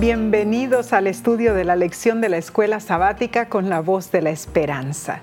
Bienvenidos 0.00 0.92
al 0.92 1.08
estudio 1.08 1.54
de 1.54 1.64
la 1.64 1.74
lección 1.74 2.20
de 2.20 2.28
la 2.28 2.36
escuela 2.36 2.78
sabática 2.78 3.48
con 3.48 3.68
la 3.68 3.80
voz 3.80 4.12
de 4.12 4.22
la 4.22 4.30
esperanza. 4.30 5.18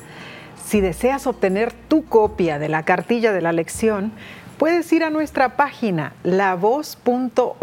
Si 0.65 0.81
deseas 0.81 1.27
obtener 1.27 1.71
tu 1.71 2.03
copia 2.03 2.59
de 2.59 2.67
la 2.67 2.83
cartilla 2.83 3.31
de 3.31 3.39
la 3.39 3.53
lección, 3.53 4.11
puedes 4.57 4.91
ir 4.91 5.05
a 5.05 5.09
nuestra 5.09 5.55
página 5.55 6.11
lavoz.org 6.23 7.59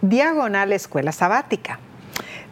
diagonal 0.00 0.72
escuela 0.72 1.10
sabática. 1.10 1.80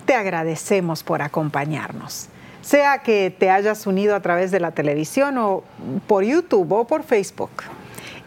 Te 0.06 0.16
agradecemos 0.16 1.04
por 1.04 1.22
acompañarnos. 1.22 2.26
Sea 2.62 2.98
que 2.98 3.30
te 3.30 3.50
hayas 3.50 3.86
unido 3.86 4.16
a 4.16 4.22
través 4.22 4.50
de 4.50 4.58
la 4.58 4.72
televisión 4.72 5.38
o 5.38 5.62
por 6.08 6.24
YouTube 6.24 6.72
o 6.72 6.84
por 6.84 7.04
Facebook. 7.04 7.62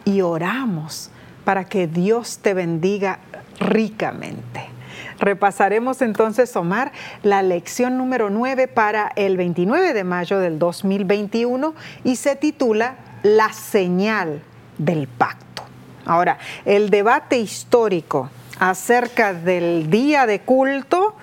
Y 0.06 0.22
oramos 0.22 1.10
para 1.44 1.64
que 1.66 1.86
Dios 1.86 2.38
te 2.38 2.54
bendiga 2.54 3.18
ricamente. 3.58 4.79
Repasaremos 5.20 6.00
entonces, 6.00 6.56
Omar, 6.56 6.92
la 7.22 7.42
lección 7.42 7.98
número 7.98 8.30
9 8.30 8.68
para 8.68 9.12
el 9.16 9.36
29 9.36 9.92
de 9.92 10.04
mayo 10.04 10.38
del 10.38 10.58
2021 10.58 11.74
y 12.04 12.16
se 12.16 12.36
titula 12.36 12.96
La 13.22 13.52
señal 13.52 14.42
del 14.78 15.06
pacto. 15.06 15.62
Ahora, 16.06 16.38
el 16.64 16.88
debate 16.88 17.38
histórico 17.38 18.30
acerca 18.58 19.34
del 19.34 19.90
día 19.90 20.26
de 20.26 20.40
culto 20.40 21.14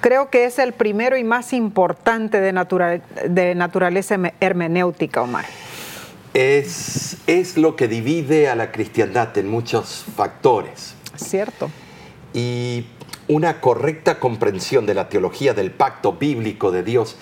creo 0.00 0.30
que 0.30 0.46
es 0.46 0.58
el 0.58 0.72
primero 0.72 1.18
y 1.18 1.24
más 1.24 1.52
importante 1.52 2.40
de, 2.40 3.00
de 3.28 3.54
naturaleza 3.54 4.18
hermenéutica, 4.40 5.22
Omar. 5.22 5.44
Es, 6.32 7.18
es 7.26 7.58
lo 7.58 7.76
que 7.76 7.86
divide 7.86 8.48
a 8.48 8.56
la 8.56 8.72
cristiandad 8.72 9.36
en 9.36 9.48
muchos 9.48 10.06
factores. 10.16 10.94
Cierto. 11.16 11.70
Y 12.34 12.84
una 13.28 13.60
correcta 13.60 14.18
comprensión 14.18 14.86
de 14.86 14.94
la 14.94 15.08
teología 15.08 15.54
del 15.54 15.70
pacto 15.70 16.14
bíblico 16.14 16.70
de 16.70 16.82
Dios 16.82 17.16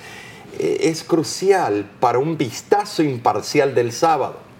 eh, 0.58 0.78
es 0.82 1.04
crucial 1.04 1.88
para 2.00 2.18
un 2.18 2.36
vistazo 2.36 3.02
imparcial 3.02 3.74
del 3.74 3.92
sábado. 3.92 4.50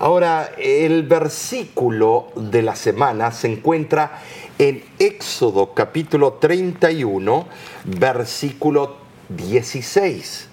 Ahora, 0.00 0.50
el 0.58 1.04
versículo 1.04 2.28
de 2.34 2.62
la 2.62 2.74
semana 2.74 3.30
se 3.30 3.52
encuentra 3.52 4.20
en 4.58 4.82
Éxodo 4.98 5.72
capítulo 5.72 6.34
31, 6.34 7.46
versículo 7.84 8.96
16. 9.28 10.48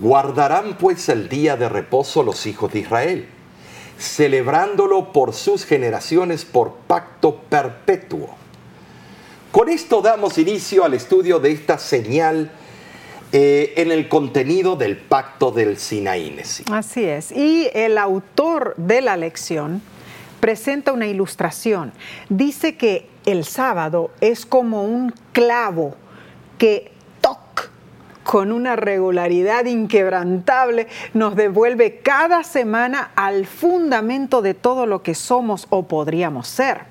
Guardarán 0.00 0.76
pues 0.76 1.08
el 1.08 1.28
día 1.28 1.56
de 1.56 1.68
reposo 1.68 2.22
los 2.22 2.46
hijos 2.46 2.72
de 2.72 2.80
Israel, 2.80 3.28
celebrándolo 3.98 5.12
por 5.12 5.34
sus 5.34 5.64
generaciones 5.64 6.44
por 6.44 6.74
pacto 6.86 7.36
perpetuo 7.48 8.38
con 9.50 9.70
esto 9.70 10.02
damos 10.02 10.36
inicio 10.36 10.84
al 10.84 10.92
estudio 10.92 11.40
de 11.40 11.50
esta 11.50 11.78
señal 11.78 12.50
eh, 13.32 13.72
en 13.76 13.90
el 13.90 14.08
contenido 14.08 14.76
del 14.76 14.98
pacto 14.98 15.50
del 15.50 15.78
Sinaí. 15.78 16.38
Así 16.70 17.04
es. 17.04 17.32
Y 17.32 17.70
el 17.72 17.96
autor 17.96 18.74
de 18.76 19.00
la 19.00 19.16
lección 19.16 19.80
presenta 20.40 20.92
una 20.92 21.06
ilustración. 21.06 21.92
Dice 22.28 22.76
que 22.76 23.08
el 23.24 23.44
sábado 23.44 24.10
es 24.20 24.44
como 24.44 24.84
un 24.84 25.14
clavo 25.32 25.94
que 26.58 26.92
con 28.28 28.52
una 28.52 28.76
regularidad 28.76 29.64
inquebrantable 29.64 30.86
nos 31.14 31.34
devuelve 31.34 32.00
cada 32.00 32.44
semana 32.44 33.10
al 33.14 33.46
fundamento 33.46 34.42
de 34.42 34.52
todo 34.52 34.84
lo 34.84 35.02
que 35.02 35.14
somos 35.14 35.66
o 35.70 35.84
podríamos 35.84 36.46
ser. 36.46 36.82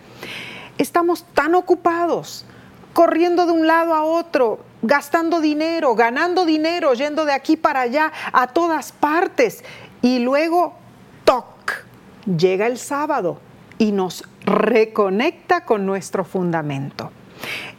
Estamos 0.80 1.26
tan 1.36 1.54
ocupados 1.54 2.44
corriendo 2.92 3.46
de 3.46 3.52
un 3.52 3.68
lado 3.68 3.94
a 3.94 4.04
otro, 4.04 4.62
gastando 4.82 5.40
dinero, 5.40 5.94
ganando 5.94 6.44
dinero, 6.44 6.96
yendo 6.96 7.24
de 7.24 7.34
aquí 7.34 7.56
para 7.56 7.82
allá, 7.82 8.12
a 8.34 8.48
todas 8.48 8.92
partes. 8.92 9.64
Y 10.02 10.18
luego, 10.18 10.74
toc, 11.24 11.86
llega 12.26 12.66
el 12.66 12.80
sábado 12.80 13.40
y 13.78 13.92
nos 13.92 14.24
reconecta 14.44 15.66
con 15.66 15.86
nuestro 15.86 16.26
fundamento. 16.26 17.12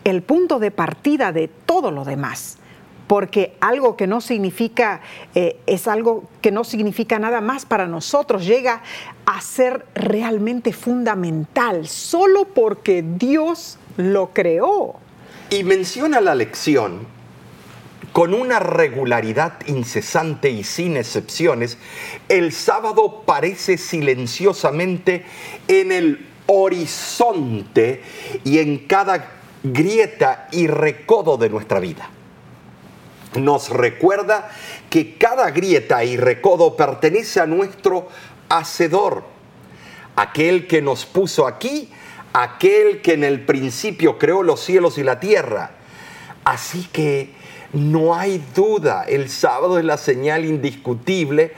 El 0.05 0.23
punto 0.23 0.61
de 0.61 0.71
partida 0.71 1.33
de 1.33 1.49
todo 1.49 1.91
lo 1.91 2.05
demás. 2.05 2.59
Porque 3.09 3.57
algo 3.61 3.97
que 3.97 4.07
no 4.07 4.21
significa, 4.21 5.01
eh, 5.35 5.59
es 5.67 5.89
algo 5.89 6.25
que 6.41 6.53
no 6.53 6.63
significa 6.63 7.19
nada 7.19 7.41
más 7.41 7.67
para 7.67 7.87
nosotros, 7.89 8.47
llega 8.47 8.83
a 9.27 9.41
ser 9.41 9.87
realmente 9.95 10.73
fundamental, 10.73 11.89
solo 11.89 12.45
porque 12.55 13.03
Dios 13.03 13.79
lo 13.97 14.33
creó. 14.33 14.97
Y 15.51 15.65
menciona 15.65 16.21
la 16.21 16.35
lección 16.35 17.19
con 18.13 18.35
una 18.35 18.59
regularidad 18.59 19.55
incesante 19.67 20.51
y 20.51 20.65
sin 20.65 20.97
excepciones, 20.97 21.79
el 22.29 22.53
sábado 22.53 23.23
parece 23.25 23.79
silenciosamente 23.79 25.25
en 25.69 25.93
el 25.93 26.27
horizonte 26.47 28.03
y 28.45 28.59
en 28.59 28.79
cada 28.87 29.31
grieta 29.63 30.49
y 30.51 30.67
recodo 30.67 31.37
de 31.37 31.51
nuestra 31.51 31.81
vida. 31.81 32.11
Nos 33.35 33.71
recuerda 33.71 34.51
que 34.91 35.17
cada 35.17 35.51
grieta 35.51 36.03
y 36.05 36.17
recodo 36.17 36.77
pertenece 36.77 37.41
a 37.41 37.47
nuestro 37.47 38.09
Hacedor, 38.49 39.25
aquel 40.17 40.67
que 40.67 40.81
nos 40.81 41.05
puso 41.05 41.47
aquí 41.47 41.91
aquel 42.33 43.01
que 43.03 43.15
en 43.15 43.25
el 43.25 43.41
principio 43.41 44.19
creó 44.19 44.43
los 44.43 44.61
cielos 44.61 44.99
y 44.99 45.03
la 45.03 45.21
tierra. 45.21 45.71
Así 46.45 46.89
que 46.93 47.33
no 47.73 48.15
hay 48.15 48.43
duda, 48.55 49.05
el 49.05 49.29
sábado 49.29 49.79
es 49.79 49.85
la 49.85 49.99
señal 49.99 50.45
indiscutible, 50.45 51.53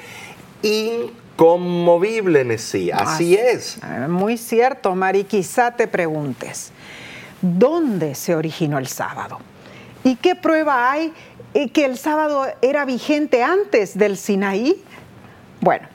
inconmovible 0.62 2.40
en 2.40 2.58
sí. 2.58 2.90
Así 2.90 3.34
es. 3.34 3.78
Muy 4.08 4.36
cierto, 4.36 4.94
Mari. 4.94 5.24
Quizá 5.24 5.76
te 5.76 5.86
preguntes, 5.86 6.72
¿dónde 7.40 8.14
se 8.14 8.34
originó 8.34 8.78
el 8.78 8.88
sábado? 8.88 9.38
¿Y 10.02 10.16
qué 10.16 10.34
prueba 10.34 10.90
hay 10.90 11.12
que 11.52 11.84
el 11.84 11.98
sábado 11.98 12.46
era 12.62 12.84
vigente 12.84 13.42
antes 13.42 13.96
del 13.98 14.16
Sinaí? 14.16 14.82
Bueno, 15.60 15.88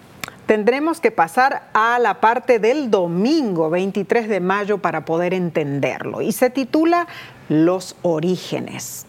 Tendremos 0.45 0.99
que 1.01 1.09
pasar 1.09 1.69
a 1.73 1.97
la 1.97 2.21
parte 2.21 2.59
del 2.59 2.91
domingo 2.91 3.71
23 3.71 4.29
de 4.29 4.39
mayo 4.39 4.77
para 4.77 5.03
poder 5.03 5.33
entenderlo 5.33 6.21
y 6.21 6.33
se 6.33 6.51
titula 6.51 7.07
Los 7.49 7.95
orígenes. 8.03 9.07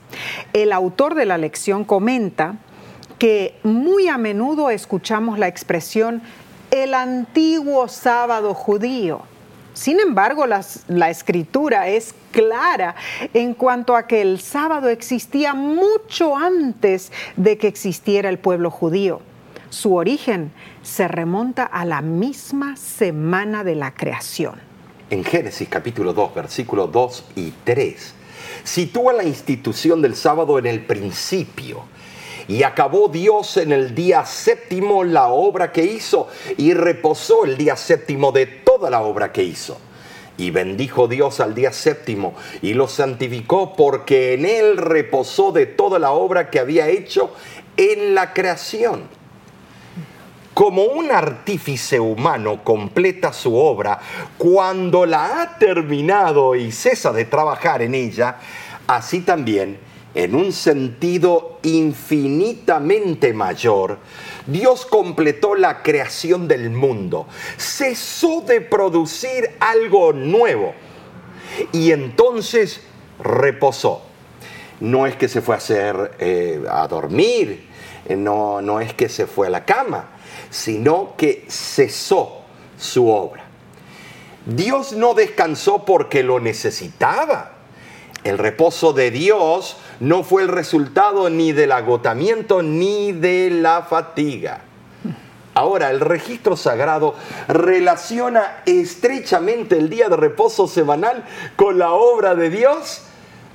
El 0.55 0.73
autor 0.73 1.15
de 1.15 1.27
la 1.27 1.37
lección 1.37 1.85
comenta 1.85 2.55
que 3.19 3.59
muy 3.65 4.09
a 4.09 4.17
menudo 4.17 4.71
escuchamos 4.71 5.39
la 5.39 5.47
expresión 5.47 6.23
el 6.71 6.95
antiguo 6.95 7.87
sábado 7.89 8.55
judío. 8.55 9.21
Sin 9.77 10.01
embargo, 10.01 10.47
la 10.47 11.11
escritura 11.11 11.89
es 11.89 12.15
clara 12.33 12.97
en 13.35 13.53
cuanto 13.53 13.95
a 13.95 14.07
que 14.07 14.23
el 14.23 14.41
sábado 14.41 14.89
existía 14.89 15.53
mucho 15.53 16.35
antes 16.35 17.13
de 17.37 17.59
que 17.59 17.69
existiera 17.69 18.31
el 18.31 18.39
pueblo 18.39 18.71
judío. 18.71 19.21
Su 19.69 19.95
origen 19.95 20.51
se 20.83 21.09
remonta 21.09 21.65
a 21.65 21.85
la 21.85 22.01
misma 22.01 22.79
semana 22.79 23.65
de 23.65 23.75
la 23.75 23.93
creación. 23.93 24.55
En 25.11 25.23
Génesis 25.23 25.69
capítulo 25.69 26.15
2, 26.15 26.35
versículos 26.35 26.91
2 26.91 27.25
y 27.37 27.53
3, 27.63 28.15
sitúa 28.65 29.13
la 29.13 29.25
institución 29.25 30.01
del 30.01 30.17
sábado 30.17 30.59
en 30.59 30.65
el 30.65 30.87
principio. 30.87 31.85
Y 32.49 32.63
acabó 32.63 33.09
Dios 33.09 33.57
en 33.57 33.73
el 33.73 33.95
día 33.95 34.25
séptimo 34.25 35.03
la 35.03 35.29
obra 35.29 35.73
que 35.73 35.85
hizo 35.85 36.29
y 36.57 36.75
reposó 36.75 37.45
el 37.45 37.57
día 37.57 37.77
séptimo 37.77 38.31
de 38.31 38.47
toda 38.47 38.89
la 38.89 39.03
obra 39.03 39.33
que 39.33 39.43
hizo. 39.43 39.79
Y 40.39 40.51
bendijo 40.51 41.09
Dios 41.09 41.41
al 41.41 41.55
día 41.55 41.73
séptimo 41.73 42.35
y 42.63 42.75
lo 42.75 42.89
santificó 42.89 43.75
porque 43.75 44.35
en 44.35 44.45
él 44.45 44.77
reposó 44.77 45.51
de 45.51 45.67
toda 45.67 45.99
la 45.99 46.13
obra 46.13 46.51
que 46.51 46.61
había 46.61 46.89
hecho 46.89 47.33
en 47.77 48.15
la 48.15 48.33
creación. 48.33 49.05
Como 50.55 50.85
un 50.85 51.11
artífice 51.11 52.01
humano 52.01 52.63
completa 52.63 53.33
su 53.33 53.57
obra 53.57 53.99
cuando 54.39 55.05
la 55.05 55.43
ha 55.43 55.59
terminado 55.59 56.55
y 56.55 56.71
cesa 56.71 57.13
de 57.13 57.25
trabajar 57.25 57.83
en 57.83 57.95
ella, 57.95 58.37
así 58.87 59.21
también, 59.21 59.79
en 60.17 60.35
un 60.35 60.53
sentido 60.53 61.59
infinitamente 61.63 63.35
mayor, 63.35 63.99
Dios 64.47 64.87
completó 64.87 65.55
la 65.55 65.83
creación 65.83 66.49
del 66.49 66.71
mundo, 66.71 67.27
cesó 67.59 68.41
de 68.41 68.63
producir 68.63 69.51
algo 69.61 70.15
nuevo 70.15 70.73
y 71.73 71.93
entonces 71.93 72.81
reposó. 73.23 74.03
No 74.81 75.07
es 75.07 75.17
que 75.17 75.29
se 75.29 75.43
fue 75.43 75.55
a 75.55 75.59
hacer 75.59 76.13
eh, 76.19 76.63
a 76.71 76.89
dormir, 76.89 77.69
no, 78.09 78.63
no 78.63 78.81
es 78.81 78.95
que 78.95 79.11
se 79.11 79.27
fue 79.27 79.49
a 79.49 79.51
la 79.51 79.67
cama, 79.67 80.11
sino 80.49 81.15
que 81.17 81.45
cesó 81.49 82.43
su 82.79 83.11
obra. 83.11 83.45
Dios 84.47 84.93
no 84.93 85.13
descansó 85.13 85.85
porque 85.85 86.23
lo 86.23 86.41
necesitaba, 86.41 87.53
El 88.25 88.39
reposo 88.39 88.93
de 88.93 89.11
Dios 89.11 89.77
no 90.01 90.23
fue 90.23 90.43
el 90.43 90.49
resultado 90.49 91.31
ni 91.31 91.53
del 91.53 91.73
agotamiento 91.73 92.63
ni 92.63 93.13
de 93.13 93.51
la 93.51 93.83
fatiga. 93.83 94.61
Ahora, 95.55 95.91
el 95.91 96.01
registro 96.01 96.55
sagrado 96.55 97.15
relaciona 97.49 98.63
estrechamente 98.67 99.79
el 99.79 99.89
día 99.89 100.11
de 100.11 100.17
reposo 100.17 100.69
semanal 100.69 101.25
con 101.57 101.79
la 101.79 101.93
obra 101.93 102.35
de 102.35 102.51
Dios 102.51 103.03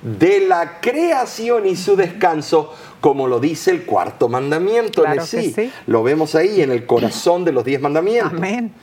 de 0.01 0.47
la 0.47 0.79
creación 0.81 1.67
y 1.67 1.75
su 1.75 1.95
descanso, 1.95 2.73
como 3.01 3.27
lo 3.27 3.39
dice 3.39 3.69
el 3.69 3.85
cuarto 3.85 4.29
mandamiento 4.29 5.03
Claro 5.03 5.21
en 5.21 5.27
que 5.27 5.41
sí. 5.43 5.53
sí. 5.55 5.71
Lo 5.85 6.01
vemos 6.01 6.33
ahí 6.33 6.61
en 6.61 6.71
el 6.71 6.87
corazón 6.87 7.45
de 7.45 7.51
los 7.51 7.63
diez 7.63 7.79
mandamientos. 7.79 8.33
Amén. 8.33 8.73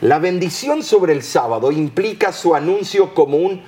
La 0.00 0.18
bendición 0.18 0.82
sobre 0.82 1.12
el 1.12 1.22
sábado 1.22 1.70
implica 1.70 2.32
su 2.32 2.54
anuncio 2.54 3.14
como 3.14 3.36
un, 3.36 3.62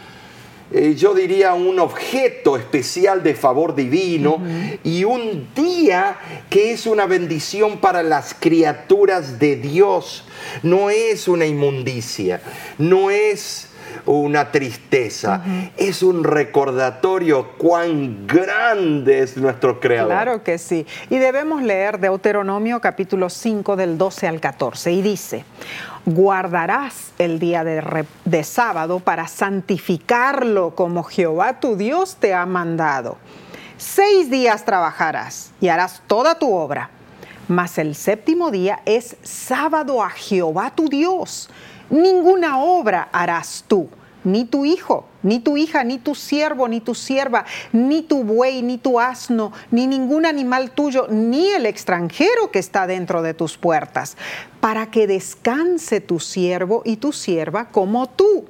eh, 0.72 0.94
yo 0.96 1.14
diría, 1.14 1.54
un 1.54 1.78
objeto 1.78 2.56
especial 2.56 3.22
de 3.22 3.34
favor 3.34 3.74
divino 3.74 4.38
y 4.82 5.04
un 5.04 5.48
día 5.54 6.18
que 6.50 6.72
es 6.72 6.86
una 6.86 7.06
bendición 7.06 7.78
para 7.78 8.02
las 8.02 8.34
criaturas 8.34 9.38
de 9.38 9.56
Dios. 9.56 10.24
No 10.62 10.90
es 10.90 11.28
una 11.28 11.46
inmundicia, 11.46 12.40
no 12.78 13.10
es 13.10 13.68
una 14.04 14.50
tristeza, 14.50 15.42
es 15.76 16.02
un 16.02 16.24
recordatorio 16.24 17.52
cuán 17.56 18.26
grande 18.26 19.20
es 19.20 19.36
nuestro 19.36 19.80
Creador. 19.80 20.08
Claro 20.08 20.42
que 20.42 20.58
sí. 20.58 20.86
Y 21.10 21.18
debemos 21.18 21.62
leer 21.62 21.98
Deuteronomio 21.98 22.80
capítulo 22.80 23.30
5 23.30 23.76
del 23.76 23.98
12 23.98 24.26
al 24.26 24.40
14 24.40 24.92
y 24.92 25.02
dice, 25.02 25.44
guardarás 26.06 27.12
el 27.18 27.38
día 27.38 27.64
de, 27.64 28.06
de 28.24 28.44
sábado 28.44 29.00
para 29.00 29.26
santificarlo 29.26 30.74
como 30.74 31.02
Jehová 31.02 31.60
tu 31.60 31.76
Dios 31.76 32.16
te 32.16 32.32
ha 32.32 32.46
mandado. 32.46 33.18
Seis 33.76 34.30
días 34.30 34.64
trabajarás 34.64 35.52
y 35.60 35.68
harás 35.68 36.00
toda 36.06 36.38
tu 36.38 36.54
obra, 36.54 36.90
mas 37.48 37.76
el 37.76 37.94
séptimo 37.94 38.50
día 38.50 38.80
es 38.86 39.16
sábado 39.22 40.02
a 40.02 40.10
Jehová 40.10 40.70
tu 40.74 40.88
Dios. 40.88 41.50
Ninguna 41.90 42.58
obra 42.58 43.08
harás 43.12 43.64
tú, 43.66 43.88
ni 44.26 44.44
tu 44.44 44.64
hijo, 44.64 45.06
ni 45.22 45.38
tu 45.38 45.56
hija, 45.56 45.84
ni 45.84 45.98
tu 45.98 46.14
siervo, 46.14 46.66
ni 46.66 46.80
tu 46.80 46.94
sierva, 46.94 47.46
ni 47.72 48.02
tu 48.02 48.24
buey, 48.24 48.60
ni 48.60 48.76
tu 48.76 48.98
asno, 48.98 49.52
ni 49.70 49.86
ningún 49.86 50.26
animal 50.26 50.72
tuyo, 50.72 51.06
ni 51.08 51.48
el 51.50 51.64
extranjero 51.64 52.50
que 52.50 52.58
está 52.58 52.88
dentro 52.88 53.22
de 53.22 53.34
tus 53.34 53.56
puertas, 53.56 54.16
para 54.60 54.90
que 54.90 55.06
descanse 55.06 56.00
tu 56.00 56.18
siervo 56.18 56.82
y 56.84 56.96
tu 56.96 57.12
sierva 57.12 57.68
como 57.68 58.08
tú. 58.08 58.46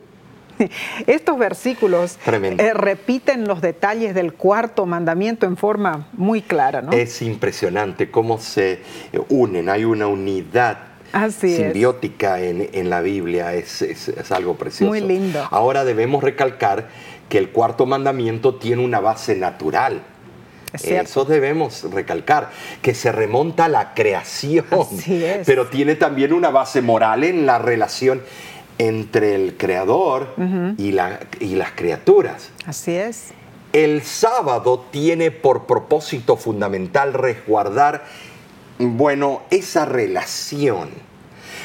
Estos 1.07 1.39
versículos 1.39 2.19
eh, 2.27 2.73
repiten 2.73 3.47
los 3.47 3.61
detalles 3.61 4.15
del 4.15 4.33
cuarto 4.33 4.87
mandamiento 4.87 5.45
en 5.45 5.59
forma 5.59 6.09
muy 6.15 6.41
clara, 6.41 6.81
¿no? 6.81 6.93
Es 6.93 7.21
impresionante 7.21 8.11
cómo 8.11 8.39
se 8.39 8.81
unen, 9.29 9.69
hay 9.69 9.85
una 9.85 10.07
unidad 10.07 10.96
Así 11.25 11.53
es. 11.53 11.57
simbiótica 11.57 12.41
en, 12.41 12.69
en 12.73 12.91
la 12.91 13.01
Biblia, 13.01 13.55
es, 13.55 13.83
es- 13.83 14.09
es 14.09 14.33
algo 14.33 14.57
precioso. 14.57 14.89
Muy 14.91 15.01
lindo. 15.01 15.47
Ahora 15.51 15.85
debemos 15.85 16.23
recalcar 16.23 16.89
que 17.29 17.39
el 17.39 17.51
cuarto 17.51 17.87
mandamiento 17.87 18.55
tiene 18.57 18.85
una 18.85 19.01
base 19.01 19.35
natural. 19.37 20.03
Eso 20.83 21.25
debemos 21.25 21.85
recalcar, 21.91 22.51
que 22.83 22.93
se 22.95 23.11
remonta 23.11 23.65
a 23.65 23.69
la 23.69 23.95
creación, 23.95 24.67
Así 24.71 25.25
es. 25.25 25.47
pero 25.47 25.69
tiene 25.69 25.95
también 25.95 26.35
una 26.35 26.51
base 26.51 26.83
moral 26.83 27.25
en 27.25 27.47
la 27.47 27.59
relación 27.59 28.21
entre 28.79 29.35
el 29.37 29.57
creador 29.57 30.35
y, 30.77 30.93
la- 30.93 31.21
y 31.41 31.55
las 31.55 31.71
criaturas. 31.73 32.51
Así 32.67 32.95
es. 32.95 33.29
El 33.73 34.03
sábado 34.03 34.85
tiene 34.91 35.31
por 35.31 35.65
propósito 35.67 36.37
fundamental 36.37 37.15
resguardar, 37.15 38.05
bueno, 38.79 39.43
esa 39.51 39.85
relación. 39.85 40.91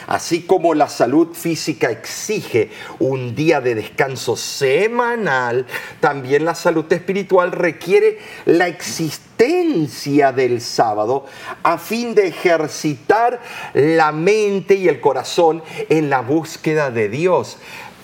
Así 0.08 0.42
como 0.42 0.74
la 0.74 0.90
salud 0.90 1.34
física 1.34 1.90
exige 1.90 2.70
un 3.00 3.34
día 3.36 3.62
de 3.62 3.76
descanso 3.76 4.36
semanal, 4.36 5.66
también 6.00 6.44
la 6.44 6.56
salud 6.56 6.92
espiritual 6.92 7.52
requiere 7.52 8.20
la 8.46 8.68
existencia 8.68 10.32
del 10.32 10.60
sábado 10.60 11.26
a 11.64 11.78
fin 11.78 12.14
de 12.14 12.28
ejercitar 12.28 13.40
la 13.74 14.12
mente 14.12 14.76
y 14.76 14.88
el 14.88 15.00
corazón 15.00 15.64
en 15.88 16.10
la 16.10 16.22
búsqueda 16.22 16.92
de 16.92 17.08
Dios 17.08 17.58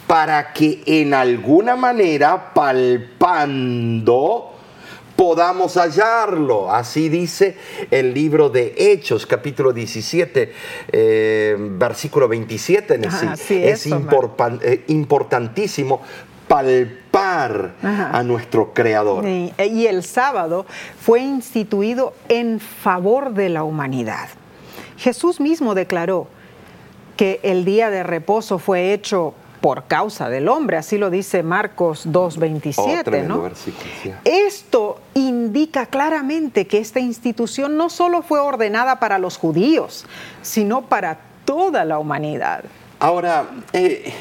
para 0.07 0.53
que 0.53 0.83
en 0.85 1.13
alguna 1.13 1.75
manera 1.75 2.53
palpando 2.53 3.77
podamos 5.17 5.75
hallarlo. 5.75 6.71
Así 6.71 7.09
dice 7.09 7.57
el 7.91 8.13
libro 8.13 8.49
de 8.49 8.73
Hechos, 8.77 9.25
capítulo 9.25 9.73
17, 9.73 10.53
eh, 10.89 11.55
versículo 11.59 12.29
27. 12.29 12.93
En 12.95 13.03
el 13.03 13.11
sí. 13.35 13.61
Es 13.61 13.85
eh, 13.87 14.83
importantísimo 14.87 16.01
palpar 16.47 17.73
Ajá. 17.83 18.17
a 18.17 18.23
nuestro 18.23 18.73
Creador. 18.73 19.27
Y, 19.27 19.53
y 19.57 19.87
el 19.87 20.03
sábado 20.03 20.65
fue 21.01 21.19
instituido 21.19 22.13
en 22.29 22.61
favor 22.61 23.33
de 23.33 23.49
la 23.49 23.63
humanidad. 23.63 24.29
Jesús 24.97 25.41
mismo 25.41 25.75
declaró 25.75 26.27
que 27.17 27.39
el 27.43 27.65
día 27.65 27.89
de 27.89 28.03
reposo 28.03 28.59
fue 28.59 28.93
hecho 28.93 29.33
por 29.61 29.85
causa 29.85 30.29
del 30.29 30.47
hombre, 30.47 30.77
así 30.77 30.97
lo 30.97 31.09
dice 31.09 31.43
Marcos 31.43 32.05
Oh, 32.05 32.29
2.27, 32.29 33.03
tremendo 33.03 33.35
¿no? 33.35 33.41
versículo, 33.43 33.89
sí. 34.01 34.11
Esto 34.23 34.99
indica 35.13 35.85
claramente 35.87 36.67
que 36.67 36.79
esta 36.79 36.99
institución 36.99 37.77
no 37.77 37.89
solo 37.89 38.21
fue 38.21 38.39
ordenada 38.39 38.99
para 38.99 39.17
los 39.17 39.37
judíos, 39.37 40.05
sino 40.41 40.83
para 40.83 41.19
toda 41.45 41.85
la 41.85 41.99
humanidad. 41.99 42.63
Ahora, 42.99 43.47
eh, 43.73 44.13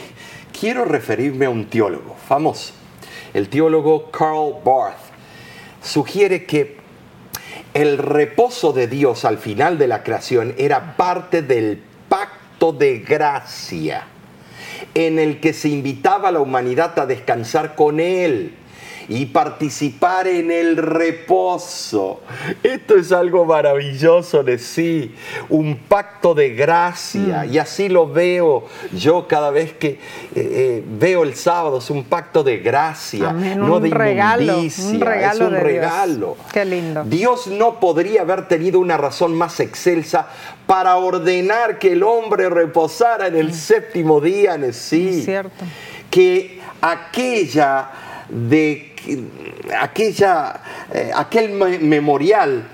quiero 0.58 0.84
referirme 0.84 1.46
a 1.46 1.50
un 1.50 1.66
teólogo 1.66 2.16
famoso. 2.28 2.72
El 3.34 3.48
teólogo 3.48 4.10
Karl 4.10 4.54
Barth 4.64 4.96
sugiere 5.82 6.46
que 6.46 6.78
el 7.74 7.98
reposo 7.98 8.72
de 8.72 8.86
Dios 8.86 9.24
al 9.24 9.38
final 9.38 9.76
de 9.76 9.86
la 9.86 10.02
creación 10.02 10.54
era 10.56 10.96
parte 10.96 11.42
del 11.42 11.82
pacto 12.08 12.72
de 12.72 13.00
gracia 13.00 14.06
en 14.96 15.18
el 15.18 15.40
que 15.40 15.52
se 15.52 15.68
invitaba 15.68 16.30
a 16.30 16.32
la 16.32 16.40
humanidad 16.40 16.98
a 16.98 17.04
descansar 17.04 17.74
con 17.74 18.00
Él 18.00 18.54
y 19.08 19.26
participar 19.26 20.26
en 20.26 20.50
el 20.50 20.76
reposo. 20.76 22.20
Esto 22.62 22.96
es 22.96 23.12
algo 23.12 23.44
maravilloso 23.44 24.42
de 24.42 24.58
sí, 24.58 25.14
un 25.48 25.76
pacto 25.76 26.34
de 26.34 26.50
gracia. 26.54 27.44
Mm. 27.44 27.52
Y 27.52 27.58
así 27.58 27.88
lo 27.88 28.08
veo 28.08 28.64
yo 28.92 29.26
cada 29.28 29.50
vez 29.50 29.72
que 29.74 29.88
eh, 29.88 29.98
eh, 30.34 30.84
veo 30.86 31.22
el 31.22 31.34
sábado, 31.34 31.78
es 31.78 31.90
un 31.90 32.04
pacto 32.04 32.42
de 32.42 32.58
gracia, 32.58 33.30
Amén, 33.30 33.60
no 33.60 33.76
un 33.76 33.82
de 33.82 33.90
regalo, 33.90 34.42
inmundicia, 34.42 34.84
un 34.90 35.00
regalo 35.00 35.34
es 35.34 35.40
un 35.40 35.50
de 35.50 35.58
Dios. 35.58 35.62
regalo. 35.62 36.36
Qué 36.52 36.64
lindo. 36.64 37.04
Dios 37.04 37.46
no 37.46 37.78
podría 37.80 38.22
haber 38.22 38.48
tenido 38.48 38.80
una 38.80 38.96
razón 38.96 39.34
más 39.34 39.60
excelsa 39.60 40.28
para 40.66 40.96
ordenar 40.96 41.78
que 41.78 41.92
el 41.92 42.02
hombre 42.02 42.48
reposara 42.50 43.28
en 43.28 43.36
el 43.36 43.54
séptimo 43.54 44.20
día 44.20 44.54
en 44.54 44.72
sí. 44.72 45.02
Mm. 45.02 45.18
Es 45.18 45.24
cierto. 45.24 45.64
Que 46.10 46.60
aquella 46.80 47.90
de 48.28 48.94
aquella 49.80 50.60
eh, 50.92 51.10
aquel 51.14 51.50
me- 51.50 51.78
memorial 51.78 52.66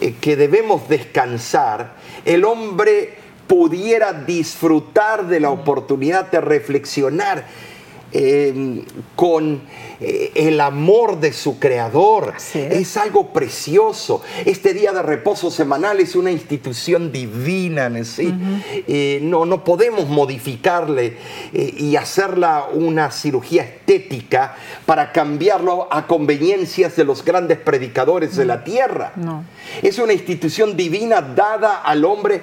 eh, 0.00 0.14
que 0.20 0.36
debemos 0.36 0.88
descansar, 0.88 1.94
el 2.24 2.44
hombre 2.44 3.14
pudiera 3.46 4.12
disfrutar 4.12 5.26
de 5.26 5.40
la 5.40 5.50
oportunidad 5.50 6.30
de 6.30 6.40
reflexionar 6.40 7.44
eh, 8.12 8.84
con 9.16 9.62
el 10.00 10.60
amor 10.60 11.20
de 11.20 11.32
su 11.32 11.58
creador. 11.58 12.34
Es. 12.36 12.54
es 12.54 12.96
algo 12.96 13.32
precioso. 13.32 14.22
Este 14.44 14.74
día 14.74 14.92
de 14.92 15.02
reposo 15.02 15.50
semanal 15.50 16.00
es 16.00 16.14
una 16.14 16.30
institución 16.30 17.12
divina 17.12 17.88
sí. 18.04 18.34
Eh, 18.86 19.20
no, 19.22 19.46
no 19.46 19.64
podemos 19.64 20.08
modificarle 20.08 21.16
eh, 21.52 21.74
y 21.76 21.96
hacerla 21.96 22.66
una 22.72 23.10
cirugía 23.10 23.62
estética 23.62 24.56
para 24.86 25.12
cambiarlo 25.12 25.88
a 25.90 26.06
conveniencias 26.06 26.96
de 26.96 27.04
los 27.04 27.24
grandes 27.24 27.58
predicadores 27.58 28.36
de 28.36 28.44
la 28.44 28.64
tierra. 28.64 29.12
No. 29.16 29.44
Es 29.82 29.98
una 29.98 30.12
institución 30.12 30.76
divina 30.76 31.20
dada 31.20 31.82
al 31.82 32.04
hombre 32.04 32.40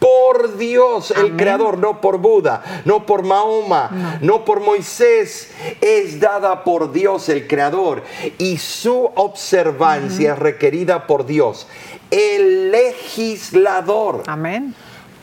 por 0.00 0.56
Dios, 0.56 1.12
el. 1.12 1.36
Creador, 1.36 1.78
no 1.78 2.00
por 2.00 2.18
Buda, 2.18 2.82
no 2.84 3.06
por 3.06 3.22
Mahoma, 3.22 4.18
no. 4.22 4.44
por 4.44 4.60
Moisés, 4.60 5.52
es 5.80 6.18
dada 6.18 6.64
por 6.64 6.90
Dios, 6.90 7.28
el 7.28 7.46
Creador, 7.46 8.02
y 8.38 8.56
su 8.56 9.10
observancia 9.14 10.32
es 10.32 10.38
requerida 10.38 11.06
por 11.06 11.26
Dios, 11.26 11.68
el 12.10 12.72
legislador. 12.72 14.24
Amén. 14.26 14.74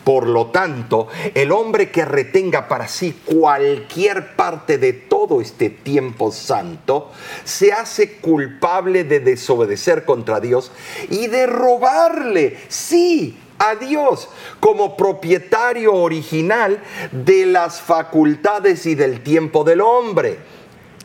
Por 0.04 0.26
lo 0.26 0.46
tanto, 0.48 1.10
el 1.34 1.52
hombre 1.52 1.92
que 1.92 2.06
retenga 2.06 2.70
para 2.70 2.88
sí 2.88 3.14
cualquier 3.26 4.38
parte 4.38 4.78
de 4.78 4.94
todo 4.94 5.42
este 5.42 5.70
tiempo 5.70 6.32
santo, 6.32 7.12
se 7.44 7.74
hace 7.74 8.14
culpable 8.14 9.04
de 9.04 9.20
desobedecer 9.20 10.06
contra 10.06 10.40
Dios 10.40 10.72
y 11.10 11.28
de 11.28 11.46
robarle, 11.46 12.58
sí, 12.70 13.38
a 13.60 13.76
Dios 13.76 14.30
como 14.60 14.98
propietario 14.98 15.94
original 15.94 16.82
de 17.12 17.46
las 17.46 17.82
facultades 17.82 18.86
y 18.86 18.96
del 18.96 19.22
tiempo 19.22 19.64
del 19.64 19.82
hombre. 19.82 20.40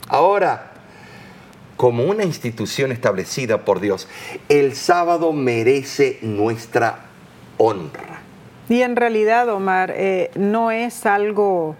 Ahora, 0.08 0.72
como 1.76 2.04
una 2.04 2.24
institución 2.24 2.92
establecida 2.92 3.64
por 3.64 3.80
Dios, 3.80 4.08
el 4.48 4.76
sábado 4.76 5.32
merece 5.32 6.18
nuestra 6.22 7.06
honra. 7.56 8.20
Y 8.68 8.82
en 8.82 8.96
realidad, 8.96 9.48
Omar, 9.48 9.92
eh, 9.96 10.30
no 10.34 10.70
es 10.70 11.06
algo 11.06 11.74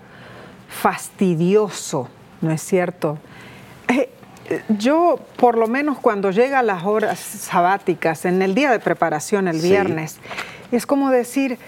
fastidioso, 0.68 2.08
¿no 2.40 2.50
es 2.50 2.62
cierto? 2.62 3.18
Eh, 3.88 4.08
yo, 4.68 5.18
por 5.36 5.56
lo 5.56 5.68
menos 5.68 5.98
cuando 5.98 6.30
llegan 6.30 6.66
las 6.66 6.84
horas 6.84 7.18
sabáticas, 7.18 8.24
en 8.24 8.42
el 8.42 8.54
día 8.54 8.70
de 8.70 8.80
preparación, 8.80 9.48
el 9.48 9.60
viernes, 9.60 10.18
es 10.76 10.86
como 10.86 11.10
decir, 11.10 11.58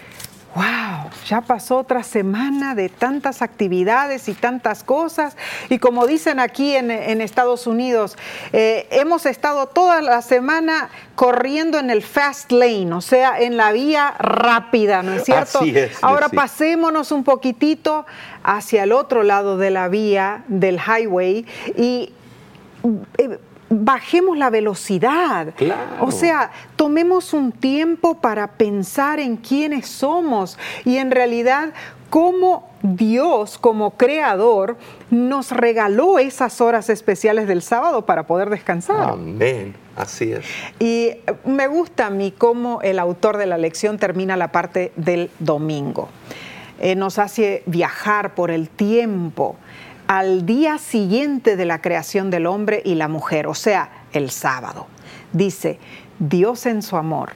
wow, 0.54 1.11
ya 1.26 1.40
pasó 1.40 1.78
otra 1.78 2.02
semana 2.02 2.75
de 2.75 2.88
tantas 2.88 3.42
actividades 3.42 4.28
y 4.28 4.34
tantas 4.34 4.84
cosas. 4.84 5.37
Y 5.68 5.78
como 5.78 6.06
dicen 6.06 6.38
aquí 6.38 6.76
en, 6.76 6.90
Estados 7.20 7.66
Unidos, 7.66 8.16
eh, 8.52 8.87
hemos 8.90 9.26
estado 9.26 9.66
toda 9.66 10.00
la 10.00 10.23
semana 10.23 10.90
corriendo 11.16 11.78
en 11.78 11.90
el 11.90 12.02
fast 12.02 12.52
lane, 12.52 12.92
o 12.92 13.00
sea, 13.00 13.40
en 13.40 13.56
la 13.56 13.73
vía 13.73 14.14
rápida, 14.18 15.02
¿no 15.02 15.14
es 15.14 15.25
cierto? 15.25 15.61
Ahora 16.02 16.28
pasémonos 16.28 17.12
un 17.12 17.25
poquitito 17.25 18.06
hacia 18.42 18.84
el 18.84 18.92
otro 18.92 19.23
lado 19.23 19.56
de 19.56 19.70
la 19.70 19.88
vía, 19.88 20.44
del 20.49 20.78
highway, 20.78 21.46
y... 21.76 22.12
Eh, 23.18 23.38
bajemos 23.82 24.36
la 24.36 24.50
velocidad. 24.50 25.54
O 26.00 26.10
sea, 26.10 26.50
tomemos 26.76 27.32
un 27.32 27.52
tiempo 27.52 28.20
para 28.20 28.46
pensar 28.46 29.20
en 29.20 29.36
quiénes 29.36 29.88
somos 29.88 30.58
y 30.84 30.96
en 30.98 31.10
realidad 31.10 31.72
cómo 32.10 32.70
Dios 32.82 33.58
como 33.58 33.92
creador 33.92 34.76
nos 35.10 35.50
regaló 35.50 36.18
esas 36.18 36.60
horas 36.60 36.88
especiales 36.88 37.48
del 37.48 37.62
sábado 37.62 38.06
para 38.06 38.26
poder 38.26 38.50
descansar. 38.50 39.10
Amén, 39.10 39.74
así 39.96 40.32
es. 40.32 40.44
Y 40.78 41.10
me 41.44 41.66
gusta 41.66 42.06
a 42.06 42.10
mí 42.10 42.32
cómo 42.36 42.80
el 42.82 42.98
autor 42.98 43.36
de 43.36 43.46
la 43.46 43.58
lección 43.58 43.98
termina 43.98 44.36
la 44.36 44.52
parte 44.52 44.92
del 44.96 45.30
domingo. 45.40 46.08
Eh, 46.80 46.94
nos 46.94 47.18
hace 47.18 47.62
viajar 47.66 48.34
por 48.34 48.50
el 48.50 48.68
tiempo 48.68 49.56
al 50.06 50.44
día 50.44 50.78
siguiente 50.78 51.56
de 51.56 51.64
la 51.64 51.80
creación 51.80 52.30
del 52.30 52.46
hombre 52.46 52.82
y 52.84 52.94
la 52.94 53.08
mujer, 53.08 53.46
o 53.46 53.54
sea, 53.54 54.04
el 54.12 54.30
sábado. 54.30 54.87
Dice, 55.32 55.78
Dios 56.18 56.66
en 56.66 56.82
su 56.82 56.96
amor 56.96 57.32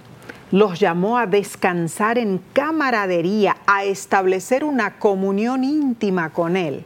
los 0.51 0.81
llamó 0.81 1.19
a 1.19 1.27
descansar 1.27 2.19
en 2.19 2.41
camaradería, 2.53 3.57
a 3.67 3.85
establecer 3.85 4.65
una 4.65 4.99
comunión 4.99 5.63
íntima 5.63 6.31
con 6.31 6.57
Él, 6.57 6.85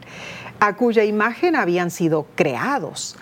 a 0.59 0.75
cuya 0.75 1.03
imagen 1.03 1.55
habían 1.55 1.91
sido 1.91 2.27
creados. 2.35 3.15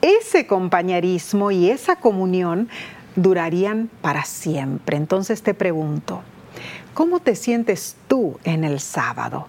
Ese 0.00 0.46
compañerismo 0.46 1.50
y 1.50 1.70
esa 1.70 1.96
comunión 1.96 2.68
durarían 3.16 3.90
para 4.00 4.24
siempre. 4.24 4.96
Entonces 4.96 5.42
te 5.42 5.54
pregunto, 5.54 6.22
¿cómo 6.94 7.18
te 7.18 7.34
sientes 7.34 7.96
tú 8.06 8.38
en 8.44 8.64
el 8.64 8.80
sábado? 8.80 9.48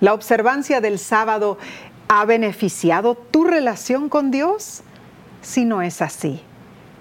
La 0.00 0.14
observancia 0.14 0.80
del 0.80 0.98
sábado 0.98 1.58
¿Ha 2.14 2.26
beneficiado 2.26 3.14
tu 3.14 3.44
relación 3.44 4.10
con 4.10 4.30
Dios? 4.30 4.82
Si 5.40 5.64
no 5.64 5.80
es 5.80 6.02
así, 6.02 6.42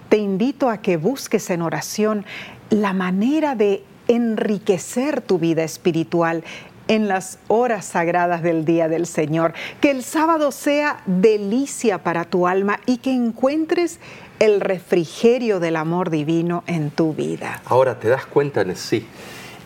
te 0.07 0.15
invito 0.15 0.69
a 0.69 0.77
que 0.77 0.95
busques 0.95 1.49
en 1.49 1.61
oración 1.61 2.23
la 2.69 2.93
manera 2.93 3.55
de 3.55 3.83
enriquecer 4.07 5.19
tu 5.19 5.37
vida 5.37 5.63
espiritual 5.63 6.45
en 6.87 7.09
las 7.09 7.39
horas 7.49 7.83
sagradas 7.83 8.41
del 8.41 8.63
día 8.63 8.87
del 8.87 9.05
Señor. 9.05 9.53
Que 9.81 9.91
el 9.91 10.01
sábado 10.03 10.53
sea 10.53 11.03
delicia 11.05 11.97
para 12.03 12.23
tu 12.23 12.47
alma 12.47 12.79
y 12.85 12.99
que 12.99 13.11
encuentres 13.11 13.99
el 14.39 14.61
refrigerio 14.61 15.59
del 15.59 15.75
amor 15.75 16.09
divino 16.09 16.63
en 16.67 16.89
tu 16.89 17.13
vida. 17.13 17.61
Ahora 17.65 17.99
te 17.99 18.07
das 18.07 18.25
cuenta, 18.25 18.63
sí, 18.75 19.05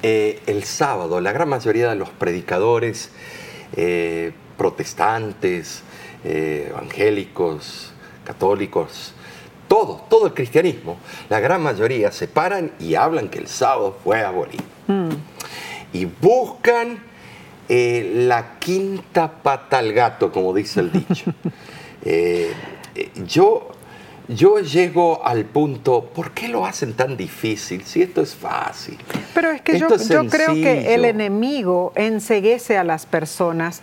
eh, 0.02 0.42
el 0.48 0.64
sábado, 0.64 1.22
la 1.22 1.32
gran 1.34 1.50
mayoría 1.50 1.88
de 1.88 1.96
los 1.98 2.10
predicadores, 2.10 3.12
eh, 3.75 4.34
protestantes, 4.57 5.83
eh, 6.24 6.67
evangélicos, 6.69 7.93
católicos, 8.24 9.13
todo, 9.67 10.01
todo 10.09 10.27
el 10.27 10.33
cristianismo, 10.33 10.97
la 11.29 11.39
gran 11.39 11.62
mayoría 11.62 12.12
se 12.12 12.27
paran 12.27 12.71
y 12.79 12.95
hablan 12.95 13.29
que 13.29 13.39
el 13.39 13.47
sábado 13.47 13.97
fue 14.03 14.24
abolido. 14.24 14.63
Mm. 14.88 15.09
Y 15.93 16.05
buscan 16.05 17.00
eh, 17.67 18.25
la 18.27 18.59
quinta 18.59 19.31
pata 19.31 19.79
al 19.79 19.93
gato, 19.93 20.31
como 20.31 20.53
dice 20.53 20.81
el 20.81 20.91
dicho. 20.91 21.33
Eh, 22.07 22.53
yo, 23.25 23.71
yo 24.27 24.59
llego 24.59 25.25
al 25.25 25.43
punto, 25.43 26.03
¿por 26.13 26.33
qué 26.33 26.47
lo 26.47 26.63
hacen 26.63 26.93
tan 26.93 27.17
difícil 27.17 27.83
si 27.83 28.03
esto 28.03 28.21
es 28.21 28.35
fácil? 28.35 28.95
Pero 29.33 29.50
es 29.50 29.62
que 29.62 29.79
yo, 29.79 29.88
yo 29.97 30.27
creo 30.27 30.53
que 30.53 30.93
el 30.93 31.03
enemigo 31.03 31.93
enseguece 31.95 32.77
a 32.77 32.83
las 32.83 33.07
personas 33.07 33.81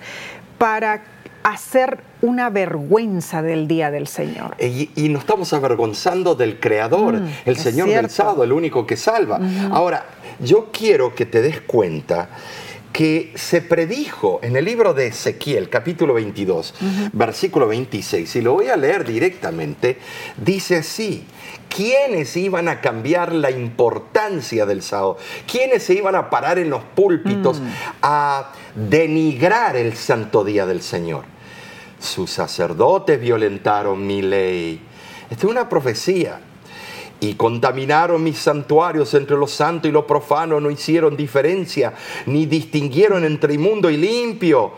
para 0.62 1.02
hacer 1.42 2.04
una 2.21 2.49
vergüenza 2.49 3.42
del 3.42 3.66
día 3.66 3.90
del 3.90 4.07
Señor. 4.07 4.54
Y, 4.61 5.09
nos 5.09 5.23
estamos 5.23 5.52
avergonzando 5.52 6.37
del 6.37 6.61
Creador, 6.61 7.21
mm, 7.21 7.28
el 7.47 7.57
Señor 7.57 7.88
del 7.88 8.09
sábado, 8.09 8.45
el 8.45 8.52
único 8.52 8.87
que 8.87 8.97
salva. 8.97 9.40
Ahora, 9.73 10.07
yo 10.38 10.69
quiero 10.71 11.16
que 11.16 11.26
te 11.26 11.42
des 11.42 11.62
cuenta 11.62 12.28
que 12.92 13.33
se 13.35 13.61
predijo 13.61 14.38
en 14.45 14.54
el 14.54 14.64
libro 14.64 14.95
de 14.95 15.09
Ezequiel, 15.09 15.69
capítulo 15.69 16.14
22, 16.14 16.75
versículo 17.12 17.66
26, 17.66 18.37
y 18.37 18.40
lo 18.40 18.52
voy 18.52 18.69
a 18.69 18.76
leer 18.76 19.04
directamente, 19.04 19.99
dice 20.37 20.76
así, 20.76 21.25
¿quiénes 21.74 22.36
iban 22.36 22.68
a 22.68 22.80
cambiar 22.80 23.32
la 23.32 23.50
importancia 23.50 24.66
del 24.66 24.82
sábado? 24.82 25.16
¿Quiénes 25.50 25.82
se 25.82 25.94
iban 25.94 26.14
a 26.14 26.30
parar 26.30 26.58
en 26.58 26.70
los 26.70 26.82
púlpitos 26.82 27.60
mm. 27.60 27.66
a 28.02 28.52
denigrar 28.74 29.76
el 29.76 29.94
santo 29.94 30.44
día 30.44 30.66
del 30.66 30.82
Señor? 30.82 31.24
Sus 31.98 32.30
sacerdotes 32.30 33.20
violentaron 33.20 34.06
mi 34.06 34.22
ley. 34.22 34.80
Esta 35.30 35.46
es 35.46 35.50
una 35.50 35.68
profecía 35.68 36.40
y 37.20 37.34
contaminaron 37.34 38.22
mis 38.22 38.38
santuarios 38.38 39.14
entre 39.14 39.36
lo 39.36 39.46
santo 39.46 39.86
y 39.86 39.92
lo 39.92 40.04
profano, 40.04 40.60
no 40.60 40.72
hicieron 40.72 41.16
diferencia, 41.16 41.94
ni 42.26 42.46
distinguieron 42.46 43.24
entre 43.24 43.54
inmundo 43.54 43.88
y 43.88 43.96
limpio. 43.96 44.72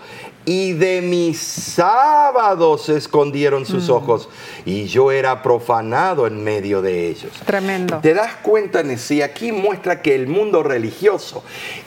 Y 0.46 0.72
de 0.72 1.00
mis 1.00 1.38
sábados 1.38 2.88
escondieron 2.88 3.64
sus 3.64 3.88
mm. 3.88 3.92
ojos, 3.92 4.28
y 4.64 4.84
yo 4.86 5.10
era 5.10 5.42
profanado 5.42 6.26
en 6.26 6.42
medio 6.44 6.82
de 6.82 7.08
ellos. 7.08 7.32
Tremendo. 7.46 7.98
¿Te 8.00 8.14
das 8.14 8.34
cuenta, 8.42 8.82
Nessie? 8.82 9.22
Aquí 9.22 9.52
muestra 9.52 10.02
que 10.02 10.14
el 10.14 10.26
mundo 10.26 10.62
religioso 10.62 11.42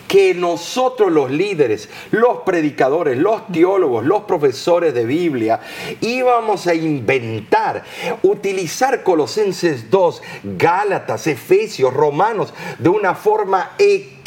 que 0.07 0.33
nosotros 0.33 1.11
los 1.11 1.29
líderes, 1.29 1.89
los 2.11 2.39
predicadores, 2.45 3.17
los 3.17 3.45
teólogos, 3.47 4.05
los 4.05 4.23
profesores 4.23 4.93
de 4.93 5.05
Biblia, 5.05 5.59
íbamos 6.01 6.67
a 6.67 6.73
inventar, 6.73 7.83
utilizar 8.23 9.03
Colosenses 9.03 9.91
2, 9.91 10.21
Gálatas, 10.57 11.27
Efesios, 11.27 11.93
Romanos, 11.93 12.53
de 12.79 12.89
una 12.89 13.15
forma 13.15 13.71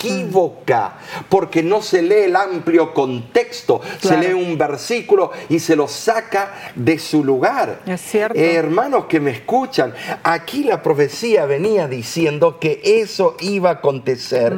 equívoca, 0.01 0.95
porque 1.29 1.63
no 1.63 1.83
se 1.83 2.03
lee 2.03 2.25
el 2.25 2.37
amplio 2.37 2.95
contexto, 2.95 3.81
se 4.01 4.17
lee 4.17 4.33
un 4.33 4.57
versículo 4.57 5.31
y 5.49 5.59
se 5.59 5.77
lo 5.77 5.89
saca 5.89 6.73
de 6.75 6.99
su 6.99 7.23
lugar. 7.23 7.81
Es 7.87 8.01
cierto. 8.01 8.39
Eh, 8.39 8.55
hermanos 8.55 9.05
que 9.07 9.21
me 9.21 9.31
escuchan, 9.31 9.95
aquí 10.23 10.65
la 10.65 10.83
profecía 10.83 11.45
venía 11.45 11.87
diciendo 11.87 12.59
que 12.59 12.81
eso 12.83 13.37
iba 13.41 13.71
a 13.71 13.73
acontecer 13.75 14.57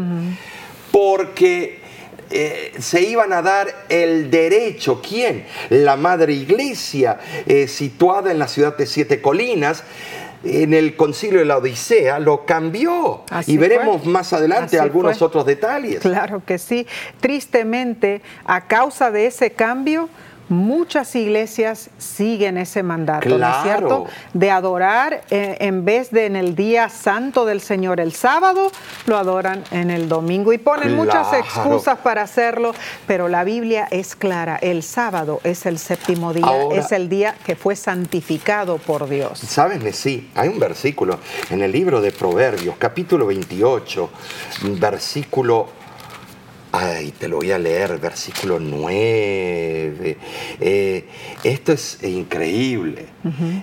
porque 0.91 1.81
eh, 2.31 2.73
se 2.79 3.03
iban 3.03 3.33
a 3.33 3.43
dar 3.43 3.87
el 3.89 4.31
derecho. 4.31 5.03
¿Quién? 5.07 5.45
La 5.71 5.97
Madre 5.97 6.33
Iglesia, 6.33 7.19
eh, 7.47 7.67
situada 7.69 8.31
en 8.31 8.39
la 8.39 8.49
ciudad 8.49 8.77
de 8.77 8.87
Siete 8.87 9.21
Colinas, 9.21 9.85
en 10.45 10.75
el 10.75 10.97
concilio 10.97 11.39
de 11.39 11.45
la 11.45 11.59
Odisea 11.59 12.19
lo 12.19 12.45
cambió. 12.45 13.25
y 13.47 13.57
veremos 13.57 14.05
más 14.07 14.33
adelante 14.33 14.79
algunos 14.79 15.23
otros 15.23 15.47
detalles. 15.47 16.01
Claro 16.01 16.43
que 16.45 16.59
sí. 16.59 16.87
Tristemente, 17.21 18.23
a 18.45 18.67
causa 18.67 19.11
de 19.11 19.27
ese 19.27 19.53
cambio, 19.53 20.09
muchas 20.53 21.15
iglesias 21.17 21.91
siguen 21.99 22.59
ese 22.59 22.83
mandato, 22.83 23.29
¿no 23.29 23.49
es 23.49 23.63
cierto? 23.63 24.07
De 24.35 24.51
adorar 24.51 25.23
eh, 25.31 25.57
en 25.61 25.85
vez 25.85 26.11
de 26.11 26.27
en 26.27 26.37
el 26.37 26.55
día 26.55 26.89
santo 26.89 27.45
del 27.45 27.61
Señor 27.61 27.99
el 28.01 28.13
sábado, 28.13 28.71
lo 29.07 29.17
adoran 29.17 29.65
en 29.71 29.91
el 29.91 30.09
domingo 30.09 30.53
y 30.53 30.59
ponen 30.59 30.95
muchas 30.95 31.33
excusas 31.33 31.99
para 31.99 32.23
hacerlo, 32.23 32.75
pero 33.07 33.29
la 33.29 33.45
Biblia 33.45 33.89
es 33.91 34.15
clara, 34.15 34.57
el 34.57 34.83
sábado 34.83 35.41
es 35.43 35.67
el 35.67 35.79
séptimo 35.79 36.33
día, 36.33 36.47
Ahora- 36.47 36.79
es 36.81 36.93
el 36.93 37.09
día 37.09 37.35
que 37.45 37.57
fue 37.57 37.75
santificado 37.75 38.79
por 38.79 39.09
Dios. 39.09 39.39
¿Sabes, 39.39 39.97
sí? 39.97 40.31
Hay 40.35 40.49
un 40.49 40.59
versículo 40.59 41.19
en 41.51 41.63
el 41.63 41.73
libro 41.73 42.01
de 42.01 42.13
Proverbios, 42.13 42.77
capítulo 42.79 43.27
28, 43.27 44.11
versículo... 44.79 45.82
Ay, 46.75 47.13
te 47.19 47.29
lo 47.29 47.37
voy 47.37 47.53
a 47.53 47.59
leer, 47.59 47.99
versículo 47.99 48.59
9. 48.59 50.17
Eh, 50.59 51.05
esto 51.45 51.73
es 51.73 52.03
increíble. 52.03 53.09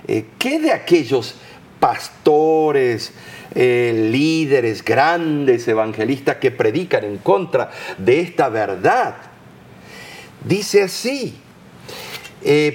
Eh, 0.06 0.26
¿Qué 0.38 0.60
de 0.60 0.72
aquellos 0.72 1.34
pastores, 1.80 3.12
eh, 3.56 4.08
líderes, 4.12 4.84
grandes 4.84 5.66
evangelistas 5.66 6.36
que 6.36 6.52
predican 6.52 7.02
en 7.02 7.18
contra 7.18 7.72
de 7.98 8.20
esta 8.20 8.48
verdad? 8.48 9.16
Dice 10.44 10.84
así, 10.84 11.34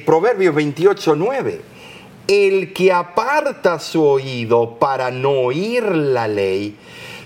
Proverbios 0.05 0.53
28, 0.53 1.15
9. 1.15 1.61
El 2.27 2.73
que 2.73 2.91
aparta 2.91 3.79
su 3.79 4.03
oído 4.03 4.77
para 4.79 5.11
no 5.11 5.29
oír 5.29 5.83
la 5.83 6.27
ley, 6.27 6.75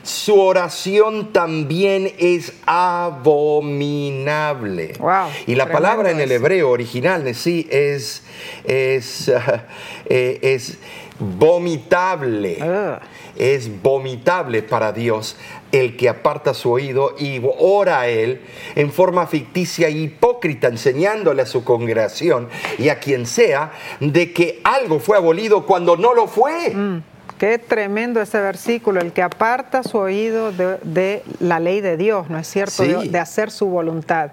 su 0.09 0.39
oración 0.39 1.31
también 1.31 2.11
es 2.17 2.53
abominable. 2.65 4.93
Wow, 4.99 5.27
y 5.45 5.53
la 5.55 5.71
palabra 5.71 6.11
en 6.11 6.19
el 6.19 6.29
hebreo 6.31 6.71
original 6.71 7.35
sí 7.35 7.67
es, 7.69 8.23
es, 8.63 9.29
ah, 9.29 9.65
eh, 10.05 10.39
es 10.41 10.79
vomitable. 11.19 12.57
Ugh. 12.61 12.99
Es 13.35 13.81
vomitable 13.81 14.63
para 14.63 14.91
Dios 14.91 15.37
el 15.71 15.95
que 15.95 16.09
aparta 16.09 16.53
su 16.53 16.71
oído 16.71 17.15
y 17.17 17.41
ora 17.59 18.01
a 18.01 18.09
Él 18.09 18.41
en 18.75 18.91
forma 18.91 19.27
ficticia 19.27 19.87
e 19.87 19.91
hipócrita, 19.91 20.67
enseñándole 20.67 21.43
a 21.43 21.45
su 21.45 21.63
congregación 21.63 22.49
y 22.77 22.89
a 22.89 22.99
quien 22.99 23.25
sea 23.25 23.71
de 24.01 24.33
que 24.33 24.59
algo 24.65 24.99
fue 24.99 25.15
abolido 25.15 25.65
cuando 25.65 25.95
no 25.95 26.13
lo 26.13 26.27
fue. 26.27 26.71
Mm, 26.71 27.01
Qué 27.39 27.57
tremendo 27.57 28.21
ese 28.21 28.39
versículo, 28.41 28.99
el 28.99 29.13
que 29.13 29.21
aparta 29.21 29.81
su 29.81 29.97
oído 29.97 30.51
de, 30.51 30.77
de 30.83 31.23
la 31.39 31.59
ley 31.61 31.79
de 31.79 31.95
Dios, 31.95 32.29
¿no 32.29 32.37
es 32.37 32.47
cierto? 32.47 32.83
Sí. 32.83 32.89
De, 32.91 33.07
de 33.09 33.17
hacer 33.17 33.49
su 33.49 33.67
voluntad. 33.67 34.31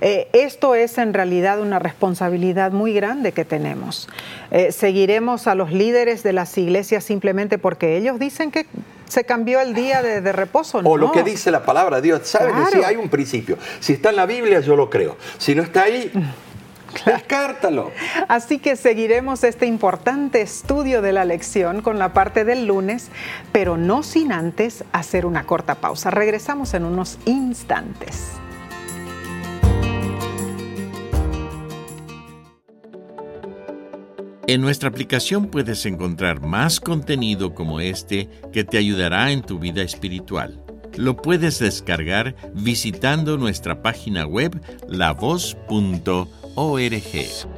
Eh, 0.00 0.28
esto 0.32 0.74
es 0.74 0.98
en 0.98 1.14
realidad 1.14 1.60
una 1.60 1.78
responsabilidad 1.78 2.72
muy 2.72 2.92
grande 2.92 3.30
que 3.30 3.44
tenemos. 3.44 4.08
Eh, 4.50 4.72
seguiremos 4.72 5.46
a 5.46 5.54
los 5.54 5.70
líderes 5.72 6.24
de 6.24 6.32
las 6.32 6.58
iglesias 6.58 7.04
simplemente 7.04 7.56
porque 7.56 7.96
ellos 7.96 8.18
dicen 8.18 8.50
que 8.50 8.66
se 9.06 9.22
cambió 9.24 9.60
el 9.60 9.72
día 9.72 10.02
de, 10.02 10.20
de 10.20 10.32
reposo. 10.32 10.78
O 10.84 10.96
lo 10.96 11.06
No. 11.06 11.12
que 11.12 11.22
dice 11.22 11.52
la 11.52 11.64
palabra 11.64 11.96
de 11.96 12.02
Dios. 12.02 12.22
¿Saben? 12.24 12.52
Claro. 12.54 12.70
Sí, 12.72 12.80
hay 12.84 12.96
un 12.96 13.08
principio. 13.08 13.58
Si 13.78 13.92
está 13.92 14.10
en 14.10 14.16
la 14.16 14.26
Biblia, 14.26 14.58
yo 14.58 14.74
lo 14.74 14.90
creo. 14.90 15.16
Si 15.38 15.54
no 15.54 15.62
está 15.62 15.82
ahí, 15.84 16.10
descártalo. 17.04 17.90
Así 18.28 18.58
que 18.58 18.76
seguiremos 18.76 19.44
este 19.44 19.66
importante 19.66 20.40
estudio 20.40 21.02
de 21.02 21.12
la 21.12 21.24
lección 21.24 21.82
con 21.82 21.98
la 21.98 22.12
parte 22.12 22.44
del 22.44 22.66
lunes, 22.66 23.10
pero 23.52 23.76
no 23.76 24.02
sin 24.02 24.32
antes 24.32 24.84
hacer 24.92 25.26
una 25.26 25.44
corta 25.44 25.76
pausa. 25.76 26.10
Regresamos 26.10 26.74
en 26.74 26.84
unos 26.84 27.18
instantes. 27.24 28.40
En 34.50 34.62
nuestra 34.62 34.88
aplicación 34.88 35.46
puedes 35.46 35.86
encontrar 35.86 36.40
más 36.40 36.80
contenido 36.80 37.54
como 37.54 37.78
este 37.78 38.28
que 38.52 38.64
te 38.64 38.78
ayudará 38.78 39.30
en 39.30 39.42
tu 39.42 39.60
vida 39.60 39.82
espiritual. 39.82 40.60
Lo 40.96 41.16
puedes 41.16 41.60
descargar 41.60 42.34
visitando 42.52 43.38
nuestra 43.38 43.80
página 43.80 44.26
web 44.26 44.60
lavoz.org. 46.56 47.48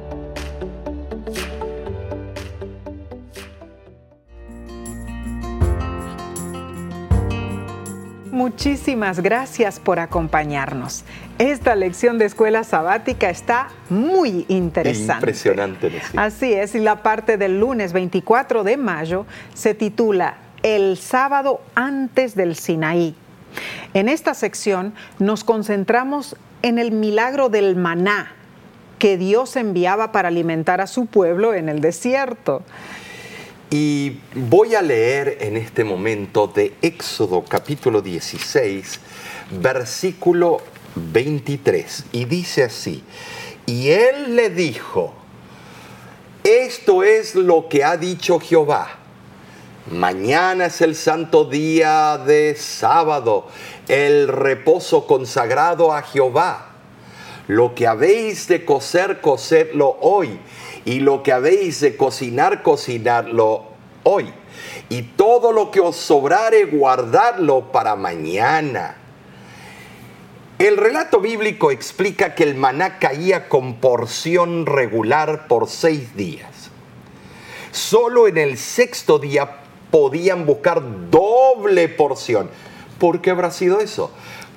Muchísimas 8.31 9.19
gracias 9.21 9.79
por 9.79 9.99
acompañarnos. 9.99 11.03
Esta 11.37 11.75
lección 11.75 12.17
de 12.17 12.25
escuela 12.25 12.63
sabática 12.63 13.29
está 13.29 13.69
muy 13.89 14.45
interesante. 14.49 15.13
Impresionante. 15.13 16.01
Así 16.15 16.53
es, 16.53 16.75
y 16.75 16.79
la 16.79 17.03
parte 17.03 17.37
del 17.37 17.59
lunes 17.59 17.93
24 17.93 18.63
de 18.63 18.77
mayo 18.77 19.25
se 19.53 19.73
titula 19.73 20.37
El 20.61 20.97
sábado 20.97 21.61
antes 21.75 22.35
del 22.35 22.55
Sinaí. 22.55 23.15
En 23.93 24.09
esta 24.09 24.33
sección 24.33 24.93
nos 25.19 25.43
concentramos 25.43 26.35
en 26.63 26.79
el 26.79 26.91
milagro 26.91 27.49
del 27.49 27.75
maná 27.75 28.31
que 29.03 29.17
Dios 29.17 29.57
enviaba 29.57 30.13
para 30.13 30.29
alimentar 30.29 30.79
a 30.79 30.87
su 30.87 31.07
pueblo 31.07 31.53
en 31.53 31.67
el 31.67 31.81
desierto. 31.81 32.61
Y 33.69 34.21
voy 34.33 34.75
a 34.75 34.81
leer 34.81 35.39
en 35.41 35.57
este 35.57 35.83
momento 35.83 36.47
de 36.47 36.73
Éxodo 36.81 37.43
capítulo 37.43 38.01
16, 38.01 39.01
versículo 39.59 40.61
23. 40.95 42.05
Y 42.13 42.23
dice 42.23 42.63
así, 42.63 43.03
y 43.65 43.89
él 43.89 44.37
le 44.37 44.49
dijo, 44.49 45.13
esto 46.45 47.03
es 47.03 47.35
lo 47.35 47.67
que 47.67 47.83
ha 47.83 47.97
dicho 47.97 48.39
Jehová. 48.39 48.87
Mañana 49.91 50.67
es 50.67 50.79
el 50.79 50.95
santo 50.95 51.43
día 51.43 52.17
de 52.19 52.55
sábado, 52.55 53.49
el 53.89 54.29
reposo 54.29 55.05
consagrado 55.05 55.91
a 55.91 56.03
Jehová. 56.03 56.72
Lo 57.47 57.75
que 57.75 57.87
habéis 57.87 58.47
de 58.47 58.63
cocer, 58.65 59.21
cocedlo 59.21 59.97
hoy. 60.01 60.39
Y 60.85 60.99
lo 60.99 61.23
que 61.23 61.31
habéis 61.31 61.81
de 61.81 61.97
cocinar, 61.97 62.63
cocinarlo 62.63 63.65
hoy. 64.03 64.33
Y 64.89 65.01
todo 65.03 65.51
lo 65.51 65.71
que 65.71 65.79
os 65.79 65.95
sobrare, 65.95 66.65
guardadlo 66.65 67.71
para 67.71 67.95
mañana. 67.95 68.97
El 70.59 70.77
relato 70.77 71.19
bíblico 71.19 71.71
explica 71.71 72.35
que 72.35 72.43
el 72.43 72.55
maná 72.55 72.99
caía 72.99 73.49
con 73.49 73.75
porción 73.75 74.65
regular 74.65 75.47
por 75.47 75.67
seis 75.67 76.15
días. 76.15 76.69
Solo 77.71 78.27
en 78.27 78.37
el 78.37 78.57
sexto 78.57 79.19
día 79.19 79.63
podían 79.91 80.45
buscar 80.45 80.81
doble 81.09 81.89
porción. 81.89 82.49
¿Por 82.99 83.19
qué 83.19 83.31
habrá 83.31 83.51
sido 83.51 83.79
eso? 83.79 84.11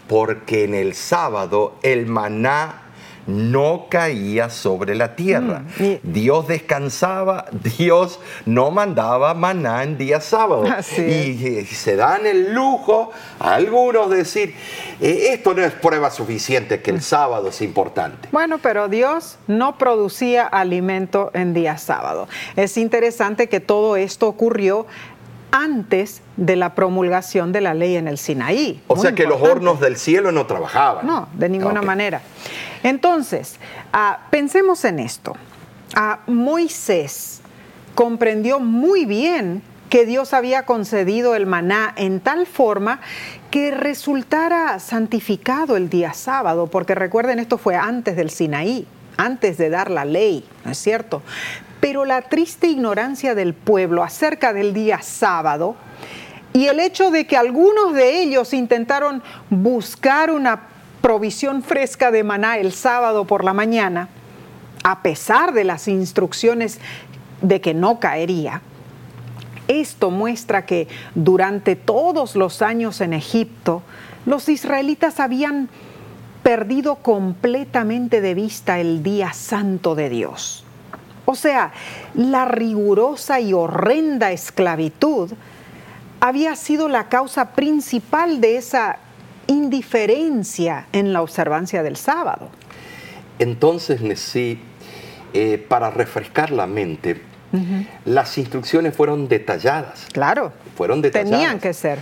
Porque 0.09 0.65
en 0.65 0.75
el 0.75 0.95
sábado 0.95 1.75
el 1.83 2.07
maná 2.07 2.83
no 3.27 3.87
caía 3.91 4.51
sobre 4.51 4.95
la 4.95 5.17
tierra. 5.17 5.65
Mm, 5.79 5.95
Dios 6.03 6.47
descansaba, 6.47 7.47
Dios 7.79 8.21
no 8.45 8.71
mandaba 8.71 9.35
maná 9.35 9.83
en 9.83 9.99
día 9.99 10.21
sábado. 10.21 10.65
Y, 10.97 11.01
y 11.01 11.65
se 11.67 11.97
dan 11.97 12.27
el 12.27 12.53
lujo 12.55 13.11
a 13.41 13.55
algunos 13.55 14.11
de 14.11 14.19
decir, 14.19 14.55
"Eh, 15.01 15.31
esto 15.33 15.55
no 15.55 15.65
es 15.65 15.73
prueba 15.73 16.11
suficiente 16.11 16.81
que 16.81 16.91
el 16.91 17.03
sábado 17.03 17.49
es 17.49 17.61
importante. 17.63 18.29
Bueno, 18.33 18.59
pero 18.59 18.89
Dios 18.89 19.39
no 19.47 19.77
producía 19.77 20.47
alimento 20.47 21.31
en 21.35 21.53
día 21.53 21.79
sábado. 21.79 22.29
Es 22.55 22.77
interesante 22.77 23.49
que 23.49 23.61
todo 23.61 23.97
esto 23.97 24.29
ocurrió 24.29 24.87
antes 25.51 26.23
de 26.37 26.57
la 26.57 26.75
promulgación 26.75 27.53
de 27.53 27.61
la 27.61 27.75
ley 27.75 27.97
en 27.97 28.09
el 28.09 28.19
Sinaí. 28.19 28.83
O 28.87 28.97
Muy 28.97 29.03
sea 29.03 29.15
que 29.15 29.27
los 29.27 29.41
hornos 29.41 29.81
del 29.81 29.97
cielo 29.97 30.33
no 30.33 30.47
trabajaban. 30.47 31.07
No, 31.07 31.29
de 31.35 31.49
ninguna 31.49 31.83
manera. 31.83 32.21
Entonces, 32.83 33.57
ah, 33.93 34.21
pensemos 34.31 34.85
en 34.85 34.99
esto. 34.99 35.35
Ah, 35.95 36.21
Moisés 36.27 37.41
comprendió 37.95 38.61
muy 38.61 39.07
bien 39.07 39.63
que 39.89 40.05
Dios 40.05 40.35
había 40.35 40.65
concedido 40.65 41.35
el 41.35 41.47
maná 41.47 41.93
en 41.97 42.21
tal 42.21 42.47
forma 42.47 43.01
que 43.51 43.71
resultara 43.71 44.79
santificado 44.81 45.77
el 45.77 45.89
día 45.89 46.13
sábado, 46.13 46.67
porque 46.67 46.95
recuerden, 46.95 47.39
esto 47.39 47.57
fue 47.57 47.77
antes 47.77 48.17
del 48.17 48.31
Sinaí, 48.31 48.87
antes 49.17 49.57
de 49.59 49.71
dar 49.71 49.91
la 49.91 50.05
ley, 50.05 50.45
¿no 50.65 50.73
es 50.73 50.79
cierto? 50.79 51.23
Pero 51.87 52.05
la 52.05 52.23
triste 52.23 52.67
ignorancia 52.67 53.37
del 53.37 53.55
pueblo 53.55 54.03
acerca 54.03 54.53
del 54.53 54.75
día 54.75 55.03
sábado 55.03 55.77
y 56.53 56.67
el 56.67 56.81
hecho 56.81 57.13
de 57.13 57.29
que 57.29 57.37
algunos 57.37 57.95
de 57.95 58.23
ellos 58.23 58.53
intentaron 58.55 59.23
buscar 59.51 60.33
una 60.33 60.63
provisión 61.01 61.63
fresca 61.63 62.11
de 62.11 62.25
maná 62.25 62.59
el 62.59 62.73
sábado 62.73 63.25
por 63.25 63.45
la 63.45 63.53
mañana, 63.53 64.09
a 64.83 65.01
pesar 65.03 65.53
de 65.53 65.63
las 65.63 65.87
instrucciones 65.87 66.81
de 67.41 67.61
que 67.61 67.73
no 67.73 68.01
caería, 68.01 68.63
esto 69.69 70.11
muestra 70.11 70.67
que 70.67 70.89
durante 71.15 71.77
todos 71.77 72.35
los 72.35 72.63
años 72.63 73.01
en 73.01 73.13
Egipto, 73.13 73.85
los 74.25 74.49
israelitas 74.49 75.21
habían 75.21 75.69
perdido 76.43 76.97
completamente 76.97 78.21
de 78.21 78.35
vista 78.35 78.81
el 78.81 79.05
día 79.05 79.33
santo 79.33 79.95
de 79.95 80.09
Dios. 80.09 80.66
O 81.27 81.35
sea, 81.35 81.73
la 82.15 82.47
rigurosa 82.47 83.41
y 83.41 83.53
horrenda 83.53 84.33
esclavitud 84.33 85.33
había 86.21 86.57
sido 86.57 86.89
la 86.89 87.09
causa 87.09 87.53
principal 87.53 88.41
de 88.41 88.57
esa 88.57 88.99
indiferencia 89.49 90.87
en 90.93 91.13
la 91.13 91.23
observancia 91.23 91.83
del 91.83 91.97
sábado. 91.97 92.49
Entonces, 93.39 94.01
Nesí, 94.01 94.61
eh, 95.35 95.65
para 95.69 95.91
refrescar 95.91 96.51
la 96.51 96.67
mente, 96.67 97.21
las 98.05 98.37
instrucciones 98.37 98.95
fueron 98.95 99.29
detalladas. 99.29 100.07
Claro. 100.13 100.53
Fueron 100.77 101.01
detalladas. 101.01 101.31
Tenían 101.31 101.59
que 101.59 101.73
ser. 101.73 102.01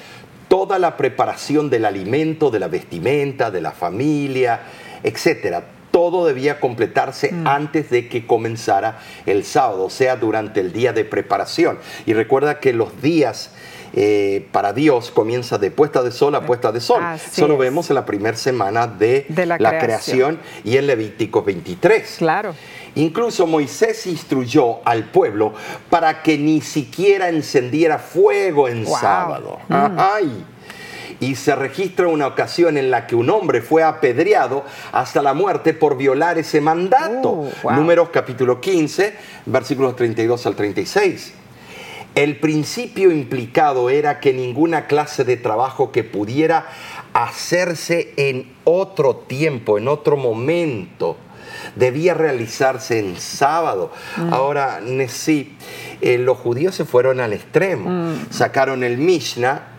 Toda 0.48 0.78
la 0.78 0.96
preparación 0.96 1.70
del 1.70 1.84
alimento, 1.84 2.50
de 2.50 2.58
la 2.58 2.68
vestimenta, 2.68 3.50
de 3.50 3.60
la 3.60 3.70
familia, 3.70 4.60
etcétera, 5.02 5.64
todo 5.94 6.26
debía 6.26 6.58
completarse 6.58 7.30
mm. 7.30 7.46
antes 7.46 7.88
de 7.88 8.08
que 8.08 8.26
comenzara 8.26 8.98
el 9.26 9.44
sábado, 9.44 9.84
o 9.84 9.90
sea, 9.90 10.16
durante 10.16 10.58
el 10.58 10.72
día 10.72 10.92
de 10.92 11.04
preparación. 11.04 11.78
Y 12.04 12.14
recuerda 12.14 12.58
que 12.58 12.72
los 12.72 13.00
días 13.00 13.52
eh, 13.92 14.44
para 14.50 14.72
Dios 14.72 15.12
comienza 15.12 15.56
de 15.56 15.70
puesta 15.70 16.02
de 16.02 16.10
sol 16.10 16.34
a 16.34 16.44
puesta 16.44 16.72
de 16.72 16.80
sol. 16.80 17.00
Eso 17.14 17.46
lo 17.46 17.56
vemos 17.56 17.90
en 17.90 17.94
la 17.94 18.04
primera 18.04 18.36
semana 18.36 18.88
de, 18.88 19.24
la, 19.46 19.78
creación. 19.78 20.40
y 20.64 20.78
en 20.78 20.88
Levítico 20.88 21.44
23. 21.44 22.16
Claro. 22.18 22.56
Incluso 22.96 23.46
Moisés 23.46 24.04
instruyó 24.08 24.84
al 24.84 25.04
pueblo 25.12 25.54
para 25.90 26.22
que 26.22 26.36
ni 26.36 26.60
siquiera 26.60 27.28
encendiera 27.28 28.00
fuego 28.00 28.66
en 28.66 28.84
sábado. 28.84 29.60
Mm. 29.68 29.96
Ay 29.96 30.44
y 31.24 31.36
se 31.36 31.54
registra 31.54 32.06
una 32.08 32.26
ocasión 32.26 32.76
en 32.76 32.90
la 32.90 33.06
que 33.06 33.16
un 33.16 33.30
hombre 33.30 33.62
fue 33.62 33.82
apedreado 33.82 34.64
hasta 34.92 35.22
la 35.22 35.32
muerte 35.32 35.72
por 35.72 35.96
violar 35.96 36.38
ese 36.38 36.60
mandato. 36.60 37.30
Uh, 37.62 37.70
Números 37.70 38.10
capítulo 38.10 38.60
15, 38.60 39.14
versículos 39.46 39.96
32 39.96 40.46
al 40.46 40.54
36. 40.54 41.32
El 42.14 42.38
principio 42.38 43.10
implicado 43.10 43.90
era 43.90 44.20
que 44.20 44.32
ninguna 44.32 44.86
clase 44.86 45.24
de 45.24 45.36
trabajo 45.36 45.90
que 45.92 46.04
pudiera 46.04 46.66
hacerse 47.12 48.12
en 48.16 48.52
otro 48.64 49.16
tiempo, 49.16 49.78
en 49.78 49.88
otro 49.88 50.16
momento, 50.16 51.16
debía 51.74 52.14
realizarse 52.14 52.98
en 52.98 53.16
sábado. 53.16 53.90
Mm. 54.16 54.32
Ahora, 54.32 54.80
sí, 55.08 55.56
eh, 56.02 56.18
los 56.18 56.38
judíos 56.38 56.74
se 56.74 56.84
fueron 56.84 57.18
al 57.20 57.32
extremo, 57.32 57.90
mm. 57.90 58.30
sacaron 58.30 58.84
el 58.84 58.98
Mishnah, 58.98 59.73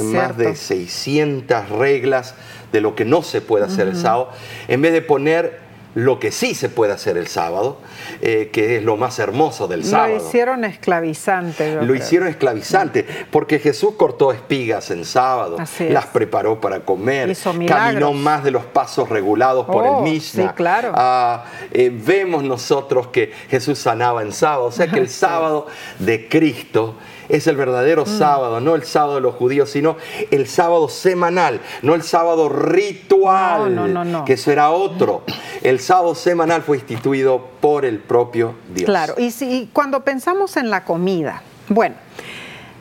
más 0.00 0.36
de 0.36 0.54
600 0.54 1.68
reglas 1.70 2.34
de 2.72 2.80
lo 2.80 2.94
que 2.94 3.04
no 3.04 3.22
se 3.22 3.40
puede 3.40 3.64
hacer 3.64 3.88
el 3.88 3.96
sábado, 3.96 4.30
en 4.68 4.80
vez 4.82 4.92
de 4.92 5.02
poner 5.02 5.60
lo 5.94 6.18
que 6.18 6.32
sí 6.32 6.54
se 6.54 6.68
puede 6.68 6.92
hacer 6.92 7.16
el 7.16 7.26
sábado, 7.26 7.78
eh, 8.22 8.50
que 8.52 8.76
es 8.76 8.82
lo 8.82 8.96
más 8.96 9.18
hermoso 9.18 9.68
del 9.68 9.84
sábado. 9.84 10.16
Lo 10.16 10.26
hicieron 10.26 10.64
esclavizante. 10.64 11.82
Lo 11.82 11.94
hicieron 11.94 12.28
esclavizante, 12.28 13.06
porque 13.30 13.58
Jesús 13.58 13.94
cortó 13.96 14.32
espigas 14.32 14.90
en 14.90 15.04
sábado, 15.04 15.58
las 15.90 16.06
preparó 16.06 16.60
para 16.60 16.80
comer, 16.80 17.36
caminó 17.68 18.12
más 18.14 18.42
de 18.42 18.50
los 18.50 18.64
pasos 18.64 19.08
regulados 19.10 19.66
por 19.66 19.84
el 19.84 19.92
oh, 19.92 20.02
Mishnah. 20.02 20.48
Sí, 20.48 20.54
claro. 20.54 20.92
Ah, 20.94 21.44
eh, 21.72 21.90
vemos 21.92 22.42
nosotros 22.42 23.08
que 23.08 23.32
Jesús 23.50 23.78
sanaba 23.78 24.22
en 24.22 24.32
sábado, 24.32 24.64
o 24.64 24.72
sea 24.72 24.86
que 24.86 24.98
el 24.98 25.10
sábado 25.10 25.66
de 25.98 26.26
Cristo 26.28 26.96
es 27.28 27.46
el 27.46 27.56
verdadero 27.56 28.04
mm. 28.04 28.18
sábado, 28.18 28.60
no 28.60 28.74
el 28.74 28.84
sábado 28.84 29.16
de 29.16 29.20
los 29.20 29.34
judíos, 29.34 29.70
sino 29.70 29.96
el 30.30 30.46
sábado 30.46 30.88
semanal, 30.88 31.60
no 31.82 31.94
el 31.94 32.02
sábado 32.02 32.48
ritual, 32.48 33.74
no, 33.74 33.88
no, 33.88 34.04
no, 34.04 34.24
que 34.24 34.34
eso 34.34 34.50
era 34.50 34.70
otro. 34.70 35.22
El 35.62 35.80
sábado 35.80 36.14
semanal 36.14 36.62
fue 36.62 36.78
instituido 36.78 37.48
por 37.60 37.84
el 37.84 37.98
propio 37.98 38.54
Dios. 38.74 38.86
Claro, 38.86 39.14
y 39.18 39.30
si 39.30 39.70
cuando 39.72 40.00
pensamos 40.00 40.56
en 40.56 40.70
la 40.70 40.84
comida, 40.84 41.42
bueno, 41.68 41.94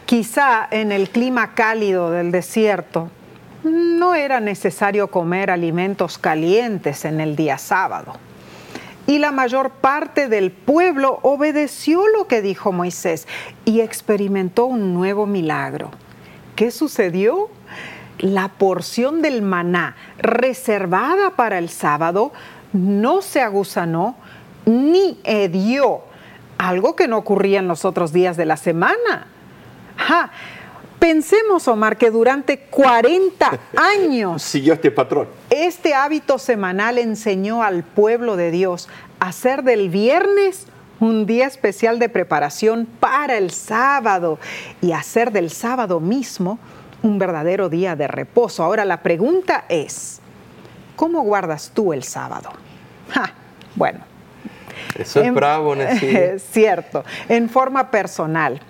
quizá 0.06 0.68
en 0.72 0.92
el 0.92 1.10
clima 1.10 1.54
cálido 1.54 2.12
del 2.12 2.32
desierto, 2.32 3.10
no 3.64 4.16
era 4.16 4.40
necesario 4.40 5.08
comer 5.10 5.52
alimentos 5.52 6.18
calientes 6.18 7.06
en 7.06 7.22
el 7.22 7.36
día 7.36 7.58
sábado 7.58 8.16
y 9.12 9.20
la 9.20 9.34
mayor 9.34 9.72
parte 9.72 10.30
del 10.30 10.52
pueblo 10.52 11.20
obedeció 11.22 12.08
lo 12.08 12.28
que 12.28 12.42
dijo 12.42 12.72
Moisés 12.72 13.28
y 13.66 13.82
experimentó 13.82 14.68
un 14.68 14.94
nuevo 14.94 15.26
milagro. 15.26 15.92
¿Qué 16.56 16.72
sucedió? 16.72 17.50
La 18.20 18.48
porción 18.48 19.22
del 19.22 19.42
maná 19.42 19.98
reservada 20.18 21.32
para 21.32 21.58
el 21.58 21.68
sábado 21.68 22.32
no 22.72 23.22
se 23.22 23.42
aguzanó 23.42 24.16
ni 24.66 25.20
hedió, 25.26 26.04
algo 26.58 26.96
que 26.96 27.10
no 27.10 27.18
ocurría 27.18 27.60
en 27.60 27.68
los 27.68 27.84
otros 27.84 28.14
días 28.14 28.38
de 28.38 28.46
la 28.46 28.56
semana. 28.56 29.28
Pensemos, 31.02 31.68
Omar, 31.68 31.98
que 31.98 32.12
durante 32.12 32.60
40 32.60 33.60
años 33.76 34.44
siguió 34.44 34.74
este 34.74 34.92
patrón. 34.92 35.28
Este 35.50 35.96
hábito 35.96 36.38
semanal 36.38 37.00
enseñó 37.00 37.64
al 37.64 37.82
pueblo 37.82 38.36
de 38.36 38.52
Dios 38.52 38.88
a 39.20 39.30
hacer 39.30 39.64
del 39.64 39.90
viernes 39.90 40.68
un 41.00 41.26
día 41.26 41.48
especial 41.48 41.98
de 41.98 42.08
preparación 42.08 42.86
para 42.86 43.40
el 43.40 43.50
sábado 43.50 44.38
y 44.80 44.92
hacer 44.92 45.32
del 45.32 45.50
sábado 45.50 46.00
mismo 46.00 46.60
un 47.02 47.18
verdadero 47.18 47.68
día 47.68 47.96
de 47.96 48.08
reposo. 48.08 48.62
Ahora 48.64 48.86
la 48.86 49.02
pregunta 49.02 49.66
es, 49.70 50.22
¿cómo 50.96 51.24
guardas 51.24 51.72
tú 51.74 51.94
el 51.94 52.04
sábado? 52.04 52.52
bueno. 53.74 54.02
Eso 55.00 55.20
es 55.20 55.34
bravo, 55.34 55.74
Es 55.74 56.44
cierto, 56.52 57.04
en 57.28 57.50
forma 57.50 57.90
personal. 57.90 58.62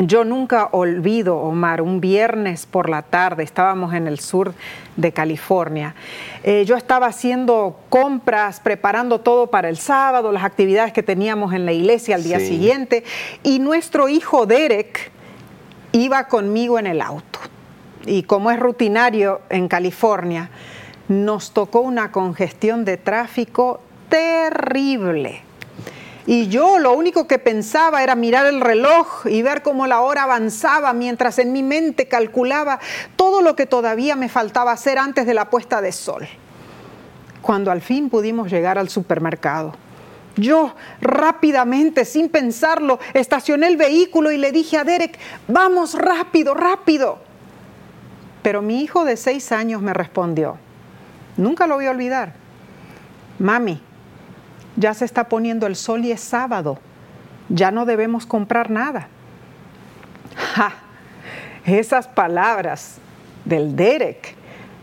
Yo 0.00 0.22
nunca 0.22 0.68
olvido, 0.70 1.38
Omar, 1.38 1.82
un 1.82 2.00
viernes 2.00 2.66
por 2.66 2.88
la 2.88 3.02
tarde, 3.02 3.42
estábamos 3.42 3.94
en 3.94 4.06
el 4.06 4.20
sur 4.20 4.54
de 4.96 5.10
California. 5.10 5.96
Eh, 6.44 6.64
yo 6.64 6.76
estaba 6.76 7.06
haciendo 7.06 7.80
compras, 7.88 8.60
preparando 8.60 9.20
todo 9.20 9.48
para 9.48 9.68
el 9.68 9.76
sábado, 9.76 10.30
las 10.30 10.44
actividades 10.44 10.92
que 10.92 11.02
teníamos 11.02 11.52
en 11.52 11.66
la 11.66 11.72
iglesia 11.72 12.14
al 12.14 12.22
día 12.22 12.38
siguiente, 12.38 13.02
y 13.42 13.58
nuestro 13.58 14.08
hijo 14.08 14.46
Derek 14.46 15.10
iba 15.90 16.28
conmigo 16.28 16.78
en 16.78 16.86
el 16.86 17.00
auto. 17.00 17.40
Y 18.06 18.22
como 18.22 18.52
es 18.52 18.60
rutinario 18.60 19.40
en 19.50 19.66
California, 19.66 20.50
nos 21.08 21.50
tocó 21.50 21.80
una 21.80 22.12
congestión 22.12 22.84
de 22.84 22.98
tráfico 22.98 23.80
terrible 24.08 25.47
y 26.30 26.48
yo 26.48 26.78
lo 26.78 26.92
único 26.92 27.26
que 27.26 27.38
pensaba 27.38 28.02
era 28.02 28.14
mirar 28.14 28.44
el 28.44 28.60
reloj 28.60 29.24
y 29.24 29.40
ver 29.40 29.62
cómo 29.62 29.86
la 29.86 30.02
hora 30.02 30.24
avanzaba 30.24 30.92
mientras 30.92 31.38
en 31.38 31.54
mi 31.54 31.62
mente 31.62 32.06
calculaba 32.06 32.80
todo 33.16 33.40
lo 33.40 33.56
que 33.56 33.64
todavía 33.64 34.14
me 34.14 34.28
faltaba 34.28 34.72
hacer 34.72 34.98
antes 34.98 35.24
de 35.24 35.32
la 35.32 35.48
puesta 35.48 35.80
de 35.80 35.90
sol. 35.90 36.28
Cuando 37.40 37.70
al 37.70 37.80
fin 37.80 38.10
pudimos 38.10 38.50
llegar 38.50 38.76
al 38.76 38.90
supermercado. 38.90 39.72
Yo 40.36 40.74
rápidamente, 41.00 42.04
sin 42.04 42.28
pensarlo, 42.28 42.98
estacioné 43.14 43.66
el 43.66 43.78
vehículo 43.78 44.30
y 44.30 44.36
le 44.36 44.52
dije 44.52 44.76
a 44.76 44.84
Derek, 44.84 45.18
vamos 45.46 45.94
rápido, 45.94 46.52
rápido. 46.52 47.20
Pero 48.42 48.60
mi 48.60 48.82
hijo 48.82 49.06
de 49.06 49.16
seis 49.16 49.50
años 49.50 49.80
me 49.80 49.94
respondió, 49.94 50.58
nunca 51.38 51.66
lo 51.66 51.76
voy 51.76 51.86
a 51.86 51.90
olvidar, 51.90 52.34
mami, 53.38 53.80
ya 54.78 54.94
se 54.94 55.04
está 55.04 55.28
poniendo 55.28 55.66
el 55.66 55.76
sol 55.76 56.04
y 56.04 56.12
es 56.12 56.20
sábado, 56.20 56.78
ya 57.48 57.70
no 57.70 57.84
debemos 57.84 58.26
comprar 58.26 58.70
nada. 58.70 59.08
Esas 61.66 62.06
palabras 62.06 62.98
del 63.44 63.74
Derek 63.74 64.36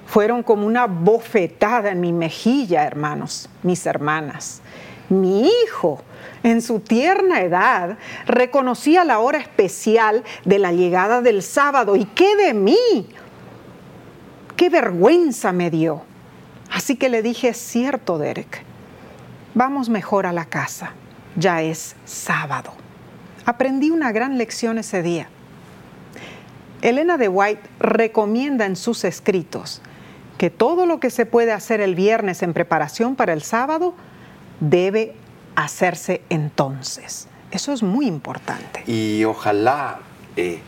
fueron 0.05 0.43
como 0.43 0.67
una 0.67 0.85
bofetada 0.85 1.91
en 1.91 2.01
mi 2.01 2.11
mejilla, 2.11 2.83
hermanos, 2.83 3.49
mis 3.63 3.85
hermanas. 3.85 4.61
Mi 5.07 5.47
hijo, 5.47 6.01
en 6.43 6.61
su 6.61 6.79
tierna 6.79 7.41
edad, 7.41 7.97
reconocía 8.25 9.03
la 9.03 9.19
hora 9.19 9.37
especial 9.37 10.23
de 10.43 10.59
la 10.59 10.73
llegada 10.73 11.21
del 11.21 11.41
sábado. 11.41 11.95
¿Y 11.95 12.05
qué 12.05 12.35
de 12.35 12.53
mí? 12.53 13.07
¿Qué 14.55 14.69
vergüenza 14.69 15.51
me 15.51 15.69
dio? 15.69 16.03
Así 16.71 16.97
que 16.97 17.09
le 17.09 17.21
dije, 17.21 17.49
es 17.49 17.57
cierto, 17.57 18.17
Derek, 18.17 18.63
Vamos 19.55 19.87
mejor 19.87 20.25
a 20.25 20.33
la 20.33 20.43
casa. 20.43 20.91
Ya 21.37 21.61
es 21.61 21.95
sábado. 22.03 22.73
Aprendí 23.45 23.89
una 23.89 24.11
gran 24.11 24.37
lección 24.37 24.77
ese 24.77 25.01
día. 25.01 25.29
Elena 26.81 27.17
de 27.17 27.29
White 27.29 27.61
recomienda 27.79 28.65
en 28.65 28.75
sus 28.75 29.05
escritos 29.05 29.81
que 30.37 30.49
todo 30.49 30.85
lo 30.85 30.99
que 30.99 31.09
se 31.09 31.25
puede 31.25 31.53
hacer 31.53 31.79
el 31.79 31.95
viernes 31.95 32.43
en 32.43 32.53
preparación 32.53 33.15
para 33.15 33.31
el 33.31 33.41
sábado 33.43 33.95
debe 34.59 35.15
hacerse 35.55 36.21
entonces. 36.29 37.29
Eso 37.49 37.71
es 37.71 37.81
muy 37.81 38.07
importante. 38.07 38.83
Y 38.91 39.23
ojalá 39.23 39.99
Eh, 40.37 40.59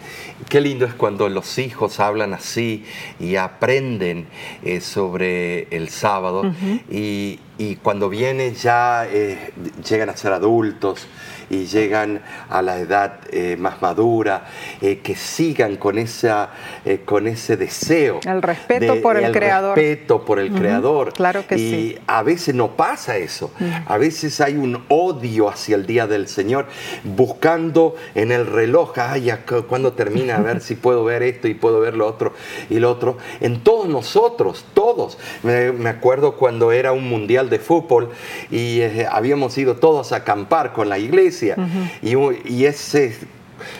qué 0.49 0.61
lindo 0.61 0.85
es 0.85 0.93
cuando 0.93 1.27
los 1.27 1.57
hijos 1.57 1.99
hablan 1.99 2.33
así 2.33 2.85
y 3.19 3.35
aprenden 3.35 4.27
eh, 4.63 4.79
sobre 4.79 5.67
el 5.75 5.89
sábado 5.89 6.43
y, 6.89 7.39
cuando 7.81 8.07
vienen 8.07 8.53
ya 8.53 9.07
eh, 9.11 9.51
llegan 9.87 10.09
a 10.09 10.15
ser 10.15 10.31
adultos 10.31 11.07
y 11.49 11.65
llegan 11.65 12.21
a 12.49 12.61
la 12.61 12.77
edad 12.79 13.19
eh, 13.31 13.55
más 13.57 13.81
madura, 13.81 14.45
eh, 14.81 14.99
que 14.99 15.15
sigan 15.15 15.77
con, 15.77 15.97
esa, 15.97 16.49
eh, 16.85 17.01
con 17.05 17.27
ese 17.27 17.57
deseo. 17.57 18.19
El 18.25 18.41
respeto 18.41 19.01
por 19.01 19.17
el, 19.17 19.31
creador. 19.31 19.77
respeto 19.77 20.25
por 20.25 20.39
el 20.39 20.51
creador. 20.51 21.13
Claro 21.13 21.45
que 21.47 21.55
y 21.55 21.59
sí. 21.59 21.75
Y 21.75 21.99
a 22.07 22.23
veces 22.23 22.55
no 22.55 22.75
pasa 22.75 23.17
eso. 23.17 23.51
A 23.85 23.97
veces 23.97 24.41
hay 24.41 24.55
un 24.55 24.83
odio 24.89 25.49
hacia 25.49 25.75
el 25.75 25.85
día 25.85 26.07
del 26.07 26.27
Señor, 26.27 26.67
buscando 27.03 27.95
en 28.15 28.31
el 28.31 28.45
reloj, 28.45 28.93
ay, 28.97 29.31
cuando 29.67 29.93
termina, 29.93 30.37
a 30.37 30.41
ver 30.41 30.61
si 30.61 30.75
puedo 30.75 31.03
ver 31.03 31.23
esto 31.23 31.47
y 31.47 31.53
puedo 31.53 31.79
ver 31.79 31.95
lo 31.95 32.07
otro 32.07 32.33
y 32.69 32.79
lo 32.79 32.91
otro. 32.91 33.17
En 33.39 33.63
todos 33.63 33.87
nosotros, 33.87 34.65
todos. 34.73 35.17
Me, 35.43 35.87
acuerdo 35.87 36.35
cuando 36.35 36.71
era 36.71 36.91
un 36.91 37.07
mundial 37.07 37.49
de 37.49 37.59
fútbol 37.59 38.09
y 38.51 38.81
habíamos 39.09 39.57
ido 39.57 39.77
todos 39.77 40.11
a 40.11 40.17
acampar 40.17 40.73
con 40.73 40.89
la 40.89 40.99
iglesia 40.99 41.36
y, 42.01 42.65
ese 42.65 43.15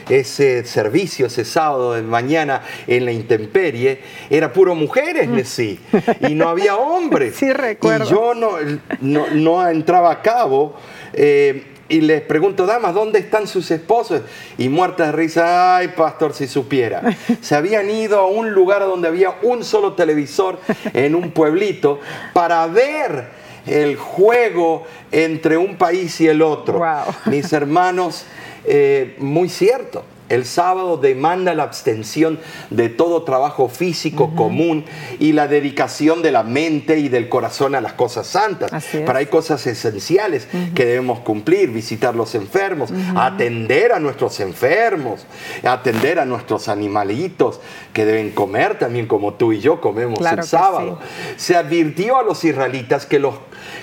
ese 0.10 0.66
servicio, 0.66 1.28
ese 1.28 1.46
sábado 1.46 1.94
de 1.94 2.02
mañana 2.02 2.64
en 2.88 3.06
la 3.06 3.12
intemperie, 3.12 4.00
era 4.30 4.52
puro 4.52 4.74
mujeres, 4.74 5.48
sí, 5.48 5.80
y 6.28 6.34
no 6.34 6.50
había 6.50 6.76
hombres. 6.78 7.36
Sí, 7.36 7.54
recuerdo. 7.54 8.06
Y 8.06 8.10
yo 8.10 8.34
no, 8.34 8.58
no, 9.02 9.70
entraba 9.70 10.12
a 10.12 10.22
cabo. 10.22 10.76
Eh, 11.14 11.64
y 11.90 12.02
les 12.02 12.22
pregunto, 12.22 12.66
damas, 12.66 12.94
¿dónde 12.94 13.20
están 13.20 13.48
sus 13.48 13.72
esposos? 13.72 14.22
Y 14.58 14.68
muertas 14.68 15.08
de 15.08 15.12
risa, 15.14 15.78
ay, 15.78 15.90
pastor, 15.90 16.34
si 16.34 16.48
supiera. 16.48 17.02
Se 17.42 17.56
habían 17.56 17.90
ido 17.90 18.20
a 18.20 18.28
un 18.28 18.52
lugar 18.52 18.82
donde 18.82 19.08
había 19.08 19.36
un 19.42 19.64
solo 19.64 19.94
televisor 19.94 20.60
en 20.94 21.16
un 21.16 21.32
pueblito 21.32 22.00
para 22.34 22.68
ver 22.68 23.37
el 23.68 23.96
juego 23.96 24.86
entre 25.12 25.58
un 25.58 25.78
país 25.78 26.20
y 26.22 26.28
el 26.28 26.42
otro. 26.42 26.82
Mis 27.26 27.52
hermanos, 27.54 28.26
eh, 28.66 29.16
muy 29.20 29.50
cierto. 29.50 30.04
El 30.30 30.46
sábado 30.46 30.98
demanda 30.98 31.54
la 31.56 31.64
abstención 31.64 32.40
de 32.70 32.90
todo 32.90 33.24
trabajo 33.24 33.70
físico 33.70 34.36
común 34.36 34.86
y 35.20 35.32
la 35.32 35.48
dedicación 35.48 36.22
de 36.22 36.32
la 36.32 36.44
mente 36.44 37.00
y 37.00 37.10
del 37.10 37.30
corazón 37.30 37.76
a 37.76 37.82
las 37.82 37.94
cosas 37.94 38.28
santas. 38.28 38.72
Pero 38.92 39.16
hay 39.16 39.28
cosas 39.28 39.66
esenciales 39.68 40.48
que 40.76 40.86
debemos 40.86 41.20
cumplir, 41.20 41.72
visitar 41.72 42.16
los 42.16 42.36
enfermos, 42.36 42.92
atender 43.16 43.94
a 43.94 44.00
nuestros 44.00 44.40
enfermos, 44.40 45.26
atender 45.64 46.20
a 46.20 46.26
nuestros 46.26 46.68
animalitos 46.68 47.60
que 47.94 48.06
deben 48.06 48.32
comer 48.32 48.78
también 48.78 49.08
como 49.08 49.36
tú 49.36 49.54
y 49.54 49.60
yo 49.60 49.82
comemos 49.82 50.20
el 50.20 50.44
sábado. 50.44 51.00
Se 51.38 51.56
advirtió 51.56 52.18
a 52.18 52.24
los 52.24 52.44
israelitas 52.44 53.06
que 53.06 53.20
los 53.20 53.36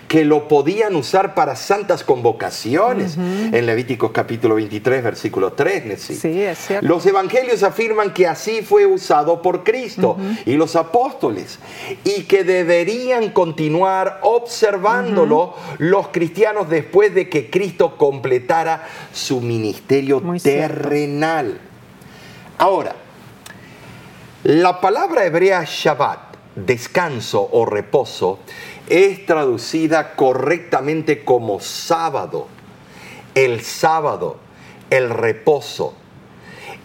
que 0.08 0.24
lo 0.24 0.48
podían 0.48 0.94
usar 0.96 1.34
para 1.34 1.56
santas 1.56 2.04
convocaciones. 2.04 3.16
En 3.16 3.66
Levíticos 3.66 4.12
capítulo 4.12 4.56
23, 4.56 5.02
versículo 5.02 5.52
3. 5.52 6.00
Sí, 6.00 6.14
es 6.40 6.58
cierto. 6.58 6.86
Los 6.86 7.04
evangelios 7.06 7.62
afirman 7.62 8.12
que 8.12 8.26
así 8.26 8.62
fue 8.62 8.86
usado 8.86 9.42
por 9.42 9.64
Cristo 9.64 10.16
y 10.46 10.54
los 10.54 10.76
apóstoles 10.76 11.58
y 12.04 12.22
que 12.24 12.44
deberían 12.44 13.30
continuar 13.30 14.20
observándolo 14.22 15.54
los 15.78 16.08
cristianos 16.08 16.68
después 16.68 17.14
de 17.14 17.28
que 17.28 17.50
Cristo 17.50 17.96
completara 17.96 18.86
su 19.12 19.40
ministerio 19.40 20.22
terrenal. 20.42 21.60
Ahora, 22.58 22.94
la 24.44 24.80
palabra 24.80 25.24
hebrea 25.24 25.64
Shabbat, 25.66 26.36
descanso 26.54 27.48
o 27.50 27.64
reposo, 27.64 28.40
es 28.88 29.24
traducida 29.24 30.14
correctamente 30.14 31.24
como 31.24 31.60
sábado, 31.60 32.48
el 33.34 33.62
sábado, 33.62 34.36
el 34.90 35.10
reposo. 35.10 35.94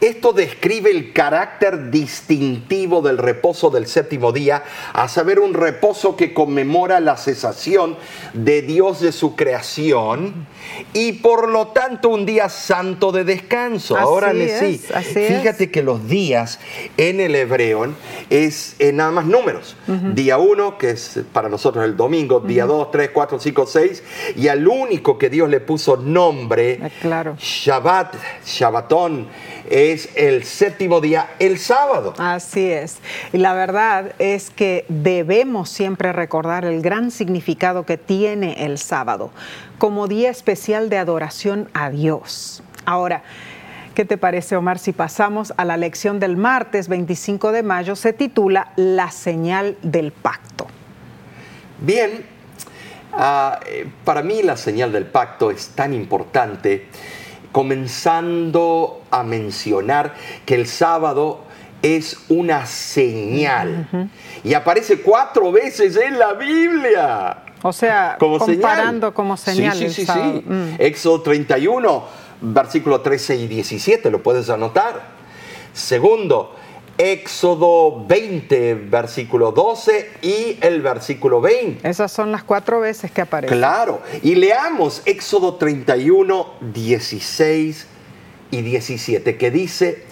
Esto 0.01 0.31
describe 0.33 0.91
el 0.91 1.13
carácter 1.13 1.91
distintivo 1.91 3.01
del 3.01 3.17
reposo 3.17 3.69
del 3.69 3.87
séptimo 3.87 4.31
día, 4.31 4.63
a 4.93 5.07
saber, 5.07 5.39
un 5.39 5.53
reposo 5.53 6.15
que 6.15 6.33
conmemora 6.33 6.99
la 6.99 7.17
cesación 7.17 7.97
de 8.33 8.61
Dios 8.61 9.01
de 9.01 9.11
su 9.11 9.35
creación 9.35 10.47
y 10.93 11.13
por 11.13 11.49
lo 11.49 11.67
tanto 11.67 12.09
un 12.09 12.25
día 12.25 12.49
santo 12.49 13.11
de 13.11 13.23
descanso. 13.23 13.97
Ahora, 13.97 14.31
sí, 14.31 14.81
fíjate 15.13 15.71
que 15.71 15.83
los 15.83 16.07
días 16.07 16.59
en 16.97 17.19
el 17.19 17.35
hebreo 17.35 17.93
es 18.29 18.75
nada 18.93 19.11
más 19.11 19.25
números. 19.25 19.75
Día 20.13 20.37
uno, 20.37 20.77
que 20.77 20.91
es 20.91 21.19
para 21.31 21.49
nosotros 21.49 21.85
el 21.85 21.95
domingo, 21.95 22.39
día 22.39 22.65
dos, 22.65 22.91
tres, 22.91 23.09
cuatro, 23.13 23.39
cinco, 23.39 23.65
seis, 23.67 24.03
y 24.35 24.47
al 24.47 24.67
único 24.67 25.17
que 25.17 25.29
Dios 25.29 25.49
le 25.49 25.59
puso 25.59 25.97
nombre, 25.97 26.79
ah, 26.81 26.89
claro. 27.01 27.35
Shabbat, 27.37 28.15
Shabbatón, 28.45 29.27
es 29.69 30.09
el 30.15 30.43
séptimo 30.43 31.01
día, 31.01 31.29
el 31.39 31.57
sábado. 31.57 32.13
Así 32.17 32.71
es. 32.71 32.97
Y 33.33 33.37
la 33.37 33.53
verdad 33.53 34.13
es 34.19 34.49
que 34.49 34.85
debemos 34.89 35.69
siempre 35.69 36.13
recordar 36.13 36.65
el 36.65 36.81
gran 36.81 37.11
significado 37.11 37.85
que 37.85 37.97
tiene 37.97 38.65
el 38.65 38.77
sábado 38.77 39.31
como 39.77 40.07
día 40.07 40.29
especial 40.29 40.89
de 40.89 40.97
adoración 40.97 41.69
a 41.73 41.89
Dios. 41.89 42.63
Ahora, 42.85 43.23
¿Qué 43.95 44.05
te 44.05 44.17
parece, 44.17 44.55
Omar, 44.55 44.79
si 44.79 44.93
pasamos 44.93 45.51
a 45.57 45.65
la 45.65 45.75
lección 45.75 46.21
del 46.21 46.37
martes 46.37 46.87
25 46.87 47.51
de 47.51 47.63
mayo? 47.63 47.97
Se 47.97 48.13
titula 48.13 48.71
La 48.77 49.11
señal 49.11 49.75
del 49.81 50.13
pacto. 50.13 50.67
Bien, 51.81 52.23
ah, 53.11 53.59
eh, 53.65 53.89
para 54.05 54.21
mí 54.21 54.41
la 54.41 54.55
señal 54.55 54.93
del 54.93 55.05
pacto 55.05 55.51
es 55.51 55.69
tan 55.69 55.93
importante 55.93 56.87
comenzando 57.51 59.01
a 59.11 59.23
mencionar 59.23 60.13
que 60.45 60.55
el 60.55 60.67
sábado 60.67 61.41
es 61.81 62.25
una 62.29 62.65
señal 62.65 63.87
y 64.43 64.53
aparece 64.53 65.01
cuatro 65.01 65.51
veces 65.51 65.95
en 65.95 66.19
la 66.19 66.33
Biblia. 66.33 67.43
O 67.61 67.73
sea, 67.73 68.17
comparando 68.19 69.13
como 69.13 69.35
señal. 69.35 69.77
Sí, 69.77 69.89
sí, 69.89 70.05
sí. 70.05 70.43
Mm. 70.45 70.75
Éxodo 70.77 71.21
31, 71.21 72.03
versículo 72.41 73.01
13 73.01 73.35
y 73.35 73.47
17, 73.47 74.09
lo 74.09 74.23
puedes 74.23 74.49
anotar. 74.49 75.19
Segundo, 75.73 76.55
Éxodo 77.01 78.05
20, 78.05 78.73
versículo 78.75 79.53
12 79.53 80.11
y 80.21 80.57
el 80.59 80.81
versículo 80.81 81.39
20. 81.39 81.87
Esas 81.87 82.11
son 82.11 82.29
las 82.29 82.43
cuatro 82.43 82.81
veces 82.81 83.09
que 83.09 83.21
aparecen. 83.21 83.57
Claro. 83.57 84.01
Y 84.21 84.35
leamos 84.35 85.01
Éxodo 85.05 85.55
31, 85.55 86.45
16 86.59 87.87
y 88.51 88.61
17, 88.61 89.37
que 89.37 89.49
dice, 89.49 90.03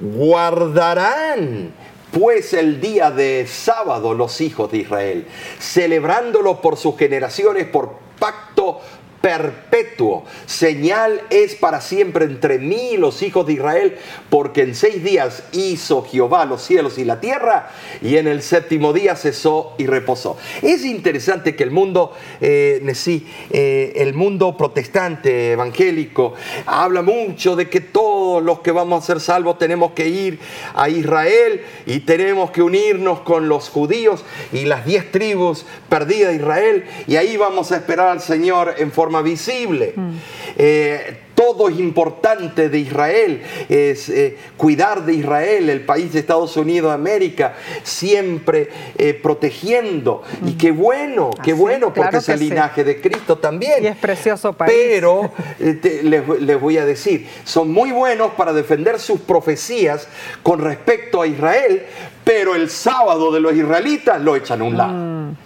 guardarán 0.00 1.72
pues 2.12 2.52
el 2.52 2.80
día 2.80 3.10
de 3.10 3.48
sábado 3.48 4.14
los 4.14 4.40
hijos 4.40 4.70
de 4.70 4.78
Israel, 4.78 5.26
celebrándolo 5.58 6.60
por 6.60 6.76
sus 6.76 6.96
generaciones, 6.96 7.66
por 7.66 7.96
pacto 8.20 8.80
perpetuo. 9.24 10.26
Señal 10.44 11.22
es 11.30 11.54
para 11.54 11.80
siempre 11.80 12.26
entre 12.26 12.58
mí 12.58 12.90
y 12.92 12.96
los 12.98 13.22
hijos 13.22 13.46
de 13.46 13.54
Israel, 13.54 13.96
porque 14.28 14.60
en 14.60 14.74
seis 14.74 15.02
días 15.02 15.44
hizo 15.52 16.04
Jehová 16.04 16.44
los 16.44 16.60
cielos 16.60 16.98
y 16.98 17.06
la 17.06 17.20
tierra, 17.20 17.70
y 18.02 18.18
en 18.18 18.28
el 18.28 18.42
séptimo 18.42 18.92
día 18.92 19.16
cesó 19.16 19.76
y 19.78 19.86
reposó. 19.86 20.36
Es 20.60 20.84
interesante 20.84 21.56
que 21.56 21.62
el 21.62 21.70
mundo, 21.70 22.12
eh, 22.42 22.86
sí, 22.92 23.26
eh, 23.48 23.94
el 23.96 24.12
mundo 24.12 24.58
protestante, 24.58 25.52
evangélico, 25.52 26.34
habla 26.66 27.00
mucho 27.00 27.56
de 27.56 27.70
que 27.70 27.80
todos 27.80 28.42
los 28.42 28.60
que 28.60 28.72
vamos 28.72 29.04
a 29.04 29.06
ser 29.06 29.20
salvos 29.20 29.56
tenemos 29.56 29.92
que 29.92 30.06
ir 30.06 30.38
a 30.74 30.90
Israel 30.90 31.62
y 31.86 32.00
tenemos 32.00 32.50
que 32.50 32.60
unirnos 32.60 33.20
con 33.20 33.48
los 33.48 33.70
judíos 33.70 34.22
y 34.52 34.66
las 34.66 34.84
diez 34.84 35.10
tribus 35.10 35.64
perdidas 35.88 36.32
de 36.32 36.36
Israel, 36.36 36.84
y 37.06 37.16
ahí 37.16 37.38
vamos 37.38 37.72
a 37.72 37.76
esperar 37.76 38.08
al 38.08 38.20
Señor 38.20 38.74
en 38.76 38.92
forma 38.92 39.13
visible. 39.22 39.92
Mm. 39.96 40.10
Eh, 40.56 41.16
todo 41.34 41.68
es 41.68 41.78
importante 41.78 42.68
de 42.68 42.78
Israel, 42.78 43.42
es 43.68 44.08
eh, 44.08 44.36
cuidar 44.56 45.04
de 45.04 45.14
Israel, 45.14 45.68
el 45.68 45.80
país 45.80 46.12
de 46.12 46.20
Estados 46.20 46.56
Unidos 46.56 46.90
de 46.90 46.94
América, 46.94 47.54
siempre 47.82 48.68
eh, 48.96 49.14
protegiendo. 49.14 50.22
Y 50.46 50.52
qué 50.52 50.70
bueno, 50.70 51.30
qué 51.42 51.52
bueno, 51.52 51.92
porque 51.92 52.18
es 52.18 52.28
el 52.28 52.40
linaje 52.40 52.84
de 52.84 53.00
Cristo 53.00 53.38
también. 53.38 53.82
Y 53.82 53.88
es 53.88 53.96
precioso 53.96 54.52
país. 54.52 54.72
Pero 54.72 55.32
les, 55.58 56.28
les, 56.40 56.60
voy 56.60 56.78
a 56.78 56.84
decir, 56.84 57.28
son 57.44 57.72
muy 57.72 57.90
buenos 57.90 58.32
para 58.32 58.52
defender 58.52 59.00
sus 59.00 59.20
profecías 59.20 60.06
con 60.42 60.60
respecto 60.60 61.20
a 61.20 61.26
Israel, 61.26 61.82
pero 62.22 62.54
el 62.54 62.70
sábado 62.70 63.32
de 63.32 63.40
los 63.40 63.54
israelitas 63.54 64.20
lo 64.20 64.36
echan 64.36 64.60
a 64.60 64.64
un 64.64 64.76
lado. 64.76 64.92
Mm. 64.92 65.36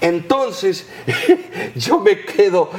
Entonces, 0.00 0.86
yo 1.74 2.00
me 2.00 2.20
quedo, 2.20 2.70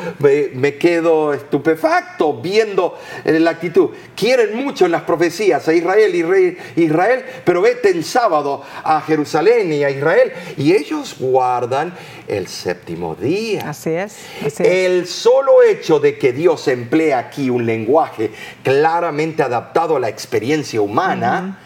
me, 0.54 0.76
quedo 0.76 1.34
estupefacto 1.34 2.34
viendo 2.34 2.98
eh, 3.24 3.40
la 3.40 3.52
actitud. 3.52 3.90
Quieren 4.16 4.56
mucho 4.56 4.86
en 4.86 4.92
las 4.92 5.04
profecías 5.04 5.68
a 5.68 5.74
Israel, 5.74 6.14
Israel, 6.14 6.58
Israel, 6.76 7.26
pero 7.44 7.62
vete 7.62 7.90
en 7.90 8.04
sábado 8.04 8.64
a 8.84 9.02
Jerusalén 9.02 9.72
y 9.74 9.84
a 9.84 9.90
Israel. 9.90 10.32
Y 10.58 10.74
ellos 10.74 11.16
guardan 11.20 11.94
el 12.28 12.48
séptimo 12.48 13.16
día. 13.16 13.70
Así 13.70 13.92
es. 13.92 14.18
El 14.60 15.08
solo 15.08 15.64
hecho 15.64 16.00
de 16.00 16.18
que 16.18 16.34
Dios 16.34 16.68
emplea 16.68 17.20
aquí 17.20 17.50
un 17.50 17.66
lenguaje 17.66 18.32
claramente 18.64 19.44
adaptado 19.44 19.96
a 19.96 20.00
la 20.00 20.10
experiencia 20.10 20.82
humana, 20.82 21.60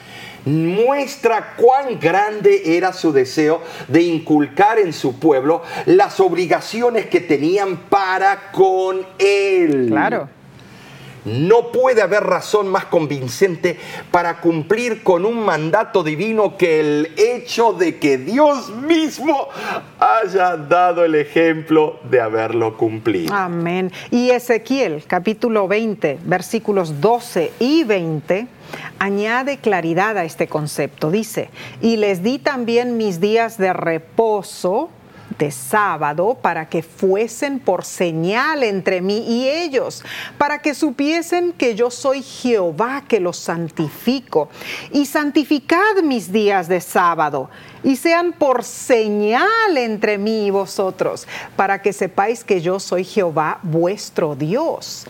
muestra 0.45 1.55
cuán 1.55 1.99
grande 1.99 2.77
era 2.77 2.93
su 2.93 3.11
deseo 3.11 3.61
de 3.87 4.01
inculcar 4.01 4.79
en 4.79 4.93
su 4.93 5.19
pueblo 5.19 5.63
las 5.85 6.19
obligaciones 6.19 7.07
que 7.07 7.19
tenían 7.19 7.77
para 7.89 8.51
con 8.51 9.05
él. 9.17 9.87
Claro. 9.89 10.38
No 11.25 11.71
puede 11.71 12.01
haber 12.01 12.23
razón 12.23 12.67
más 12.69 12.85
convincente 12.85 13.77
para 14.11 14.39
cumplir 14.41 15.03
con 15.03 15.25
un 15.25 15.43
mandato 15.43 16.03
divino 16.03 16.57
que 16.57 16.79
el 16.79 17.13
hecho 17.17 17.73
de 17.73 17.97
que 17.97 18.17
Dios 18.17 18.69
mismo 18.69 19.47
haya 19.99 20.57
dado 20.57 21.05
el 21.05 21.15
ejemplo 21.15 21.99
de 22.09 22.21
haberlo 22.21 22.77
cumplido. 22.77 23.33
Amén. 23.33 23.91
Y 24.11 24.29
Ezequiel 24.29 25.03
capítulo 25.07 25.67
20, 25.67 26.19
versículos 26.23 27.01
12 27.01 27.51
y 27.59 27.83
20 27.83 28.47
añade 28.99 29.57
claridad 29.57 30.17
a 30.17 30.25
este 30.25 30.47
concepto. 30.47 31.11
Dice, 31.11 31.49
y 31.81 31.97
les 31.97 32.23
di 32.23 32.37
también 32.37 32.97
mis 32.97 33.19
días 33.19 33.57
de 33.57 33.73
reposo 33.73 34.89
de 35.39 35.49
sábado 35.51 36.37
para 36.39 36.69
que 36.69 36.83
fuesen 36.83 37.59
por 37.59 37.85
señal 37.85 38.61
entre 38.61 39.01
mí 39.01 39.25
y 39.27 39.47
ellos, 39.47 40.03
para 40.37 40.61
que 40.61 40.75
supiesen 40.75 41.53
que 41.53 41.73
yo 41.73 41.89
soy 41.89 42.21
Jehová 42.21 43.05
que 43.07 43.19
los 43.19 43.37
santifico. 43.37 44.49
Y 44.91 45.05
santificad 45.05 46.03
mis 46.03 46.31
días 46.31 46.67
de 46.67 46.81
sábado 46.81 47.49
y 47.83 47.95
sean 47.95 48.33
por 48.33 48.63
señal 48.63 49.77
entre 49.77 50.17
mí 50.17 50.47
y 50.47 50.51
vosotros, 50.51 51.27
para 51.55 51.81
que 51.81 51.93
sepáis 51.93 52.43
que 52.43 52.61
yo 52.61 52.79
soy 52.79 53.05
Jehová 53.05 53.59
vuestro 53.63 54.35
Dios. 54.35 55.07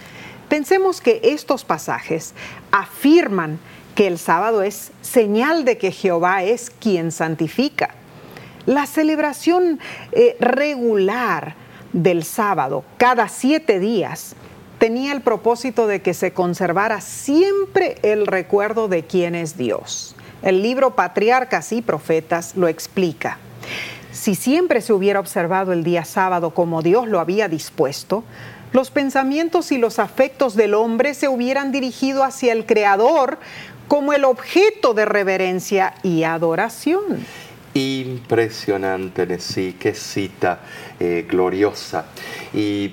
Pensemos 0.47 1.01
que 1.01 1.19
estos 1.23 1.65
pasajes 1.65 2.33
afirman 2.71 3.59
que 3.95 4.07
el 4.07 4.19
sábado 4.19 4.61
es 4.61 4.91
señal 5.01 5.65
de 5.65 5.79
que 5.79 5.91
Jehová 5.91 6.43
es 6.43 6.69
quien 6.69 7.11
santifica. 7.11 7.95
La 8.65 8.85
celebración 8.85 9.79
eh, 10.11 10.35
regular 10.39 11.55
del 11.93 12.23
sábado, 12.23 12.83
cada 12.97 13.27
siete 13.27 13.79
días, 13.79 14.35
tenía 14.77 15.11
el 15.11 15.21
propósito 15.21 15.87
de 15.87 16.01
que 16.01 16.13
se 16.13 16.31
conservara 16.31 17.01
siempre 17.01 17.97
el 18.03 18.27
recuerdo 18.27 18.87
de 18.87 19.03
quién 19.03 19.35
es 19.35 19.57
Dios. 19.57 20.15
El 20.41 20.61
libro 20.61 20.95
Patriarcas 20.95 21.71
y 21.73 21.81
Profetas 21.81 22.55
lo 22.55 22.67
explica. 22.67 23.37
Si 24.11 24.35
siempre 24.35 24.81
se 24.81 24.93
hubiera 24.93 25.19
observado 25.19 25.73
el 25.73 25.83
día 25.83 26.05
sábado 26.05 26.51
como 26.53 26.81
Dios 26.81 27.07
lo 27.07 27.19
había 27.19 27.47
dispuesto, 27.49 28.23
los 28.71 28.91
pensamientos 28.91 29.71
y 29.71 29.77
los 29.77 29.99
afectos 29.99 30.55
del 30.55 30.73
hombre 30.75 31.13
se 31.13 31.27
hubieran 31.27 31.71
dirigido 31.71 32.23
hacia 32.23 32.53
el 32.53 32.65
Creador 32.65 33.39
como 33.87 34.13
el 34.13 34.23
objeto 34.23 34.93
de 34.93 35.05
reverencia 35.05 35.95
y 36.03 36.23
adoración. 36.23 37.25
Impresionante, 37.73 39.39
sí, 39.39 39.75
qué 39.79 39.93
cita 39.93 40.61
eh, 40.99 41.25
gloriosa. 41.29 42.05
Y, 42.53 42.89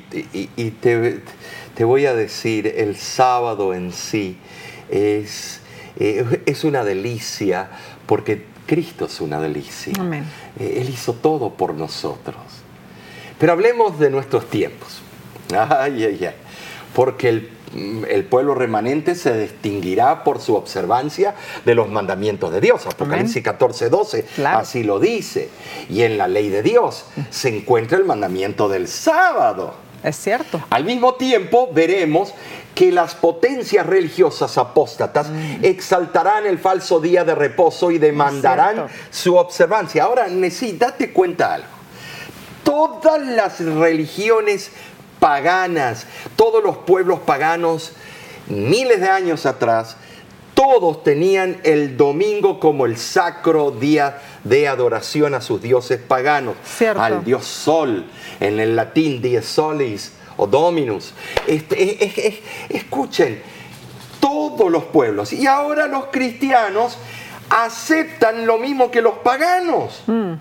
te, 0.81 1.85
voy 1.85 2.07
a 2.07 2.15
decir, 2.15 2.67
el 2.77 2.97
sábado 2.97 3.73
en 3.73 3.93
sí 3.93 4.37
es, 4.91 5.61
eh, 5.99 6.43
es 6.47 6.65
una 6.65 6.85
delicia 6.85 7.71
porque 8.07 8.45
Cristo 8.67 9.07
es 9.07 9.21
una 9.21 9.41
delicia. 9.41 9.95
Eh, 10.59 10.79
él 10.81 10.91
hizo 10.91 11.15
todo 11.15 11.55
por 11.55 11.75
nosotros. 11.75 12.37
Pero 13.39 13.53
hablemos 13.53 13.99
de 13.99 14.11
nuestros 14.11 14.49
tiempos. 14.51 15.01
Ay, 15.53 16.05
ay, 16.05 16.25
ay. 16.25 16.35
Porque 16.95 17.29
el, 17.29 17.51
pueblo 18.31 18.55
remanente 18.55 19.15
se 19.15 19.39
distinguirá 19.39 20.25
por 20.25 20.41
su 20.41 20.55
observancia 20.55 21.35
de 21.65 21.75
los 21.75 21.89
mandamientos 21.89 22.53
de 22.53 22.61
Dios. 22.61 22.87
Apocalipsis 22.87 23.43
14, 23.43 23.89
12, 23.89 24.27
así 24.45 24.83
lo 24.83 24.99
dice. 24.99 25.49
Y 25.89 26.03
en 26.03 26.19
la 26.19 26.29
ley 26.29 26.49
de 26.49 26.63
Dios 26.63 27.07
se 27.31 27.57
encuentra 27.57 27.99
el 27.99 28.05
mandamiento 28.05 28.69
del 28.69 28.89
sábado. 28.89 29.75
Es 30.03 30.17
cierto. 30.17 30.63
Al 30.71 30.85
mismo 30.85 31.15
tiempo 31.15 31.71
veremos 31.73 32.33
que 32.77 32.93
las 32.93 33.15
potencias 33.15 33.87
religiosas 33.87 34.59
apóstatas 34.59 35.31
mm. 35.31 35.65
exaltarán 35.65 36.47
el 36.47 36.59
falso 36.59 37.01
día 37.01 37.25
de 37.25 37.35
reposo 37.35 37.91
y 37.91 37.99
demandarán 37.99 38.87
su 39.11 39.35
observancia. 39.35 40.05
Ahora, 40.05 40.29
Nesí, 40.29 40.73
date 40.73 41.13
cuenta 41.13 41.55
algo. 41.55 41.69
Todas 42.63 43.27
las 43.27 43.61
religiones 43.61 44.71
paganas, 45.19 46.07
todos 46.37 46.63
los 46.63 46.79
pueblos 46.79 47.21
paganos, 47.21 47.93
miles 48.49 49.01
de 49.01 49.09
años 49.09 49.47
atrás, 49.47 49.97
todos 50.55 51.05
tenían 51.05 51.59
el 51.65 51.99
domingo 51.99 52.59
como 52.61 52.87
el 52.87 52.97
sacro 52.97 53.71
día 53.71 54.23
de 54.43 54.69
adoración 54.69 55.35
a 55.35 55.43
sus 55.43 55.61
dioses 55.61 56.01
paganos, 56.01 56.57
al 56.97 57.25
dios 57.25 57.45
Sol, 57.45 58.07
en 58.41 58.59
el 58.59 58.75
latín 58.75 59.21
dies 59.21 59.45
solis 59.45 60.13
o 60.39 60.47
dominus. 60.47 61.13
Este, 61.47 62.41
escuchen, 62.71 63.43
todos 64.19 64.71
los 64.71 64.85
pueblos, 64.85 65.33
y 65.33 65.47
ahora 65.47 65.87
los 65.89 66.07
cristianos 66.07 66.97
aceptan 67.51 68.47
lo 68.47 68.59
mismo 68.59 68.91
que 68.91 69.03
los 69.03 69.19
paganos. 69.19 70.03
Mm. 70.07 70.33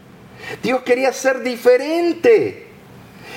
Dios 0.64 0.82
quería 0.84 1.12
ser 1.12 1.42
diferente. 1.42 2.65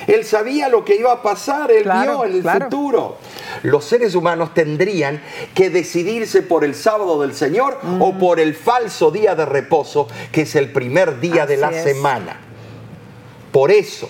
Él 0.09 0.25
sabía 0.25 0.69
lo 0.69 0.83
que 0.83 0.95
iba 0.95 1.11
a 1.11 1.21
pasar, 1.21 1.71
él 1.71 1.83
vio 1.83 2.25
en 2.25 2.35
el 2.35 2.43
futuro. 2.43 3.17
Los 3.63 3.85
seres 3.85 4.15
humanos 4.15 4.53
tendrían 4.53 5.21
que 5.53 5.69
decidirse 5.69 6.41
por 6.41 6.63
el 6.63 6.73
sábado 6.73 7.21
del 7.21 7.35
Señor 7.35 7.79
o 7.99 8.11
mm. 8.11 8.19
por 8.19 8.39
el 8.39 8.55
falso 8.55 9.11
día 9.11 9.35
de 9.35 9.45
reposo, 9.45 10.07
que 10.31 10.41
es 10.41 10.55
el 10.55 10.71
primer 10.71 11.19
día 11.19 11.45
de 11.45 11.57
la 11.57 11.71
semana. 11.71 12.39
Por 13.51 13.71
eso, 13.71 14.09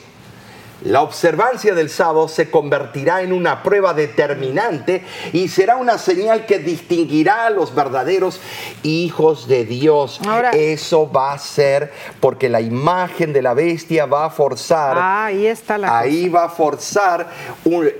la 0.83 1.01
observancia 1.01 1.73
del 1.73 1.89
sábado 1.89 2.27
se 2.27 2.49
convertirá 2.49 3.21
en 3.21 3.33
una 3.33 3.63
prueba 3.63 3.93
determinante 3.93 5.03
y 5.33 5.49
será 5.49 5.75
una 5.75 5.97
señal 5.97 6.45
que 6.45 6.59
distinguirá 6.59 7.47
a 7.47 7.49
los 7.49 7.75
verdaderos 7.75 8.39
hijos 8.83 9.47
de 9.47 9.65
Dios. 9.65 10.21
Eso 10.53 11.11
va 11.11 11.33
a 11.33 11.37
ser 11.37 11.91
porque 12.19 12.47
la 12.47 12.61
imagen 12.61 13.33
de 13.33 13.41
la 13.41 13.53
bestia 13.53 14.05
va 14.05 14.25
a 14.25 14.29
forzar. 14.29 14.97
Ah, 14.97 15.25
ahí 15.25 15.47
está 15.47 15.77
la 15.77 15.99
Ahí 15.99 16.29
va 16.29 16.45
a 16.45 16.49
forzar 16.49 17.29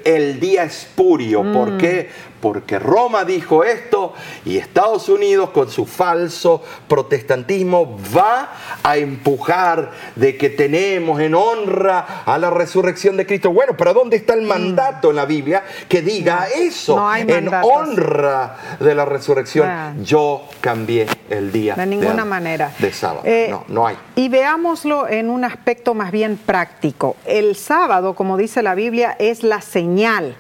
el 0.06 0.40
día 0.40 0.64
espurio. 0.64 1.42
¿Por 1.52 1.72
mm. 1.72 1.78
qué? 1.78 2.10
porque 2.42 2.80
Roma 2.80 3.26
dijo 3.26 3.64
esto 3.64 4.14
y 4.46 4.58
Estados 4.58 5.10
Unidos 5.10 5.50
con 5.50 5.70
su 5.70 5.86
falso 5.86 6.62
protestantismo 6.88 7.98
va 8.16 8.54
a 8.84 8.98
empujar 8.98 9.92
de 10.16 10.38
que 10.38 10.50
tenemos 10.50 11.20
en 11.20 11.36
honra 11.36 12.24
a 12.26 12.38
la 12.38 12.50
resurrección 12.70 13.18
de 13.18 13.26
Cristo. 13.26 13.52
Bueno, 13.52 13.76
pero 13.76 13.94
¿dónde 13.94 14.18
está 14.18 14.34
el 14.34 14.44
mandato 14.44 15.10
en 15.10 15.16
la 15.16 15.26
Biblia 15.26 15.64
que 15.88 16.02
diga 16.02 16.48
eso? 16.56 16.98
en 17.16 17.50
honra 17.54 18.56
de 18.80 18.96
la 18.96 19.06
resurrección, 19.06 20.04
yo 20.04 20.44
cambié 20.62 21.08
el 21.30 21.52
día. 21.52 21.76
De 21.76 21.86
ninguna 21.86 22.26
manera. 22.26 22.72
De 22.80 22.92
sábado. 22.92 23.22
Eh, 23.26 23.48
no, 23.50 23.66
no 23.68 23.88
hay. 23.88 23.98
Y 24.16 24.30
veámoslo 24.30 25.08
en 25.08 25.30
un 25.30 25.44
aspecto 25.44 25.94
más 25.94 26.12
bien 26.12 26.38
práctico. 26.38 27.16
El 27.26 27.56
sábado, 27.56 28.14
como 28.14 28.38
dice 28.38 28.62
la 28.62 28.76
Biblia, 28.76 29.16
es 29.20 29.44
la 29.44 29.62
señal 29.62 30.36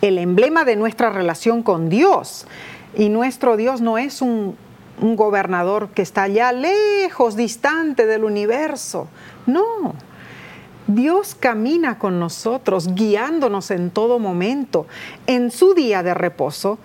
el 0.00 0.18
emblema 0.18 0.64
de 0.64 0.76
nuestra 0.76 1.10
relación 1.10 1.62
con 1.62 1.88
Dios. 1.88 2.46
Y 2.96 3.08
nuestro 3.08 3.56
Dios 3.56 3.80
no 3.80 3.98
es 3.98 4.22
un, 4.22 4.56
gobernador 5.02 5.88
que 5.94 6.02
está 6.02 6.24
allá 6.24 6.52
lejos, 6.52 7.34
distante 7.34 8.04
del 8.04 8.24
universo. 8.24 9.08
No. 9.46 9.94
Dios 10.94 11.36
camina 11.38 11.98
con 11.98 12.18
nosotros, 12.18 12.94
guiándonos 12.94 13.70
en 13.70 13.90
todo 13.90 14.18
momento. 14.18 14.86
En 15.26 15.50
su 15.50 15.74
día 15.74 16.02
de 16.02 16.14
reposo, 16.14 16.78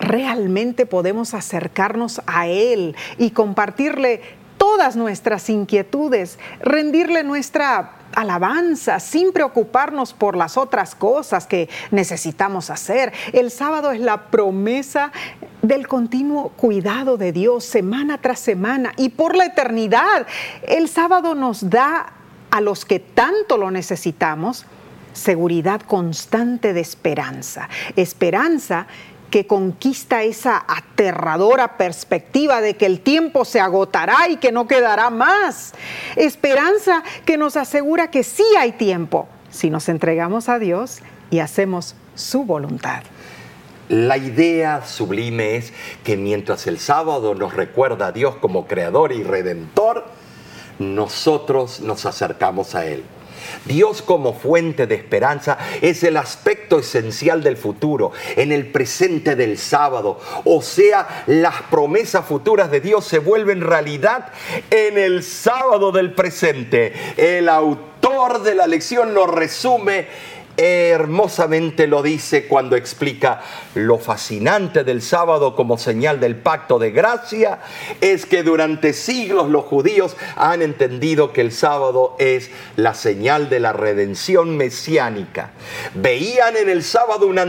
realmente 0.00 0.86
podemos 0.86 1.34
acercarnos 1.34 2.22
a 2.26 2.48
Él 2.48 2.96
y 3.18 3.30
compartirle 3.30 4.20
todas 4.58 4.96
nuestras 4.96 5.48
inquietudes, 5.48 6.38
rendirle 6.60 7.24
nuestra 7.24 7.92
alabanza, 8.14 9.00
sin 9.00 9.32
preocuparnos 9.32 10.12
por 10.12 10.36
las 10.36 10.56
otras 10.56 10.94
cosas 10.94 11.46
que 11.46 11.68
necesitamos 11.90 12.70
hacer. 12.70 13.12
El 13.32 13.50
sábado 13.50 13.92
es 13.92 14.00
la 14.00 14.30
promesa 14.30 15.12
del 15.62 15.86
continuo 15.86 16.50
cuidado 16.50 17.16
de 17.16 17.32
Dios 17.32 17.64
semana 17.64 18.18
tras 18.18 18.40
semana 18.40 18.92
y 18.96 19.10
por 19.10 19.36
la 19.36 19.46
eternidad. 19.46 20.26
El 20.66 20.88
sábado 20.88 21.34
nos 21.34 21.70
da 21.70 22.12
a 22.52 22.60
los 22.60 22.84
que 22.84 23.00
tanto 23.00 23.56
lo 23.56 23.70
necesitamos, 23.70 24.66
seguridad 25.14 25.80
constante 25.80 26.74
de 26.74 26.80
esperanza. 26.80 27.70
Esperanza 27.96 28.86
que 29.30 29.46
conquista 29.46 30.22
esa 30.22 30.62
aterradora 30.68 31.78
perspectiva 31.78 32.60
de 32.60 32.76
que 32.76 32.84
el 32.84 33.00
tiempo 33.00 33.46
se 33.46 33.58
agotará 33.58 34.28
y 34.28 34.36
que 34.36 34.52
no 34.52 34.68
quedará 34.68 35.08
más. 35.08 35.72
Esperanza 36.14 37.02
que 37.24 37.38
nos 37.38 37.56
asegura 37.56 38.10
que 38.10 38.22
sí 38.22 38.44
hay 38.58 38.72
tiempo 38.72 39.28
si 39.50 39.70
nos 39.70 39.88
entregamos 39.88 40.50
a 40.50 40.58
Dios 40.58 41.00
y 41.30 41.38
hacemos 41.38 41.94
su 42.14 42.44
voluntad. 42.44 43.02
La 43.88 44.18
idea 44.18 44.84
sublime 44.84 45.56
es 45.56 45.72
que 46.04 46.18
mientras 46.18 46.66
el 46.66 46.78
sábado 46.78 47.34
nos 47.34 47.54
recuerda 47.54 48.08
a 48.08 48.12
Dios 48.12 48.36
como 48.36 48.66
creador 48.66 49.12
y 49.12 49.22
redentor, 49.22 50.04
nosotros 50.78 51.80
nos 51.80 52.06
acercamos 52.06 52.74
a 52.74 52.86
Él. 52.86 53.04
Dios 53.64 54.02
como 54.02 54.34
fuente 54.34 54.86
de 54.86 54.94
esperanza 54.94 55.58
es 55.80 56.02
el 56.04 56.16
aspecto 56.16 56.78
esencial 56.78 57.42
del 57.42 57.56
futuro, 57.56 58.12
en 58.36 58.52
el 58.52 58.66
presente 58.66 59.36
del 59.36 59.58
sábado. 59.58 60.20
O 60.44 60.62
sea, 60.62 61.24
las 61.26 61.62
promesas 61.62 62.24
futuras 62.24 62.70
de 62.70 62.80
Dios 62.80 63.04
se 63.04 63.18
vuelven 63.18 63.60
realidad 63.60 64.28
en 64.70 64.98
el 64.98 65.22
sábado 65.22 65.92
del 65.92 66.12
presente. 66.12 66.92
El 67.16 67.48
autor 67.48 68.42
de 68.42 68.54
la 68.54 68.66
lección 68.66 69.14
lo 69.14 69.26
resume 69.26 70.06
hermosamente 70.56 71.86
lo 71.86 72.02
dice 72.02 72.46
cuando 72.46 72.76
explica 72.76 73.40
lo 73.74 73.98
fascinante 73.98 74.84
del 74.84 75.02
sábado 75.02 75.56
como 75.56 75.78
señal 75.78 76.20
del 76.20 76.36
pacto 76.36 76.78
de 76.78 76.90
gracia, 76.90 77.60
es 78.00 78.26
que 78.26 78.42
durante 78.42 78.92
siglos 78.92 79.48
los 79.48 79.64
judíos 79.64 80.16
han 80.36 80.62
entendido 80.62 81.32
que 81.32 81.40
el 81.40 81.52
sábado 81.52 82.16
es 82.18 82.50
la 82.76 82.94
señal 82.94 83.48
de 83.48 83.60
la 83.60 83.72
redención 83.72 84.56
mesiánica. 84.56 85.52
Veían 85.94 86.56
en 86.56 86.68
el 86.68 86.82
sábado 86.82 87.26
un, 87.26 87.40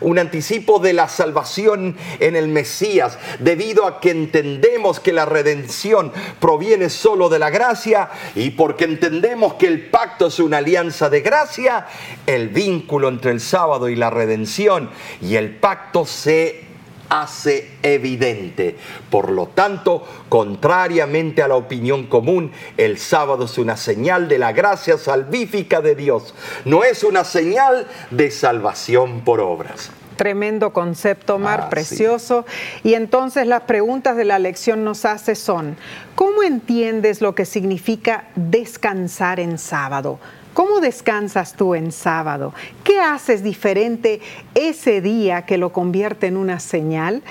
un 0.00 0.18
anticipo 0.18 0.78
de 0.78 0.92
la 0.92 1.08
salvación 1.08 1.96
en 2.20 2.36
el 2.36 2.48
Mesías, 2.48 3.18
debido 3.40 3.86
a 3.86 4.00
que 4.00 4.10
entendemos 4.10 5.00
que 5.00 5.12
la 5.12 5.24
redención 5.24 6.12
proviene 6.40 6.90
solo 6.90 7.28
de 7.28 7.38
la 7.38 7.50
gracia 7.50 8.10
y 8.34 8.50
porque 8.50 8.84
entendemos 8.84 9.54
que 9.54 9.66
el 9.66 9.88
pacto 9.88 10.26
es 10.26 10.38
una 10.38 10.58
alianza 10.58 11.10
de 11.10 11.20
gracia, 11.20 11.86
el 12.26 12.48
vínculo 12.48 13.08
entre 13.08 13.30
el 13.30 13.40
sábado 13.40 13.88
y 13.88 13.96
la 13.96 14.10
redención 14.10 14.90
y 15.20 15.36
el 15.36 15.56
pacto 15.56 16.04
se 16.06 16.72
hace 17.12 17.68
evidente. 17.82 18.76
Por 19.10 19.30
lo 19.30 19.46
tanto, 19.48 20.02
contrariamente 20.30 21.42
a 21.42 21.48
la 21.48 21.56
opinión 21.56 22.06
común, 22.06 22.52
el 22.78 22.96
sábado 22.96 23.44
es 23.44 23.58
una 23.58 23.76
señal 23.76 24.28
de 24.28 24.38
la 24.38 24.52
gracia 24.52 24.96
salvífica 24.96 25.82
de 25.82 25.94
Dios, 25.94 26.34
no 26.64 26.84
es 26.84 27.04
una 27.04 27.24
señal 27.24 27.86
de 28.10 28.30
salvación 28.30 29.20
por 29.20 29.40
obras. 29.40 29.90
Tremendo 30.16 30.72
concepto, 30.72 31.38
Mar, 31.38 31.64
ah, 31.64 31.68
precioso. 31.68 32.46
Y 32.82 32.94
entonces 32.94 33.46
las 33.46 33.62
preguntas 33.62 34.16
de 34.16 34.24
la 34.24 34.38
lección 34.38 34.84
nos 34.84 35.04
hace 35.04 35.34
son, 35.34 35.76
¿cómo 36.14 36.42
entiendes 36.42 37.20
lo 37.20 37.34
que 37.34 37.44
significa 37.44 38.28
descansar 38.36 39.40
en 39.40 39.58
sábado? 39.58 40.18
¿Cómo 40.54 40.80
descansas 40.80 41.54
tú 41.54 41.74
en 41.74 41.92
sábado? 41.92 42.52
¿Qué 42.84 43.00
haces 43.00 43.42
diferente 43.42 44.20
ese 44.54 45.00
día 45.00 45.46
que 45.46 45.56
lo 45.56 45.72
convierte 45.72 46.26
en 46.26 46.36
una 46.36 46.60
señal? 46.60 47.22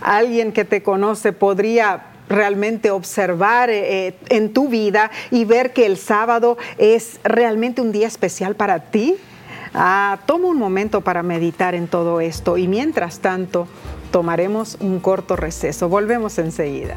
Alguien 0.00 0.52
que 0.52 0.64
te 0.64 0.82
conoce 0.82 1.32
podría 1.32 2.06
realmente 2.28 2.92
observar 2.92 3.70
eh, 3.70 4.14
en 4.28 4.52
tu 4.52 4.68
vida 4.68 5.10
y 5.32 5.44
ver 5.44 5.72
que 5.72 5.86
el 5.86 5.96
sábado 5.96 6.56
es 6.76 7.18
realmente 7.24 7.80
un 7.80 7.90
día 7.90 8.06
especial 8.06 8.54
para 8.54 8.78
ti. 8.78 9.16
Ah, 9.74 10.20
toma 10.26 10.46
un 10.46 10.58
momento 10.58 11.00
para 11.00 11.24
meditar 11.24 11.74
en 11.74 11.88
todo 11.88 12.20
esto 12.20 12.58
y 12.58 12.68
mientras 12.68 13.18
tanto 13.18 13.66
tomaremos 14.12 14.76
un 14.80 15.00
corto 15.00 15.34
receso. 15.34 15.88
Volvemos 15.88 16.38
enseguida. 16.38 16.96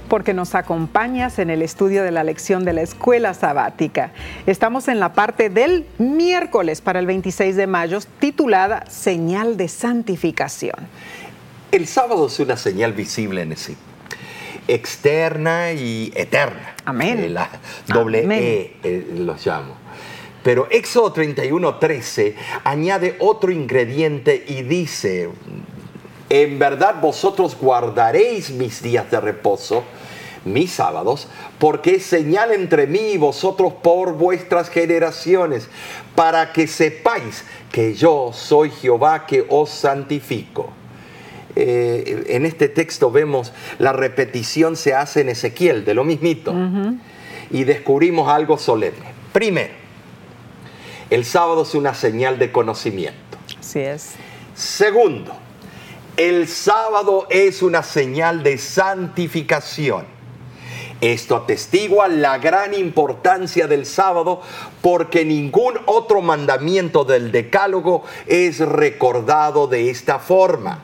porque 0.11 0.33
nos 0.33 0.55
acompañas 0.55 1.39
en 1.39 1.49
el 1.49 1.61
estudio 1.61 2.03
de 2.03 2.11
la 2.11 2.25
lección 2.25 2.65
de 2.65 2.73
la 2.73 2.81
escuela 2.81 3.33
sabática. 3.33 4.11
Estamos 4.45 4.89
en 4.89 4.99
la 4.99 5.13
parte 5.13 5.49
del 5.49 5.85
miércoles 5.99 6.81
para 6.81 6.99
el 6.99 7.05
26 7.05 7.55
de 7.55 7.65
mayo 7.65 7.97
titulada 8.19 8.83
Señal 8.89 9.55
de 9.55 9.69
Santificación. 9.69 10.75
El 11.71 11.87
sábado 11.87 12.27
es 12.27 12.37
una 12.41 12.57
señal 12.57 12.91
visible 12.91 13.41
en 13.41 13.55
sí 13.55 13.77
externa 14.67 15.71
y 15.71 16.11
eterna. 16.13 16.75
Amén. 16.83 17.19
Eh, 17.19 17.29
la 17.29 17.49
doble 17.87 18.25
E 18.29 18.79
eh, 18.83 19.13
los 19.17 19.45
llamo. 19.45 19.75
Pero 20.43 20.67
Éxodo 20.71 21.13
31:13 21.13 22.35
añade 22.65 23.15
otro 23.19 23.49
ingrediente 23.49 24.43
y 24.45 24.63
dice, 24.63 25.29
en 26.29 26.59
verdad 26.59 26.95
vosotros 27.01 27.57
guardaréis 27.57 28.49
mis 28.49 28.83
días 28.83 29.09
de 29.09 29.21
reposo 29.21 29.85
mis 30.45 30.71
sábados, 30.71 31.27
porque 31.59 31.95
es 31.95 32.05
señal 32.05 32.51
entre 32.51 32.87
mí 32.87 33.11
y 33.13 33.17
vosotros 33.17 33.73
por 33.81 34.13
vuestras 34.13 34.69
generaciones, 34.69 35.67
para 36.15 36.51
que 36.53 36.67
sepáis 36.67 37.43
que 37.71 37.93
yo 37.93 38.31
soy 38.33 38.69
Jehová 38.71 39.25
que 39.25 39.45
os 39.49 39.69
santifico. 39.69 40.71
Eh, 41.55 42.25
en 42.29 42.45
este 42.45 42.69
texto 42.69 43.11
vemos 43.11 43.51
la 43.77 43.91
repetición 43.91 44.77
se 44.77 44.93
hace 44.93 45.21
en 45.21 45.29
Ezequiel 45.29 45.83
de 45.83 45.93
lo 45.93 46.05
mismito 46.05 46.55
y 47.49 47.65
descubrimos 47.65 48.29
algo 48.29 48.57
solemne. 48.57 49.11
Primero, 49.33 49.73
el 51.09 51.25
sábado 51.25 51.63
es 51.63 51.75
una 51.75 51.93
señal 51.93 52.39
de 52.39 52.51
conocimiento. 52.51 53.37
Así 53.59 53.79
es. 53.79 54.11
Segundo, 54.55 55.33
el 56.15 56.47
sábado 56.47 57.27
es 57.29 57.61
una 57.61 57.83
señal 57.83 58.43
de 58.43 58.57
santificación. 58.57 60.20
Esto 61.01 61.35
atestigua 61.35 62.07
la 62.07 62.37
gran 62.37 62.75
importancia 62.75 63.65
del 63.65 63.87
sábado 63.87 64.41
porque 64.81 65.25
ningún 65.25 65.79
otro 65.87 66.21
mandamiento 66.21 67.03
del 67.05 67.31
decálogo 67.31 68.03
es 68.27 68.59
recordado 68.59 69.65
de 69.65 69.89
esta 69.89 70.19
forma. 70.19 70.83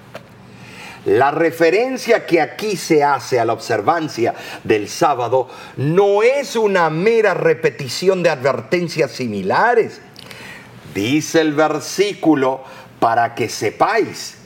La 1.05 1.30
referencia 1.30 2.26
que 2.26 2.41
aquí 2.41 2.76
se 2.76 3.03
hace 3.03 3.39
a 3.39 3.45
la 3.45 3.53
observancia 3.53 4.34
del 4.63 4.89
sábado 4.89 5.47
no 5.78 6.24
es 6.24 6.55
una 6.55 6.89
mera 6.89 7.36
repetición 7.36 8.24
de 8.24 8.32
advertencias 8.32 9.11
similares. 9.11 10.01
Dice 10.95 11.41
el 11.41 11.53
versículo, 11.53 12.63
para 12.99 13.36
que 13.36 13.49
sepáis 13.49 14.36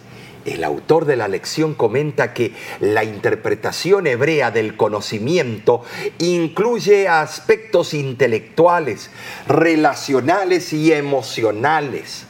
el 0.46 0.64
autor 0.64 1.06
de 1.06 1.16
la 1.16 1.28
lección 1.28 1.74
comenta 1.74 2.34
que 2.34 2.54
la 2.80 3.04
interpretación 3.04 4.08
hebrea 4.08 4.52
del 4.52 4.76
conocimiento 4.76 5.84
incluye 6.20 7.08
aspectos 7.08 7.94
intelectuales, 7.94 9.12
relacionales 9.48 10.74
y 10.74 10.94
emocionales. 10.94 12.26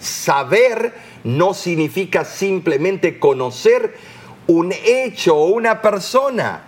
Saber 0.00 0.94
no 1.24 1.54
significa 1.54 2.24
simplemente 2.24 3.18
conocer 3.18 3.94
un 4.46 4.72
hecho 4.72 5.36
o 5.36 5.46
una 5.46 5.82
persona. 5.82 6.62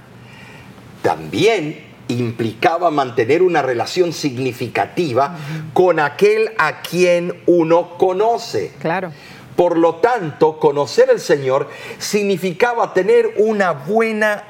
También 1.02 1.92
implicaba 2.08 2.90
mantener 2.90 3.42
una 3.42 3.62
relación 3.62 4.12
significativa 4.12 5.36
con 5.72 5.98
aquel 5.98 6.50
a 6.58 6.82
quien 6.82 7.34
uno 7.46 7.96
conoce. 7.96 8.72
Claro. 8.80 9.12
Por 9.56 9.76
lo 9.76 9.96
tanto, 9.96 10.58
conocer 10.58 11.10
al 11.10 11.20
Señor 11.20 11.68
significaba 11.98 12.94
tener 12.94 13.34
una 13.36 13.72
buena 13.72 14.44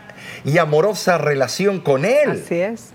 y 0.45 0.59
amorosa 0.59 1.19
relación 1.19 1.81
con 1.81 2.05
Él. 2.05 2.43
Así 2.45 2.61
es. 2.61 2.91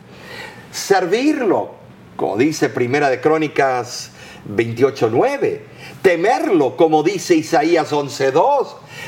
Servirlo, 0.71 1.71
como 2.15 2.37
dice 2.37 2.69
Primera 2.69 3.09
de 3.09 3.19
Crónicas 3.19 4.11
28.9. 4.49 5.59
Temerlo, 6.01 6.77
como 6.77 7.03
dice 7.03 7.35
Isaías 7.35 7.91
11.2. 7.91 8.67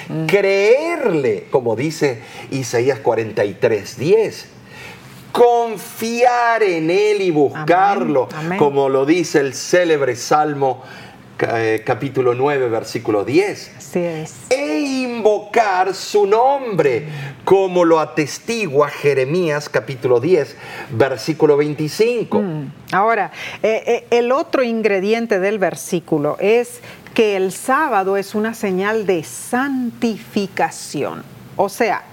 Mm. 0.10 0.26
Creerle, 0.26 1.48
como 1.50 1.76
dice 1.76 2.22
Isaías 2.52 3.00
43.10 3.04 4.46
confiar 5.32 6.64
en 6.64 6.90
Él 6.90 7.22
y 7.22 7.30
buscarlo, 7.32 8.28
Amén, 8.32 8.46
amén. 8.46 8.60
como 8.60 8.90
lo 8.90 9.06
dice 9.06 9.40
el 9.40 9.54
célebre 9.54 10.16
Salmo 10.16 10.82
capítulo 11.86 12.34
9, 12.34 12.68
versículo 12.68 13.24
10 13.24 13.72
Así 13.78 14.00
es. 14.00 14.36
e 14.50 14.80
invocar 14.82 15.94
su 15.94 16.26
nombre, 16.26 17.08
como 17.46 17.86
lo 17.86 18.00
atestigua 18.00 18.90
Jeremías 18.90 19.70
capítulo 19.70 20.20
10, 20.20 20.56
versículo 20.92 21.56
25. 21.56 22.42
Ahora, 22.92 23.32
eh, 23.64 23.84
eh, 23.86 24.08
el 24.12 24.32
otro 24.32 24.64
ingrediente 24.64 25.40
del 25.40 25.60
versículo 25.60 26.38
es 26.40 26.82
que 27.14 27.38
el 27.38 27.52
sábado 27.52 28.18
es 28.18 28.36
una 28.36 28.54
señal 28.54 29.06
de 29.06 29.24
santificación. 29.24 31.24
O 31.56 31.70
sea, 31.70 32.04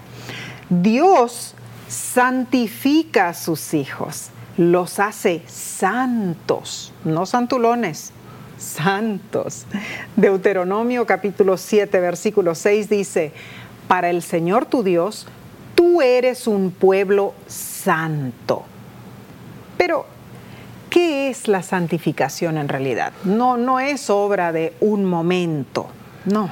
Dios 0.69 1.55
santifica 1.87 3.29
a 3.29 3.33
sus 3.33 3.73
hijos, 3.73 4.29
los 4.57 4.99
hace 4.99 5.41
santos, 5.47 6.93
no 7.03 7.25
santulones, 7.25 8.11
santos. 8.57 9.65
Deuteronomio 10.15 11.05
capítulo 11.05 11.57
7, 11.57 11.99
versículo 11.99 12.55
6 12.55 12.89
dice, 12.89 13.31
para 13.87 14.09
el 14.09 14.21
Señor 14.21 14.65
tu 14.65 14.83
Dios, 14.83 15.27
tú 15.75 16.01
eres 16.01 16.47
un 16.47 16.71
pueblo 16.71 17.33
santo. 17.47 18.65
Pero, 19.77 20.05
¿qué 20.89 21.29
es 21.29 21.47
la 21.47 21.61
santificación 21.61 22.57
en 22.57 22.67
realidad? 22.67 23.13
No, 23.23 23.57
no 23.57 23.79
es 23.79 24.09
obra 24.09 24.51
de 24.51 24.73
un 24.79 25.05
momento, 25.05 25.87
no. 26.25 26.49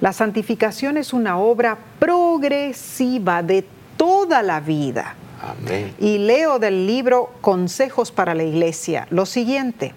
La 0.00 0.12
santificación 0.12 0.96
es 0.96 1.12
una 1.12 1.38
obra 1.38 1.78
progresiva 1.98 3.42
de 3.42 3.64
toda 3.96 4.42
la 4.42 4.60
vida. 4.60 5.14
Amén. 5.40 5.94
Y 5.98 6.18
leo 6.18 6.58
del 6.58 6.86
libro 6.86 7.32
Consejos 7.40 8.12
para 8.12 8.34
la 8.34 8.42
Iglesia 8.42 9.06
lo 9.10 9.26
siguiente. 9.26 9.94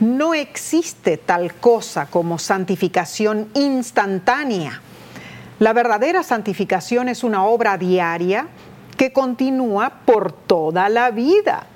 No 0.00 0.34
existe 0.34 1.16
tal 1.16 1.54
cosa 1.54 2.06
como 2.06 2.38
santificación 2.38 3.48
instantánea. 3.54 4.80
La 5.58 5.72
verdadera 5.72 6.22
santificación 6.22 7.08
es 7.08 7.24
una 7.24 7.44
obra 7.44 7.78
diaria 7.78 8.48
que 8.96 9.12
continúa 9.12 10.00
por 10.04 10.32
toda 10.32 10.88
la 10.88 11.10
vida. 11.10 11.66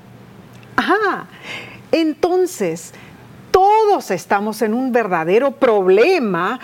Ajá. 0.76 1.26
Entonces, 1.92 2.92
todos 3.50 4.10
estamos 4.10 4.62
en 4.62 4.74
un 4.74 4.92
verdadero 4.92 5.52
problema 5.52 6.60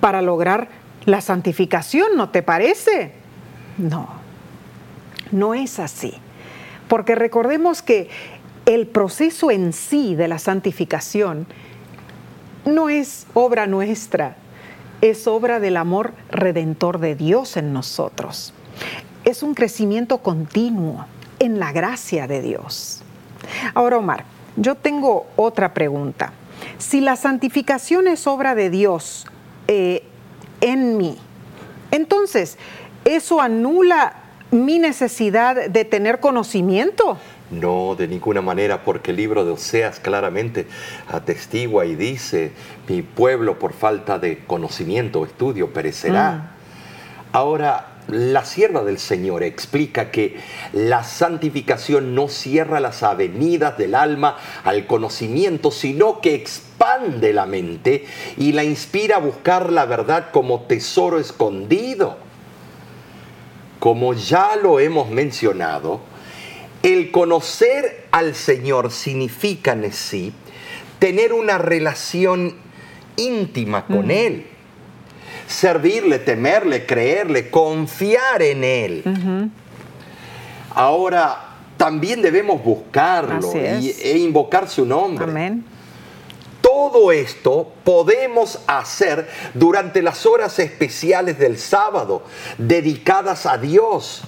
para 0.00 0.22
lograr 0.22 0.68
la 1.06 1.20
santificación, 1.20 2.16
¿no 2.16 2.30
te 2.30 2.42
parece? 2.42 3.12
No, 3.78 4.08
no 5.32 5.54
es 5.54 5.78
así. 5.78 6.14
Porque 6.88 7.14
recordemos 7.14 7.82
que 7.82 8.10
el 8.74 8.86
proceso 8.86 9.50
en 9.50 9.72
sí 9.72 10.14
de 10.14 10.28
la 10.28 10.38
santificación 10.38 11.48
no 12.64 12.88
es 12.88 13.26
obra 13.34 13.66
nuestra, 13.66 14.36
es 15.00 15.26
obra 15.26 15.58
del 15.58 15.76
amor 15.76 16.12
redentor 16.30 17.00
de 17.00 17.16
Dios 17.16 17.56
en 17.56 17.72
nosotros. 17.72 18.54
Es 19.24 19.42
un 19.42 19.54
crecimiento 19.54 20.18
continuo 20.18 21.04
en 21.40 21.58
la 21.58 21.72
gracia 21.72 22.28
de 22.28 22.42
Dios. 22.42 23.02
Ahora, 23.74 23.98
Omar, 23.98 24.24
yo 24.54 24.76
tengo 24.76 25.26
otra 25.34 25.74
pregunta. 25.74 26.32
Si 26.78 27.00
la 27.00 27.16
santificación 27.16 28.06
es 28.06 28.28
obra 28.28 28.54
de 28.54 28.70
Dios 28.70 29.26
eh, 29.66 30.04
en 30.60 30.96
mí, 30.96 31.18
entonces, 31.90 32.56
¿eso 33.04 33.40
anula 33.40 34.14
mi 34.52 34.78
necesidad 34.78 35.68
de 35.68 35.84
tener 35.84 36.20
conocimiento? 36.20 37.18
No, 37.50 37.96
de 37.96 38.06
ninguna 38.06 38.40
manera, 38.40 38.84
porque 38.84 39.10
el 39.10 39.16
libro 39.16 39.44
de 39.44 39.50
Oseas 39.50 39.98
claramente 39.98 40.66
atestigua 41.08 41.84
y 41.84 41.96
dice, 41.96 42.52
mi 42.88 43.02
pueblo 43.02 43.58
por 43.58 43.72
falta 43.72 44.20
de 44.20 44.44
conocimiento 44.46 45.20
o 45.20 45.26
estudio 45.26 45.72
perecerá. 45.72 46.52
Ahora, 47.32 47.90
la 48.06 48.44
sierva 48.44 48.84
del 48.84 48.98
Señor 48.98 49.42
explica 49.42 50.10
que 50.10 50.38
la 50.72 51.04
santificación 51.04 52.14
no 52.14 52.28
cierra 52.28 52.80
las 52.80 53.02
avenidas 53.02 53.78
del 53.78 53.94
alma 53.94 54.36
al 54.64 54.86
conocimiento, 54.86 55.70
sino 55.70 56.20
que 56.20 56.34
expande 56.34 57.32
la 57.32 57.46
mente 57.46 58.04
y 58.36 58.52
la 58.52 58.64
inspira 58.64 59.16
a 59.16 59.20
buscar 59.20 59.70
la 59.70 59.86
verdad 59.86 60.30
como 60.32 60.62
tesoro 60.62 61.18
escondido. 61.18 62.16
Como 63.78 64.14
ya 64.14 64.56
lo 64.56 64.78
hemos 64.78 65.08
mencionado, 65.10 66.00
el 66.82 67.10
conocer 67.10 68.06
al 68.10 68.34
Señor 68.34 68.90
significa 68.90 69.72
en 69.72 69.92
sí 69.92 70.32
tener 70.98 71.32
una 71.32 71.58
relación 71.58 72.56
íntima 73.16 73.86
con 73.86 74.10
Él. 74.10 74.46
Servirle, 75.46 76.18
temerle, 76.20 76.86
creerle, 76.86 77.50
confiar 77.50 78.40
en 78.42 78.64
Él. 78.64 79.50
Ahora, 80.74 81.48
también 81.76 82.22
debemos 82.22 82.62
buscarlo 82.62 83.50
y- 83.80 83.90
e 84.02 84.18
invocar 84.18 84.68
su 84.68 84.84
nombre. 84.86 85.24
Amén. 85.24 85.64
Todo 86.60 87.10
esto 87.10 87.72
podemos 87.84 88.60
hacer 88.66 89.28
durante 89.54 90.02
las 90.02 90.24
horas 90.26 90.58
especiales 90.58 91.38
del 91.38 91.58
sábado, 91.58 92.22
dedicadas 92.58 93.46
a 93.46 93.56
Dios. 93.58 94.22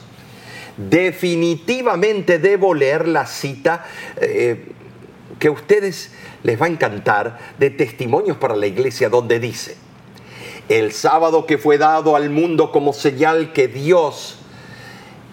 Definitivamente 0.76 2.38
debo 2.38 2.74
leer 2.74 3.06
la 3.08 3.26
cita 3.26 3.84
eh, 4.20 4.72
que 5.38 5.48
a 5.48 5.50
ustedes 5.50 6.12
les 6.42 6.60
va 6.60 6.66
a 6.66 6.70
encantar 6.70 7.38
de 7.58 7.70
Testimonios 7.70 8.36
para 8.36 8.56
la 8.56 8.66
Iglesia, 8.66 9.08
donde 9.08 9.38
dice, 9.38 9.76
el 10.68 10.92
sábado 10.92 11.46
que 11.46 11.58
fue 11.58 11.78
dado 11.78 12.16
al 12.16 12.30
mundo 12.30 12.72
como 12.72 12.92
señal 12.92 13.52
que 13.52 13.68
Dios 13.68 14.38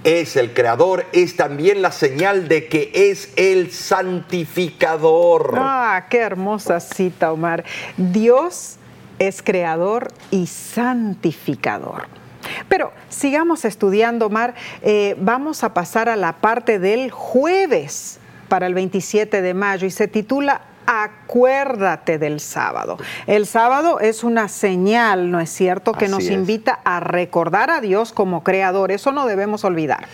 es 0.04 0.36
el 0.36 0.54
creador, 0.54 1.06
es 1.12 1.36
también 1.36 1.82
la 1.82 1.92
señal 1.92 2.48
de 2.48 2.68
que 2.68 2.92
es 2.94 3.34
el 3.36 3.72
santificador. 3.72 5.54
Ah, 5.58 6.08
qué 6.10 6.20
hermosa 6.20 6.80
cita, 6.80 7.32
Omar. 7.32 7.64
Dios 7.98 8.78
es 9.20 9.42
creador 9.42 10.12
y 10.32 10.48
santificador. 10.48 12.19
Pero 12.68 12.92
sigamos 13.10 13.66
estudiando, 13.66 14.28
Omar. 14.28 14.56
Eh, 14.82 15.16
vamos 15.20 15.64
a 15.64 15.74
pasar 15.74 16.10
a 16.10 16.16
la 16.16 16.34
parte 16.34 16.80
del 16.80 17.12
jueves 17.12 18.20
para 18.48 18.68
el 18.68 18.74
27 18.74 19.42
de 19.42 19.54
mayo 19.54 19.86
y 19.88 19.92
se 19.92 20.08
titula 20.08 20.62
Acuérdate 20.86 22.18
del 22.18 22.40
sábado. 22.40 22.98
El 23.28 23.46
sábado 23.46 24.00
es 24.00 24.24
una 24.24 24.48
señal, 24.48 25.30
¿no 25.30 25.40
es 25.40 25.52
cierto?, 25.52 25.94
que 25.94 26.06
Así 26.06 26.12
nos 26.12 26.24
es. 26.24 26.32
invita 26.32 26.80
a 26.84 27.00
recordar 27.00 27.70
a 27.70 27.80
Dios 27.80 28.12
como 28.12 28.44
creador. 28.44 28.92
Eso 28.92 29.12
no 29.12 29.28
debemos 29.28 29.64
olvidar. 29.64 30.08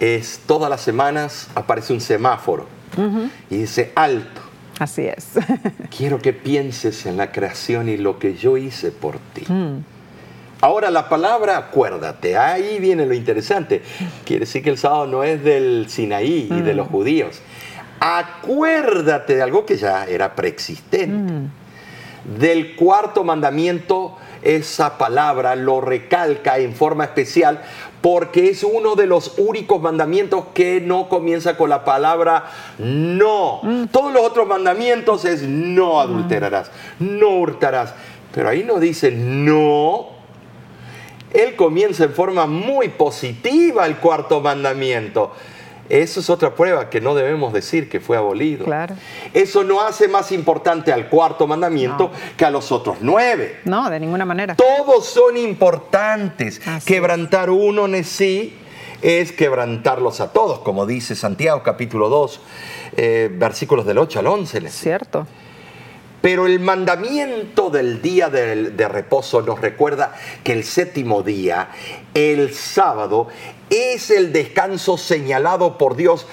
Es 0.00 0.40
todas 0.46 0.68
las 0.68 0.80
semanas 0.80 1.48
aparece 1.54 1.92
un 1.92 2.00
semáforo 2.00 2.66
y 3.50 3.58
dice 3.58 3.92
alto. 3.94 4.40
Así 4.78 5.06
es. 5.06 5.28
Quiero 5.96 6.18
que 6.18 6.32
pienses 6.32 7.06
en 7.06 7.16
la 7.16 7.30
creación 7.30 7.88
y 7.88 7.96
lo 7.96 8.18
que 8.18 8.34
yo 8.34 8.56
hice 8.56 8.90
por 8.90 9.18
ti. 9.32 9.44
Ahora 10.60 10.90
la 10.90 11.08
palabra 11.08 11.58
acuérdate, 11.58 12.36
ahí 12.36 12.78
viene 12.78 13.04
lo 13.04 13.14
interesante. 13.14 13.82
Quiere 14.24 14.46
decir 14.46 14.62
que 14.62 14.70
el 14.70 14.78
sábado 14.78 15.06
no 15.06 15.22
es 15.22 15.42
del 15.44 15.86
Sinaí 15.88 16.48
y 16.50 16.60
de 16.62 16.74
los 16.74 16.88
judíos. 16.88 17.42
Acuérdate 18.00 19.36
de 19.36 19.42
algo 19.42 19.66
que 19.66 19.76
ya 19.76 20.06
era 20.06 20.34
preexistente. 20.34 21.50
Del 22.38 22.74
cuarto 22.74 23.22
mandamiento, 23.22 24.16
esa 24.42 24.98
palabra 24.98 25.56
lo 25.56 25.80
recalca 25.80 26.58
en 26.58 26.74
forma 26.74 27.04
especial 27.04 27.62
porque 28.00 28.50
es 28.50 28.62
uno 28.62 28.94
de 28.94 29.06
los 29.06 29.34
únicos 29.38 29.80
mandamientos 29.82 30.46
que 30.54 30.80
no 30.80 31.08
comienza 31.08 31.56
con 31.56 31.70
la 31.70 31.84
palabra 31.84 32.44
no. 32.78 33.60
Todos 33.90 34.12
los 34.12 34.22
otros 34.22 34.46
mandamientos 34.46 35.24
es 35.24 35.42
no 35.42 36.00
adulterarás, 36.00 36.70
no 36.98 37.36
hurtarás. 37.36 37.94
Pero 38.32 38.48
ahí 38.48 38.64
no 38.64 38.78
dice 38.78 39.10
no. 39.10 40.15
Él 41.36 41.54
comienza 41.54 42.04
en 42.04 42.14
forma 42.14 42.46
muy 42.46 42.88
positiva 42.88 43.86
el 43.86 43.96
cuarto 43.96 44.40
mandamiento. 44.40 45.32
Eso 45.88 46.20
es 46.20 46.30
otra 46.30 46.54
prueba 46.54 46.90
que 46.90 47.00
no 47.00 47.14
debemos 47.14 47.52
decir 47.52 47.88
que 47.88 48.00
fue 48.00 48.16
abolido. 48.16 48.64
Claro. 48.64 48.96
Eso 49.34 49.62
no 49.62 49.82
hace 49.82 50.08
más 50.08 50.32
importante 50.32 50.92
al 50.92 51.08
cuarto 51.08 51.46
mandamiento 51.46 52.10
que 52.36 52.44
a 52.44 52.50
los 52.50 52.72
otros 52.72 52.96
nueve. 53.00 53.60
No, 53.64 53.88
de 53.88 54.00
ninguna 54.00 54.24
manera. 54.24 54.56
Todos 54.56 55.06
son 55.06 55.36
importantes. 55.36 56.60
Así 56.66 56.92
Quebrantar 56.92 57.50
uno 57.50 57.86
en 57.86 58.02
sí 58.02 58.54
es 59.02 59.30
quebrantarlos 59.30 60.20
a 60.20 60.32
todos, 60.32 60.60
como 60.60 60.86
dice 60.86 61.14
Santiago 61.14 61.62
capítulo 61.62 62.08
2, 62.08 62.40
eh, 62.96 63.30
versículos 63.32 63.84
del 63.86 63.98
8 63.98 64.20
al 64.20 64.26
11. 64.26 64.58
en 64.58 64.70
sí. 64.70 64.78
Cierto. 64.84 65.26
Pero 66.26 66.46
el 66.46 66.58
mandamiento 66.58 67.70
del 67.70 68.02
día 68.02 68.28
de, 68.28 68.88
reposo 68.88 69.42
nos 69.42 69.60
recuerda 69.60 70.12
que 70.42 70.54
el 70.54 70.64
séptimo 70.64 71.22
día, 71.22 71.68
el 72.14 72.52
sábado, 72.52 73.28
es 73.70 74.10
el 74.10 74.32
descanso 74.32 74.98
señalado 74.98 75.78
por 75.78 75.94
Dios 75.94 76.26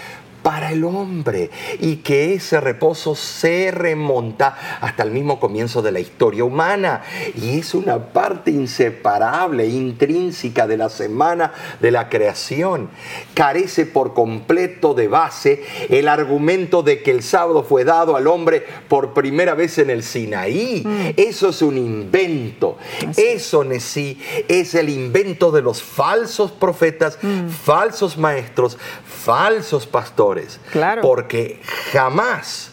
para 0.43 0.71
el 0.71 0.83
hombre 0.83 1.49
y 1.79 1.97
que 1.97 2.33
ese 2.33 2.59
reposo 2.59 3.15
se 3.15 3.71
remonta 3.71 4.79
hasta 4.81 5.03
el 5.03 5.11
mismo 5.11 5.39
comienzo 5.39 5.81
de 5.81 5.91
la 5.91 6.01
historia 6.01 6.43
humana 6.43 7.01
y 7.41 7.59
es 7.59 7.73
una 7.73 7.97
parte 7.97 8.51
inseparable, 8.51 9.65
intrínseca 9.65 10.67
de 10.67 10.77
la 10.77 10.89
semana 10.89 11.53
de 11.79 11.91
la 11.91 12.09
creación. 12.09 12.89
Carece 13.33 13.85
por 13.85 14.13
completo 14.13 14.93
de 14.93 15.07
base 15.07 15.63
el 15.89 16.07
argumento 16.07 16.83
de 16.83 17.01
que 17.01 17.11
el 17.11 17.23
sábado 17.23 17.63
fue 17.63 17.85
dado 17.85 18.15
al 18.15 18.27
hombre 18.27 18.65
por 18.89 19.13
primera 19.13 19.55
vez 19.55 19.77
en 19.77 19.89
el 19.89 20.03
Sinaí. 20.03 20.83
Mm. 20.85 21.13
Eso 21.15 21.49
es 21.49 21.61
un 21.61 21.77
invento. 21.77 22.77
Eso 23.15 23.63
en 23.63 23.79
sí 23.79 24.19
es 24.47 24.75
el 24.75 24.89
invento 24.89 25.51
de 25.51 25.61
los 25.61 25.81
falsos 25.81 26.51
profetas, 26.51 27.17
mm. 27.21 27.47
falsos 27.47 28.17
maestros, 28.17 28.77
falsos 29.05 29.87
pastores. 29.87 30.32
Claro. 30.71 31.01
Porque 31.01 31.61
jamás 31.91 32.71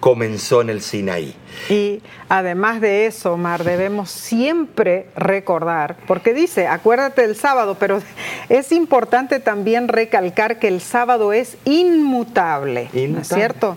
comenzó 0.00 0.62
en 0.62 0.70
el 0.70 0.80
Sinaí. 0.80 1.34
Y 1.68 2.00
además 2.28 2.80
de 2.80 3.06
eso, 3.06 3.34
Omar, 3.34 3.64
debemos 3.64 4.10
siempre 4.10 5.06
recordar, 5.14 5.96
porque 6.06 6.32
dice, 6.32 6.66
acuérdate 6.66 7.22
del 7.22 7.36
sábado, 7.36 7.76
pero 7.78 8.00
es 8.48 8.72
importante 8.72 9.38
también 9.38 9.88
recalcar 9.88 10.58
que 10.58 10.68
el 10.68 10.80
sábado 10.80 11.32
es 11.32 11.56
inmutable, 11.64 12.88
inmutable. 12.92 13.08
¿no 13.08 13.20
es 13.20 13.28
cierto? 13.28 13.76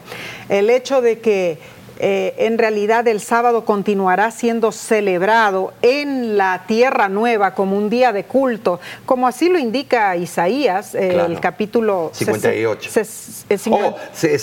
El 0.50 0.70
hecho 0.70 1.02
de 1.02 1.20
que 1.20 1.60
eh, 2.00 2.34
en 2.40 2.58
realidad 2.58 3.08
el 3.08 3.20
sábado 3.22 3.66
continuará 3.66 4.32
siendo 4.32 4.72
celebrado 4.72 5.74
en 5.82 6.38
la 6.38 6.64
tierra 6.68 7.08
nueva 7.08 7.54
como 7.54 7.78
un 7.78 7.90
día 7.90 8.12
de 8.12 8.24
culto, 8.24 8.80
como 9.06 9.28
así 9.28 9.50
lo 9.50 9.60
indica 9.60 10.16
Isaías, 10.16 10.96
eh, 10.96 11.24
el 11.26 11.40
capítulo 11.40 12.12
58. 12.14 12.90
oh, 13.70 13.96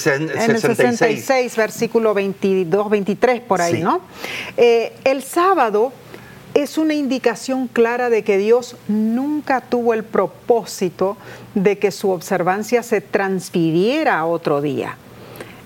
en 0.06 0.50
el 0.50 0.60
66, 0.60 1.56
versículo 1.56 2.14
22, 2.14 2.88
23, 2.88 3.40
por 3.40 3.60
ahí, 3.60 3.82
¿no? 3.82 4.00
Eh, 4.56 4.92
el 5.04 5.22
sábado 5.22 5.92
es 6.54 6.78
una 6.78 6.94
indicación 6.94 7.68
clara 7.68 8.10
de 8.10 8.24
que 8.24 8.38
Dios 8.38 8.76
nunca 8.88 9.60
tuvo 9.60 9.94
el 9.94 10.04
propósito 10.04 11.16
de 11.54 11.78
que 11.78 11.90
su 11.90 12.10
observancia 12.10 12.82
se 12.82 13.00
transfiriera 13.00 14.18
a 14.18 14.26
otro 14.26 14.60
día. 14.60 14.96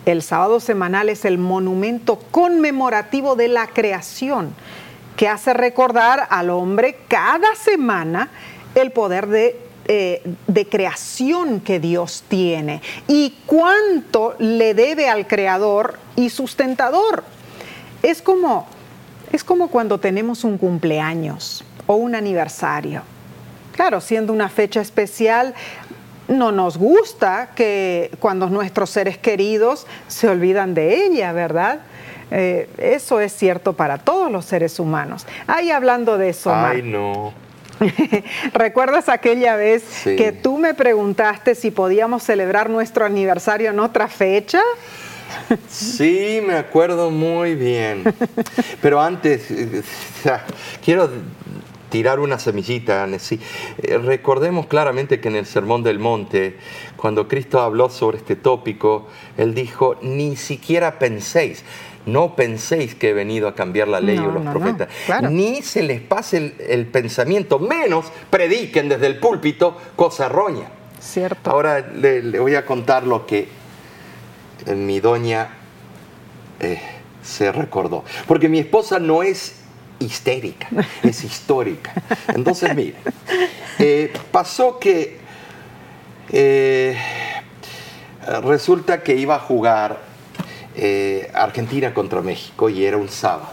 El 0.07 0.23
sábado 0.23 0.61
semanal 0.61 1.09
es 1.09 1.25
el 1.25 1.39
monumento 1.39 2.19
conmemorativo 2.31 3.37
de 3.37 3.49
la 3.49 3.69
creación 3.69 4.55
que 5.17 5.29
hace 5.29 5.55
recordar 5.55 6.27
al 6.31 6.51
hombre 6.51 6.99
cada 7.09 7.55
semana 7.55 8.29
el 8.75 8.91
poder 8.91 9.29
de, 9.29 9.59
eh, 9.87 10.23
de, 10.47 10.69
creación 10.69 11.61
que 11.61 11.79
Dios 11.79 12.25
tiene 12.29 12.83
y 13.07 13.37
cuánto 13.47 14.35
le 14.39 14.75
debe 14.75 15.09
al 15.09 15.27
creador 15.27 15.99
y 16.17 16.31
sustentador. 16.31 17.25
Es 18.03 18.21
como, 18.21 18.67
es 19.33 19.45
como 19.45 19.69
cuando 19.69 20.01
tenemos 20.01 20.45
un 20.45 20.59
cumpleaños 20.59 21.65
o 21.87 21.95
un 21.95 22.15
aniversario. 22.15 23.03
Claro, 23.73 24.01
siendo 24.01 24.33
una 24.33 24.49
fecha 24.49 24.81
especial, 24.81 25.55
no 26.29 26.53
nos 26.53 26.77
gusta 26.79 27.51
que 27.55 28.11
cuando 28.19 28.49
nuestros 28.49 28.91
seres 28.91 29.19
queridos 29.19 29.87
se 30.09 30.29
olvidan 30.29 30.75
de 30.75 31.05
ella, 31.05 31.33
¿verdad? 31.33 31.81
Eh, 32.31 32.69
eso 32.79 33.21
es 33.21 33.33
cierto 33.33 33.75
para 33.75 33.99
todos 33.99 34.31
los 34.31 34.45
seres 34.45 34.79
humanos. 34.81 35.27
Ahí 35.47 35.71
hablando 35.71 36.19
de 36.19 36.31
eso. 36.31 36.55
Ay, 36.55 36.83
no. 36.83 37.33
¿Recuerdas 38.55 39.09
aquella 39.09 39.57
vez 39.57 39.83
que 40.05 40.33
tú 40.33 40.59
me 40.59 40.75
preguntaste 40.75 41.55
si 41.55 41.71
podíamos 41.71 42.23
celebrar 42.23 42.71
nuestro 42.71 43.05
aniversario 43.05 43.71
en 43.71 43.81
otra 43.81 44.09
fecha? 44.09 44.61
Sí, 45.69 46.41
me 46.47 46.55
acuerdo 46.55 47.11
muy 47.11 47.55
bien. 47.55 48.05
Pero 48.83 49.01
antes, 49.01 49.51
eh, 49.51 49.83
quiero 50.85 51.11
tirar 51.95 52.19
una 52.19 52.41
semillita. 52.41 53.07
Eh, 53.07 53.99
recordemos 53.99 54.67
claramente 54.67 55.21
que 55.21 55.29
en 55.29 55.37
el 55.37 55.47
Sermón 55.47 55.85
del 55.85 56.01
Monte, 56.01 56.57
cuando 56.97 57.29
Cristo 57.29 57.61
habló 57.61 57.89
sobre 57.89 58.17
este 58.17 58.35
tópico, 58.35 59.07
Él 59.37 59.55
dijo, 59.55 59.95
ni 60.03 60.35
siquiera 60.35 60.99
penséis, 60.99 61.63
no 62.05 62.35
penséis 62.35 62.97
que 62.97 63.11
he 63.11 63.13
venido 63.13 63.47
a 63.47 63.55
cambiar 63.55 63.87
la 63.87 64.01
ley 64.01 64.19
o 64.19 64.33
los 64.33 64.43
profetas, 64.43 64.89
ni 65.31 65.63
se 65.63 65.85
les 65.85 66.01
pase 66.01 66.57
el, 66.59 66.87
pensamiento, 66.87 67.61
menos 67.61 68.07
prediquen 68.29 68.89
desde 68.89 69.07
el 69.07 69.21
púlpito 69.21 69.77
cosa 69.95 70.27
errónea. 70.27 70.73
Cierto. 70.99 71.49
Ahora 71.49 71.79
le, 71.79 72.41
voy 72.41 72.57
a 72.57 72.67
contar 72.67 73.07
lo 73.07 73.25
que 73.25 73.47
mi 74.75 74.99
doña 74.99 75.49
eh, 76.59 76.81
se 77.23 77.53
recordó, 77.53 78.03
porque 78.27 78.49
mi 78.49 78.59
esposa 78.59 78.99
no 78.99 79.23
es 79.23 79.61
histérica, 80.05 80.69
es 81.03 81.25
histórica. 81.25 81.93
Entonces, 82.29 82.75
mire, 82.75 82.95
eh, 83.79 84.13
pasó 84.31 84.79
que 84.79 85.19
eh, 86.31 86.97
resulta 88.43 89.03
que 89.03 89.17
iba 89.17 89.37
a 89.37 89.41
jugar 89.41 90.01
eh, 90.77 91.31
Argentina 91.35 91.95
contra 91.95 92.21
México 92.23 92.69
y 92.69 92.85
era 92.85 92.97
un 92.97 93.09
sábado. 93.09 93.51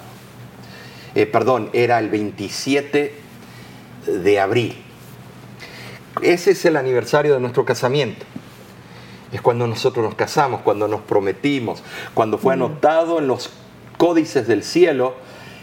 perdón, 1.32 1.70
era 1.74 2.00
el 2.00 2.10
27 2.10 3.16
de 4.06 4.40
abril. 4.40 4.76
Ese 6.22 6.52
es 6.52 6.66
el 6.66 6.78
aniversario 6.78 7.34
de 7.34 7.40
nuestro 7.40 7.66
casamiento. 7.66 8.26
Es 9.32 9.42
cuando 9.42 9.66
nosotros 9.66 10.04
nos 10.04 10.16
casamos, 10.16 10.62
cuando 10.62 10.88
nos 10.88 11.02
prometimos, 11.02 11.82
cuando 12.14 12.38
fue 12.38 12.56
mm. 12.56 12.62
anotado 12.62 13.20
en 13.20 13.28
los 13.28 13.50
códices 13.98 14.48
del 14.48 14.64
cielo 14.64 15.16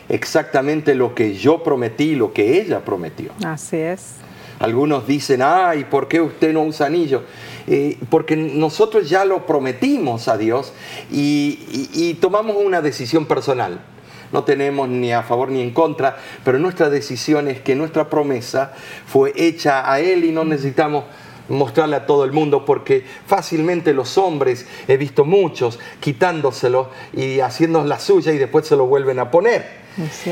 exactamente 0.09 0.95
lo 0.95 1.15
que 1.15 1.35
yo 1.35 1.63
prometí, 1.63 2.15
lo 2.15 2.33
que 2.33 2.61
ella 2.61 2.85
prometió. 2.85 3.33
Así 3.45 3.77
es. 3.77 4.15
Algunos 4.59 5.07
dicen, 5.07 5.41
ay, 5.43 5.85
¿por 5.85 6.09
qué 6.09 6.21
usted 6.21 6.53
no 6.53 6.63
usa 6.63 6.87
anillo? 6.87 7.23
Eh, 7.69 7.99
porque 8.11 8.35
nosotros 8.35 9.09
ya 9.09 9.25
lo 9.25 9.47
prometimos 9.47 10.27
a 10.27 10.37
Dios 10.37 10.73
y, 11.13 12.17
tomamos 12.21 12.57
una 12.57 12.81
decisión 12.81 13.27
personal. 13.27 13.81
No 14.33 14.45
tenemos 14.45 14.89
ni 14.89 15.13
a 15.13 15.23
favor 15.23 15.51
ni 15.51 15.63
en 15.63 15.71
contra, 15.71 16.17
pero 16.45 16.59
nuestra 16.59 16.91
decisión 16.91 17.49
es 17.49 17.61
que 17.61 17.75
nuestra 17.75 18.11
promesa 18.11 18.73
fue 19.07 19.33
hecha 19.37 19.91
a 19.91 20.01
Él 20.01 20.25
y 20.25 20.33
no 20.33 20.45
necesitamos 20.45 21.05
mostrarle 21.49 21.97
a 21.97 22.05
todo 22.05 22.25
el 22.25 22.33
mundo 22.33 22.65
porque 22.65 23.05
fácilmente 23.27 23.95
los 23.95 24.19
hombres, 24.19 24.67
he 24.87 24.97
visto 24.99 25.25
muchos 25.25 25.79
quitándoselo 26.01 26.91
y 27.15 27.41
haciendo 27.41 27.85
la 27.85 27.99
suya 27.99 28.33
y 28.33 28.39
después 28.39 28.67
se 28.67 28.77
lo 28.77 28.87
vuelven 28.87 29.19
a 29.19 29.31
poner. 29.31 29.88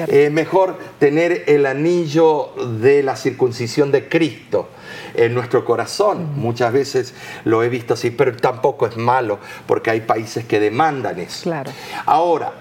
Es 0.09 0.31
mejor 0.31 0.79
tener 0.99 1.45
el 1.47 1.67
anillo 1.67 2.53
de 2.81 3.03
la 3.03 3.17
circuncisión 3.17 3.91
de 3.91 4.09
Cristo 4.09 4.69
en 5.15 5.35
nuestro 5.35 5.65
corazón. 5.65 6.35
Muchas 6.37 6.73
veces 6.73 7.15
lo 7.45 7.63
he 7.63 7.69
visto 7.69 7.95
así, 7.95 8.11
pero 8.11 8.37
tampoco 8.37 8.87
es 8.87 8.97
malo 8.97 9.39
porque 9.67 9.91
hay 9.91 10.03
países 10.03 10.45
que 10.45 10.61
demandan 10.61 11.19
eso. 11.19 11.45
Claro. 11.45 11.73
Ahora, 12.05 12.53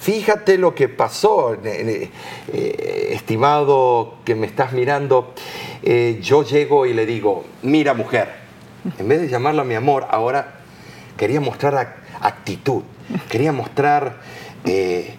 fíjate 0.00 0.56
lo 0.58 0.74
que 0.74 0.88
pasó, 0.88 1.56
eh, 1.64 2.10
estimado 3.10 4.14
que 4.24 4.34
me 4.34 4.46
estás 4.46 4.72
mirando. 4.72 5.34
Eh, 5.82 6.18
yo 6.22 6.44
llego 6.44 6.86
y 6.86 6.94
le 6.94 7.04
digo, 7.04 7.44
mira 7.62 7.94
mujer, 7.94 8.28
en 8.98 9.08
vez 9.08 9.20
de 9.20 9.28
llamarla 9.28 9.64
mi 9.64 9.74
amor, 9.74 10.06
ahora 10.10 10.60
quería 11.16 11.40
mostrar 11.40 11.96
actitud, 12.20 12.82
quería 13.28 13.52
mostrar 13.52 14.20
eh, 14.64 15.16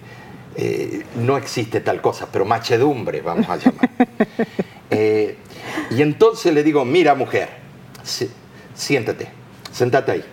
eh, 0.58 1.04
no 1.16 1.38
existe 1.38 1.82
tal 1.82 2.02
cosa, 2.02 2.28
pero 2.32 2.46
machedumbre, 2.46 3.22
vamos 3.22 3.50
a 3.50 3.58
llamar. 3.58 3.90
Eh, 4.92 5.36
y 5.90 6.04
entonces 6.04 6.54
le 6.54 6.64
digo, 6.64 6.86
mira 6.86 7.16
mujer, 7.16 7.50
siéntate, 8.76 9.28
sentate 9.72 10.12
ahí. 10.12 10.24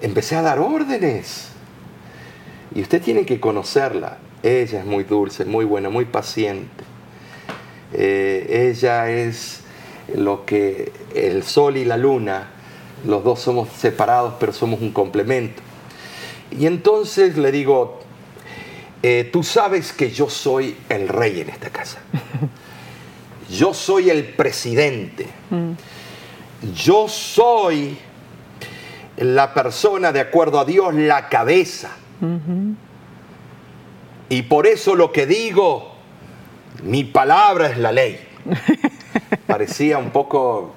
Empecé 0.00 0.36
a 0.36 0.42
dar 0.42 0.60
órdenes. 0.60 1.48
Y 2.74 2.80
usted 2.80 3.02
tiene 3.02 3.26
que 3.26 3.40
conocerla. 3.40 4.18
Ella 4.42 4.78
es 4.78 4.86
muy 4.86 5.02
dulce, 5.04 5.44
muy 5.44 5.64
buena, 5.64 5.90
muy 5.90 6.04
paciente. 6.04 6.84
Eh, 7.92 8.70
ella 8.70 9.10
es 9.10 9.60
lo 10.14 10.46
que 10.46 10.92
el 11.14 11.42
sol 11.42 11.76
y 11.76 11.84
la 11.84 11.96
luna, 11.96 12.50
los 13.04 13.24
dos 13.24 13.40
somos 13.40 13.68
separados, 13.70 14.34
pero 14.38 14.52
somos 14.52 14.80
un 14.80 14.92
complemento. 14.92 15.60
Y 16.50 16.66
entonces 16.66 17.36
le 17.36 17.50
digo, 17.52 18.03
eh, 19.06 19.28
tú 19.30 19.42
sabes 19.42 19.92
que 19.92 20.10
yo 20.10 20.30
soy 20.30 20.76
el 20.88 21.08
rey 21.08 21.42
en 21.42 21.50
esta 21.50 21.68
casa. 21.68 21.98
Yo 23.50 23.74
soy 23.74 24.08
el 24.08 24.24
presidente. 24.24 25.26
Yo 26.74 27.06
soy 27.08 27.98
la 29.18 29.52
persona, 29.52 30.10
de 30.12 30.20
acuerdo 30.20 30.58
a 30.58 30.64
Dios, 30.64 30.94
la 30.94 31.28
cabeza. 31.28 31.90
Y 34.30 34.42
por 34.42 34.66
eso 34.66 34.94
lo 34.94 35.12
que 35.12 35.26
digo, 35.26 35.92
mi 36.82 37.04
palabra 37.04 37.68
es 37.68 37.76
la 37.76 37.92
ley. 37.92 38.18
Parecía 39.46 39.98
un 39.98 40.10
poco 40.10 40.74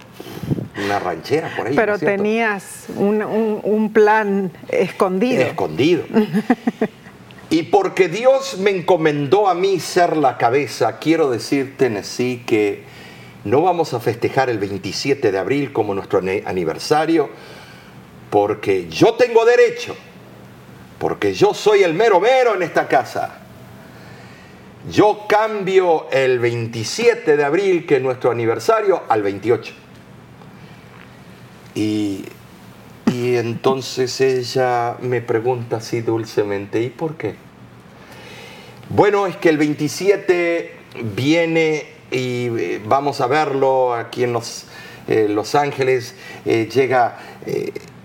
una 0.85 0.99
ranchera 0.99 1.49
por 1.55 1.67
ahí. 1.67 1.73
¿no 1.73 1.81
Pero 1.81 1.97
tenías 1.97 2.87
un, 2.97 3.23
un- 3.23 3.61
un 3.63 3.93
plan 3.93 4.51
escondido. 4.67 5.41
Escondido. 5.41 6.03
Y 7.49 7.63
porque 7.63 8.09
Dios 8.09 8.57
me 8.57 8.71
encomendó 8.71 9.47
a 9.47 9.53
mí 9.53 9.79
ser 9.79 10.17
la 10.17 10.37
cabeza, 10.37 10.99
quiero 10.99 11.29
decir, 11.29 11.77
Tennessee, 11.77 12.43
que 12.45 12.83
no 13.45 13.61
vamos 13.61 13.93
a 13.93 14.01
festejar 14.01 14.49
el 14.49 14.57
27 14.57 15.31
de 15.31 15.39
abril 15.39 15.71
como 15.71 15.95
nuestro 15.95 16.19
aniversario, 16.45 17.29
porque 18.29 18.89
yo 18.89 19.13
tengo 19.13 19.45
derecho, 19.45 19.95
porque 20.99 21.33
yo 21.33 21.53
soy 21.53 21.83
el 21.83 21.93
mero 21.93 22.19
mero 22.19 22.53
en 22.55 22.63
esta 22.63 22.87
casa. 22.89 23.39
Yo 24.91 25.25
cambio 25.27 26.07
el 26.11 26.39
27 26.39 27.37
de 27.37 27.43
abril, 27.43 27.85
que 27.85 27.97
es 27.97 28.01
nuestro 28.01 28.31
aniversario, 28.31 29.03
al 29.07 29.21
28. 29.21 29.73
Y, 31.75 32.25
y 33.11 33.35
entonces 33.35 34.19
ella 34.21 34.97
me 35.01 35.21
pregunta 35.21 35.77
así 35.77 36.01
dulcemente, 36.01 36.81
¿y 36.81 36.89
por 36.89 37.15
qué? 37.15 37.35
Bueno, 38.89 39.27
es 39.27 39.35
que 39.37 39.49
el 39.49 39.57
27 39.57 40.75
viene 41.15 41.85
y 42.11 42.47
eh, 42.57 42.81
vamos 42.85 43.21
a 43.21 43.27
verlo 43.27 43.93
aquí 43.93 44.23
en 44.23 44.33
Los, 44.33 44.65
eh, 45.07 45.27
Los 45.29 45.55
Ángeles, 45.55 46.15
eh, 46.45 46.69
llega 46.73 47.17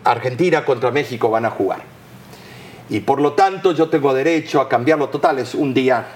Argentina 0.04 0.64
contra 0.64 0.90
México, 0.90 1.30
van 1.30 1.44
a 1.44 1.50
jugar. 1.50 1.82
Y 2.88 3.00
por 3.00 3.20
lo 3.20 3.32
tanto 3.32 3.72
yo 3.72 3.88
tengo 3.88 4.12
derecho 4.12 4.60
a 4.60 4.68
cambiarlo 4.68 5.08
total, 5.08 5.38
es 5.38 5.54
un 5.54 5.72
día, 5.72 6.06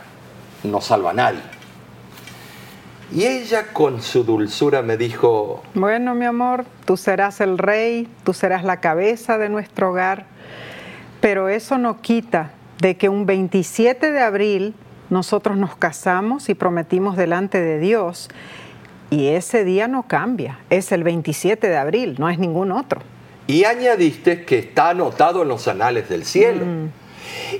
no 0.64 0.80
salva 0.80 1.10
a 1.10 1.14
nadie. 1.14 1.55
Y 3.12 3.24
ella 3.24 3.72
con 3.72 4.02
su 4.02 4.24
dulzura 4.24 4.82
me 4.82 4.96
dijo, 4.96 5.62
Bueno, 5.74 6.14
mi 6.14 6.24
amor, 6.24 6.64
tú 6.84 6.96
serás 6.96 7.40
el 7.40 7.58
rey, 7.58 8.08
tú 8.24 8.32
serás 8.32 8.64
la 8.64 8.80
cabeza 8.80 9.38
de 9.38 9.48
nuestro 9.48 9.90
hogar, 9.90 10.26
pero 11.20 11.48
eso 11.48 11.78
no 11.78 12.00
quita 12.00 12.50
de 12.80 12.96
que 12.96 13.08
un 13.08 13.24
27 13.26 14.10
de 14.10 14.20
abril 14.20 14.74
nosotros 15.08 15.56
nos 15.56 15.76
casamos 15.76 16.48
y 16.48 16.54
prometimos 16.54 17.16
delante 17.16 17.60
de 17.60 17.78
Dios 17.78 18.28
y 19.10 19.28
ese 19.28 19.64
día 19.64 19.86
no 19.86 20.02
cambia, 20.08 20.58
es 20.68 20.90
el 20.90 21.04
27 21.04 21.68
de 21.68 21.76
abril, 21.76 22.16
no 22.18 22.28
es 22.28 22.38
ningún 22.38 22.72
otro. 22.72 23.00
Y 23.46 23.64
añadiste 23.64 24.44
que 24.44 24.58
está 24.58 24.90
anotado 24.90 25.42
en 25.42 25.48
los 25.48 25.68
anales 25.68 26.08
del 26.08 26.24
cielo. 26.24 26.64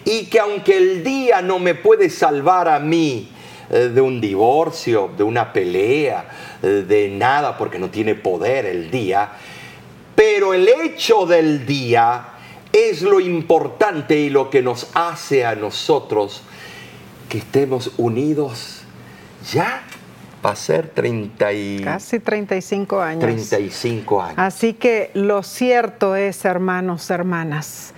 Y 0.04 0.26
que 0.26 0.40
aunque 0.40 0.76
el 0.76 1.04
día 1.04 1.42
no 1.42 1.60
me 1.60 1.74
puede 1.74 2.10
salvar 2.10 2.68
a 2.68 2.80
mí 2.80 3.30
de 3.68 4.00
un 4.00 4.20
divorcio, 4.20 5.10
de 5.16 5.24
una 5.24 5.52
pelea, 5.52 6.28
eh, 6.62 6.84
de 6.86 7.08
nada, 7.08 7.56
porque 7.58 7.78
no 7.78 7.90
tiene 7.90 8.14
poder 8.14 8.66
el 8.66 8.90
día, 8.90 9.32
pero 10.14 10.54
el 10.54 10.68
hecho 10.68 11.26
del 11.26 11.66
día 11.66 12.28
es 12.72 13.02
lo 13.02 13.20
importante 13.20 14.18
y 14.18 14.30
lo 14.30 14.50
que 14.50 14.62
nos 14.62 14.88
hace 14.94 15.44
a 15.44 15.54
nosotros 15.54 16.42
que 17.28 17.38
estemos 17.38 17.92
unidos 17.96 18.82
ya 19.50 19.82
va 20.44 20.50
a 20.50 20.56
ser 20.56 20.88
30 20.88 21.52
y 21.52 21.80
Casi 21.82 22.20
35 22.20 23.00
años. 23.00 23.20
35 23.20 24.22
años. 24.22 24.38
Así 24.38 24.74
que 24.74 25.10
lo 25.14 25.42
cierto 25.42 26.16
es, 26.16 26.44
hermanos, 26.44 27.10
hermanas, 27.10 27.94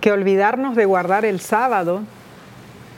que 0.00 0.12
olvidarnos 0.12 0.76
de 0.76 0.84
guardar 0.86 1.24
el 1.24 1.40
sábado 1.40 2.02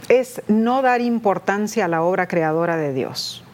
es 0.09 0.42
no 0.48 0.82
dar 0.82 1.00
importancia 1.00 1.84
a 1.84 1.88
la 1.88 2.03
obra 2.03 2.26
creadora 2.28 2.76
de 2.76 2.92
Dios. 2.92 3.44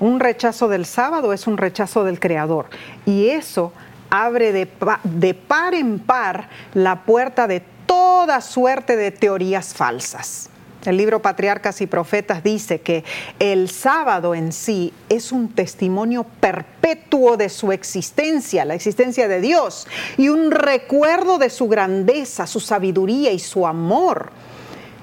Un 0.00 0.20
rechazo 0.20 0.68
del 0.68 0.86
sábado 0.86 1.32
es 1.32 1.46
un 1.46 1.56
rechazo 1.56 2.04
del 2.04 2.20
Creador 2.20 2.66
y 3.04 3.28
eso 3.28 3.72
abre 4.10 4.52
de, 4.52 4.66
pa- 4.66 5.00
de 5.04 5.34
par 5.34 5.74
en 5.74 5.98
par 5.98 6.48
la 6.74 7.02
puerta 7.02 7.46
de 7.46 7.62
toda 7.86 8.40
suerte 8.40 8.96
de 8.96 9.10
teorías 9.10 9.74
falsas. 9.74 10.50
El 10.84 10.96
libro 10.96 11.20
Patriarcas 11.20 11.80
y 11.80 11.86
Profetas 11.88 12.44
dice 12.44 12.80
que 12.80 13.02
el 13.40 13.68
sábado 13.68 14.34
en 14.34 14.52
sí 14.52 14.92
es 15.08 15.32
un 15.32 15.48
testimonio 15.48 16.24
perpetuo 16.40 17.36
de 17.36 17.48
su 17.48 17.72
existencia, 17.72 18.64
la 18.64 18.74
existencia 18.74 19.26
de 19.26 19.40
Dios, 19.40 19.88
y 20.16 20.28
un 20.28 20.52
recuerdo 20.52 21.38
de 21.38 21.50
su 21.50 21.66
grandeza, 21.68 22.46
su 22.46 22.60
sabiduría 22.60 23.32
y 23.32 23.40
su 23.40 23.66
amor. 23.66 24.30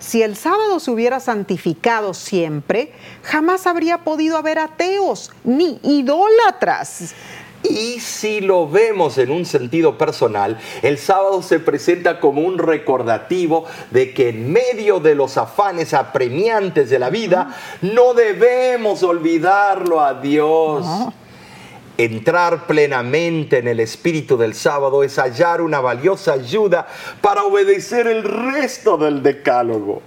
Si 0.06 0.22
el 0.22 0.36
sábado 0.36 0.80
se 0.80 0.92
hubiera 0.92 1.20
santificado 1.20 2.14
siempre, 2.14 2.92
jamás 3.24 3.66
habría 3.66 4.04
podido 4.04 4.38
haber 4.38 4.60
ateos 4.60 5.32
ni 5.44 5.80
idólatras. 5.82 7.16
Y 7.64 8.00
si 8.00 8.40
lo 8.40 8.70
vemos 8.70 9.18
en 9.18 9.32
un 9.32 9.48
sentido 9.48 9.98
personal, 9.98 10.60
el 10.84 11.00
sábado 11.00 11.42
se 11.42 11.60
presenta 11.60 12.20
como 12.20 12.42
un 12.42 12.60
recordativo 12.60 13.66
de 13.90 14.14
que 14.14 14.30
en 14.30 14.54
medio 14.54 15.00
de 15.00 15.16
los 15.16 15.38
afanes 15.38 15.96
apremiantes 15.96 16.92
de 16.92 17.00
la 17.00 17.10
vida, 17.10 17.58
no 17.82 18.14
debemos 18.14 19.02
olvidarlo 19.02 20.02
a 20.02 20.14
Dios. 20.14 20.86
Entrar 21.98 22.68
plenamente 22.68 23.60
en 23.60 23.70
el 23.70 23.80
espíritu 23.80 24.38
del 24.38 24.54
sábado 24.54 25.04
es 25.04 25.18
hallar 25.18 25.62
una 25.62 25.80
valiosa 25.80 26.34
ayuda 26.34 26.88
para 27.22 27.44
obedecer 27.44 28.08
el 28.08 28.24
resto 28.24 28.98
del 28.98 29.24
decálogo. 29.24 30.02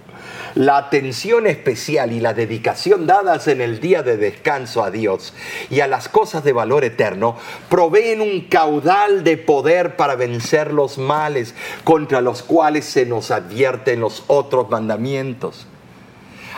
La 0.55 0.76
atención 0.76 1.47
especial 1.47 2.12
y 2.12 2.20
la 2.20 2.34
dedicación 2.34 3.07
dadas 3.07 3.49
en 3.49 3.61
el 3.61 3.80
día 3.80 4.03
de 4.03 4.16
descanso 4.16 4.82
a 4.82 4.91
Dios 4.91 5.32
y 5.70 5.80
a 5.80 5.86
las 5.86 6.09
cosas 6.09 6.43
de 6.45 6.53
valor 6.53 6.84
eterno 6.84 7.36
proveen 7.68 8.20
un 8.20 8.43
caudal 8.49 9.24
de 9.24 9.36
poder 9.36 9.97
para 9.97 10.16
vencer 10.16 10.72
los 10.72 10.99
males 10.99 11.55
contra 11.84 12.20
los 12.20 12.43
cuales 12.43 12.84
se 12.84 13.07
nos 13.07 13.30
advierten 13.30 14.01
los 14.01 14.24
otros 14.26 14.68
mandamientos. 14.68 15.66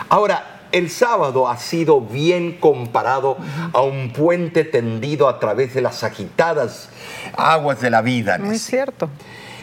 Ahora, 0.09 0.60
el 0.71 0.89
sábado 0.89 1.47
ha 1.49 1.57
sido 1.57 2.01
bien 2.01 2.57
comparado 2.59 3.37
a 3.73 3.81
un 3.81 4.11
puente 4.13 4.63
tendido 4.63 5.27
a 5.27 5.39
través 5.39 5.73
de 5.73 5.81
las 5.81 6.03
agitadas 6.03 6.89
aguas 7.37 7.81
de 7.81 7.89
la 7.89 8.01
vida, 8.01 8.37
Muy 8.37 8.57
cierto. 8.57 9.09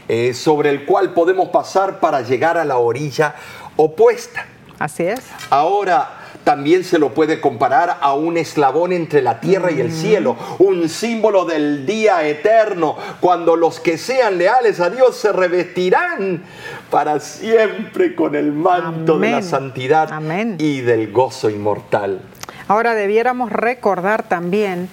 eh, 0.09 0.35
sobre 0.35 0.71
el 0.71 0.85
cual 0.85 1.13
podemos 1.15 1.49
pasar 1.49 2.01
para 2.01 2.23
llegar 2.23 2.57
a 2.59 2.65
la 2.65 2.79
orilla 2.79 3.35
opuesta. 3.77 4.47
Así 4.79 5.05
es. 5.05 5.21
Ahora 5.51 6.15
también 6.45 6.83
se 6.83 6.99
lo 6.99 7.13
puede 7.13 7.43
comparar 7.43 7.99
a 8.01 8.15
un 8.15 8.39
eslabón 8.39 8.93
entre 8.93 9.21
la 9.21 9.39
tierra 9.39 9.71
y 9.71 9.81
el 9.81 9.93
cielo, 9.93 10.35
un 10.59 10.89
símbolo 10.89 11.45
del 11.45 11.85
día 11.85 12.27
eterno, 12.27 12.97
cuando 13.21 13.55
los 13.55 13.81
que 13.81 13.99
sean 13.99 14.39
leales 14.39 14.81
a 14.81 14.89
Dios 14.89 15.15
se 15.17 15.31
revestirán 15.31 16.43
para 16.91 17.21
siempre 17.21 18.15
con 18.15 18.35
el 18.35 18.53
manto 18.53 19.19
de 19.19 19.31
la 19.31 19.43
santidad 19.43 20.13
Amén. 20.13 20.57
y 20.59 20.81
del 20.81 21.13
gozo 21.13 21.51
inmortal. 21.51 22.21
Ahora 22.67 22.95
debiéramos 22.95 23.53
recordar 23.53 24.23
también 24.23 24.89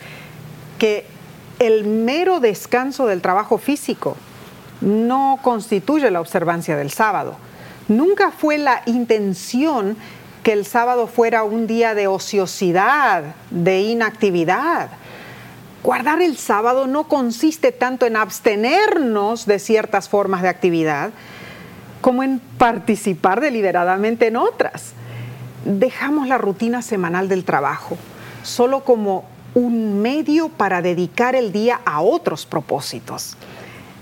que 0.77 1.05
el 1.59 1.85
mero 1.85 2.39
descanso 2.39 3.07
del 3.07 3.21
trabajo 3.21 3.57
físico 3.57 4.17
no 4.81 5.39
constituye 5.41 6.11
la 6.11 6.19
observancia 6.21 6.75
del 6.75 6.91
sábado. 6.91 7.37
Nunca 7.87 8.31
fue 8.31 8.57
la 8.57 8.81
intención 8.85 9.95
que 10.43 10.53
el 10.53 10.65
sábado 10.65 11.07
fuera 11.07 11.43
un 11.43 11.65
día 11.65 11.95
de 11.95 12.07
ociosidad, 12.07 13.23
de 13.49 13.81
inactividad. 13.81 14.89
Guardar 15.81 16.21
el 16.21 16.37
sábado 16.37 16.87
no 16.87 17.07
consiste 17.07 17.71
tanto 17.71 18.05
en 18.05 18.15
abstenernos 18.15 19.45
de 19.45 19.59
ciertas 19.59 20.09
formas 20.09 20.41
de 20.41 20.49
actividad 20.49 21.11
como 22.05 22.21
en 22.21 22.37
participar 22.59 23.41
deliberadamente 23.41 24.27
en 24.27 24.35
otras. 24.35 24.93
Dejamos 25.65 26.27
la 26.27 26.37
rutina 26.37 26.83
semanal 26.83 27.27
del 27.27 27.43
trabajo 27.43 27.97
solo 28.43 28.83
como 28.83 29.25
un 29.55 30.03
medio 30.03 30.49
para 30.49 30.83
dedicar 30.83 31.35
el 31.35 31.51
día 31.51 31.81
a 31.83 32.01
otros 32.01 32.45
propósitos. 32.45 33.37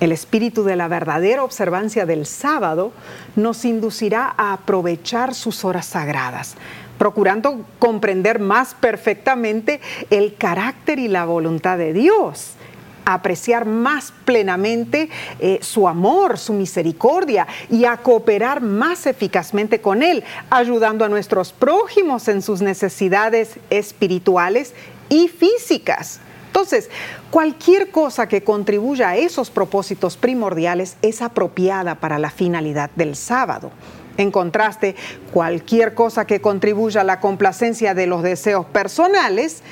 El 0.01 0.11
espíritu 0.11 0.65
de 0.65 0.75
la 0.75 0.89
verdadera 0.89 1.45
observancia 1.45 2.05
del 2.05 2.25
sábado 2.25 2.91
nos 3.37 3.63
inducirá 3.63 4.33
a 4.35 4.51
aprovechar 4.51 5.33
sus 5.33 5.63
horas 5.63 5.85
sagradas, 5.85 6.55
procurando 6.97 7.65
comprender 7.79 8.37
más 8.39 8.73
perfectamente 8.73 9.79
el 10.09 10.35
carácter 10.35 10.99
y 10.99 11.07
la 11.07 11.23
voluntad 11.23 11.77
de 11.77 11.93
Dios 11.93 12.57
apreciar 13.05 13.65
más 13.65 14.13
plenamente 14.25 15.09
eh, 15.39 15.59
su 15.61 15.87
amor, 15.87 16.37
su 16.37 16.53
misericordia 16.53 17.47
y 17.69 17.85
a 17.85 17.97
cooperar 17.97 18.61
más 18.61 19.05
eficazmente 19.05 19.81
con 19.81 20.03
Él, 20.03 20.23
ayudando 20.49 21.05
a 21.05 21.09
nuestros 21.09 21.51
prójimos 21.51 22.27
en 22.27 22.41
sus 22.41 22.61
necesidades 22.61 23.55
espirituales 23.69 24.73
y 25.09 25.27
físicas. 25.27 26.19
Entonces, 26.47 26.89
cualquier 27.31 27.89
cosa 27.89 28.27
que 28.27 28.43
contribuya 28.43 29.09
a 29.09 29.17
esos 29.17 29.49
propósitos 29.49 30.17
primordiales 30.17 30.97
es 31.01 31.23
apropiada 31.23 31.95
para 31.95 32.19
la 32.19 32.29
finalidad 32.29 32.91
del 32.95 33.15
sábado. 33.15 33.71
En 34.17 34.29
contraste, 34.29 34.95
cualquier 35.31 35.95
cosa 35.95 36.25
que 36.25 36.41
contribuya 36.41 37.01
a 37.01 37.05
la 37.05 37.19
complacencia 37.19 37.95
de 37.95 38.05
los 38.05 38.21
deseos 38.21 38.67
personales 38.67 39.63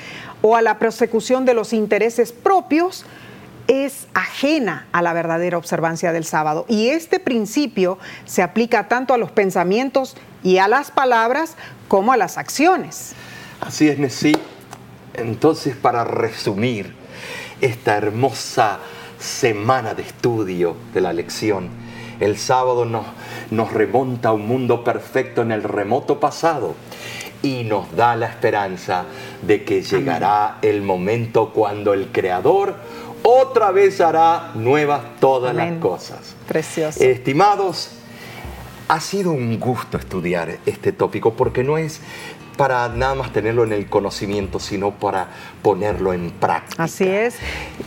o 0.42 0.56
a 0.56 0.62
la 0.62 0.80
persecución 0.80 1.44
de 1.44 1.54
los 1.54 1.72
intereses 1.72 2.32
propios 2.32 3.04
es 3.68 4.06
ajena 4.14 4.86
a 4.92 5.02
la 5.02 5.12
verdadera 5.12 5.58
observancia 5.58 6.12
del 6.12 6.24
sábado. 6.24 6.64
Y 6.68 6.88
este 6.88 7.20
principio 7.20 7.98
se 8.24 8.42
aplica 8.42 8.88
tanto 8.88 9.14
a 9.14 9.18
los 9.18 9.30
pensamientos 9.30 10.16
y 10.42 10.58
a 10.58 10.68
las 10.68 10.90
palabras 10.90 11.56
como 11.88 12.12
a 12.12 12.16
las 12.16 12.38
acciones. 12.38 13.14
Así 13.60 13.88
es, 13.88 13.98
Nessie. 13.98 14.38
Entonces, 15.14 15.76
para 15.76 16.04
resumir 16.04 16.94
esta 17.60 17.96
hermosa 17.96 18.80
semana 19.18 19.94
de 19.94 20.02
estudio 20.02 20.76
de 20.92 21.00
la 21.00 21.12
lección, 21.12 21.68
el 22.18 22.38
sábado 22.38 22.84
nos, 22.84 23.06
nos 23.50 23.72
remonta 23.72 24.30
a 24.30 24.32
un 24.32 24.46
mundo 24.46 24.84
perfecto 24.84 25.42
en 25.42 25.52
el 25.52 25.62
remoto 25.62 26.18
pasado 26.18 26.74
y 27.42 27.64
nos 27.64 27.94
da 27.94 28.16
la 28.16 28.26
esperanza 28.26 29.04
de 29.42 29.64
que 29.64 29.82
llegará 29.82 30.58
el 30.62 30.82
momento 30.82 31.50
cuando 31.52 31.92
el 31.92 32.08
Creador 32.12 32.76
otra 33.22 33.70
vez 33.70 34.00
hará 34.00 34.52
nuevas 34.54 35.02
todas 35.20 35.54
las 35.54 35.78
cosas. 35.78 36.34
Precioso. 36.46 37.02
Estimados, 37.02 37.90
ha 38.88 39.00
sido 39.00 39.32
un 39.32 39.58
gusto 39.58 39.96
estudiar 39.96 40.58
este 40.66 40.92
tópico 40.92 41.34
porque 41.34 41.64
no 41.64 41.78
es 41.78 42.00
para 42.56 42.88
nada 42.88 43.14
más 43.14 43.32
tenerlo 43.32 43.64
en 43.64 43.72
el 43.72 43.88
conocimiento, 43.88 44.58
sino 44.58 44.92
para 44.92 45.28
ponerlo 45.62 46.12
en 46.12 46.30
práctica. 46.30 46.82
Así 46.82 47.06
es, 47.08 47.36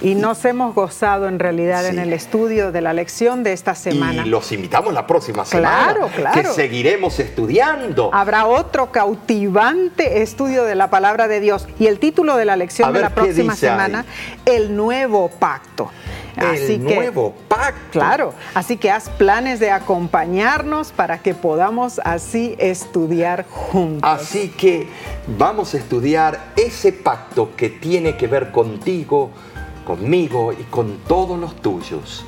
y 0.01 0.15
nos 0.15 0.43
hemos 0.45 0.73
gozado 0.73 1.27
en 1.27 1.39
realidad 1.39 1.85
en 1.85 1.99
el 1.99 2.13
estudio 2.13 2.71
de 2.71 2.81
la 2.81 2.93
lección 2.93 3.43
de 3.43 3.53
esta 3.53 3.75
semana. 3.75 4.25
Y 4.25 4.29
los 4.29 4.51
invitamos 4.51 4.93
la 4.93 5.05
próxima 5.05 5.45
semana, 5.45 5.93
claro, 5.93 6.09
claro. 6.15 6.41
que 6.41 6.47
seguiremos 6.47 7.19
estudiando. 7.19 8.09
Habrá 8.13 8.45
otro 8.45 8.91
cautivante 8.91 10.21
estudio 10.21 10.63
de 10.63 10.75
la 10.75 10.89
palabra 10.89 11.27
de 11.27 11.39
Dios 11.39 11.67
y 11.77 11.87
el 11.87 11.99
título 11.99 12.37
de 12.37 12.45
la 12.45 12.55
lección 12.55 12.93
de 12.93 13.01
la 13.01 13.09
próxima 13.09 13.55
semana, 13.55 14.05
El 14.45 14.75
Nuevo 14.75 15.29
Pacto. 15.29 15.91
El 16.37 16.83
nuevo 16.83 17.33
pacto. 17.47 17.91
Claro, 17.91 18.33
así 18.53 18.77
que 18.77 18.91
haz 18.91 19.09
planes 19.09 19.59
de 19.59 19.71
acompañarnos 19.71 20.91
para 20.91 21.19
que 21.19 21.33
podamos 21.33 21.99
así 22.03 22.55
estudiar 22.59 23.45
juntos. 23.49 24.01
Así 24.03 24.49
que 24.49 24.87
vamos 25.37 25.73
a 25.73 25.77
estudiar 25.77 26.53
ese 26.57 26.91
pacto 26.91 27.51
tiene 27.69 28.17
que 28.17 28.27
ver 28.27 28.51
contigo, 28.51 29.31
conmigo 29.85 30.53
y 30.53 30.63
con 30.63 30.97
todos 31.07 31.39
los 31.39 31.55
tuyos. 31.61 32.25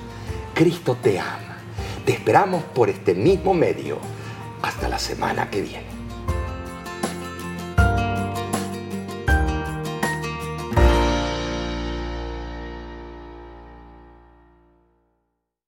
Cristo 0.53 0.97
te 1.01 1.19
ama. 1.19 1.57
Te 2.05 2.13
esperamos 2.13 2.63
por 2.63 2.89
este 2.89 3.13
mismo 3.13 3.53
medio. 3.53 3.97
Hasta 4.61 4.87
la 4.87 4.99
semana 4.99 5.49
que 5.49 5.61
viene. 5.61 5.86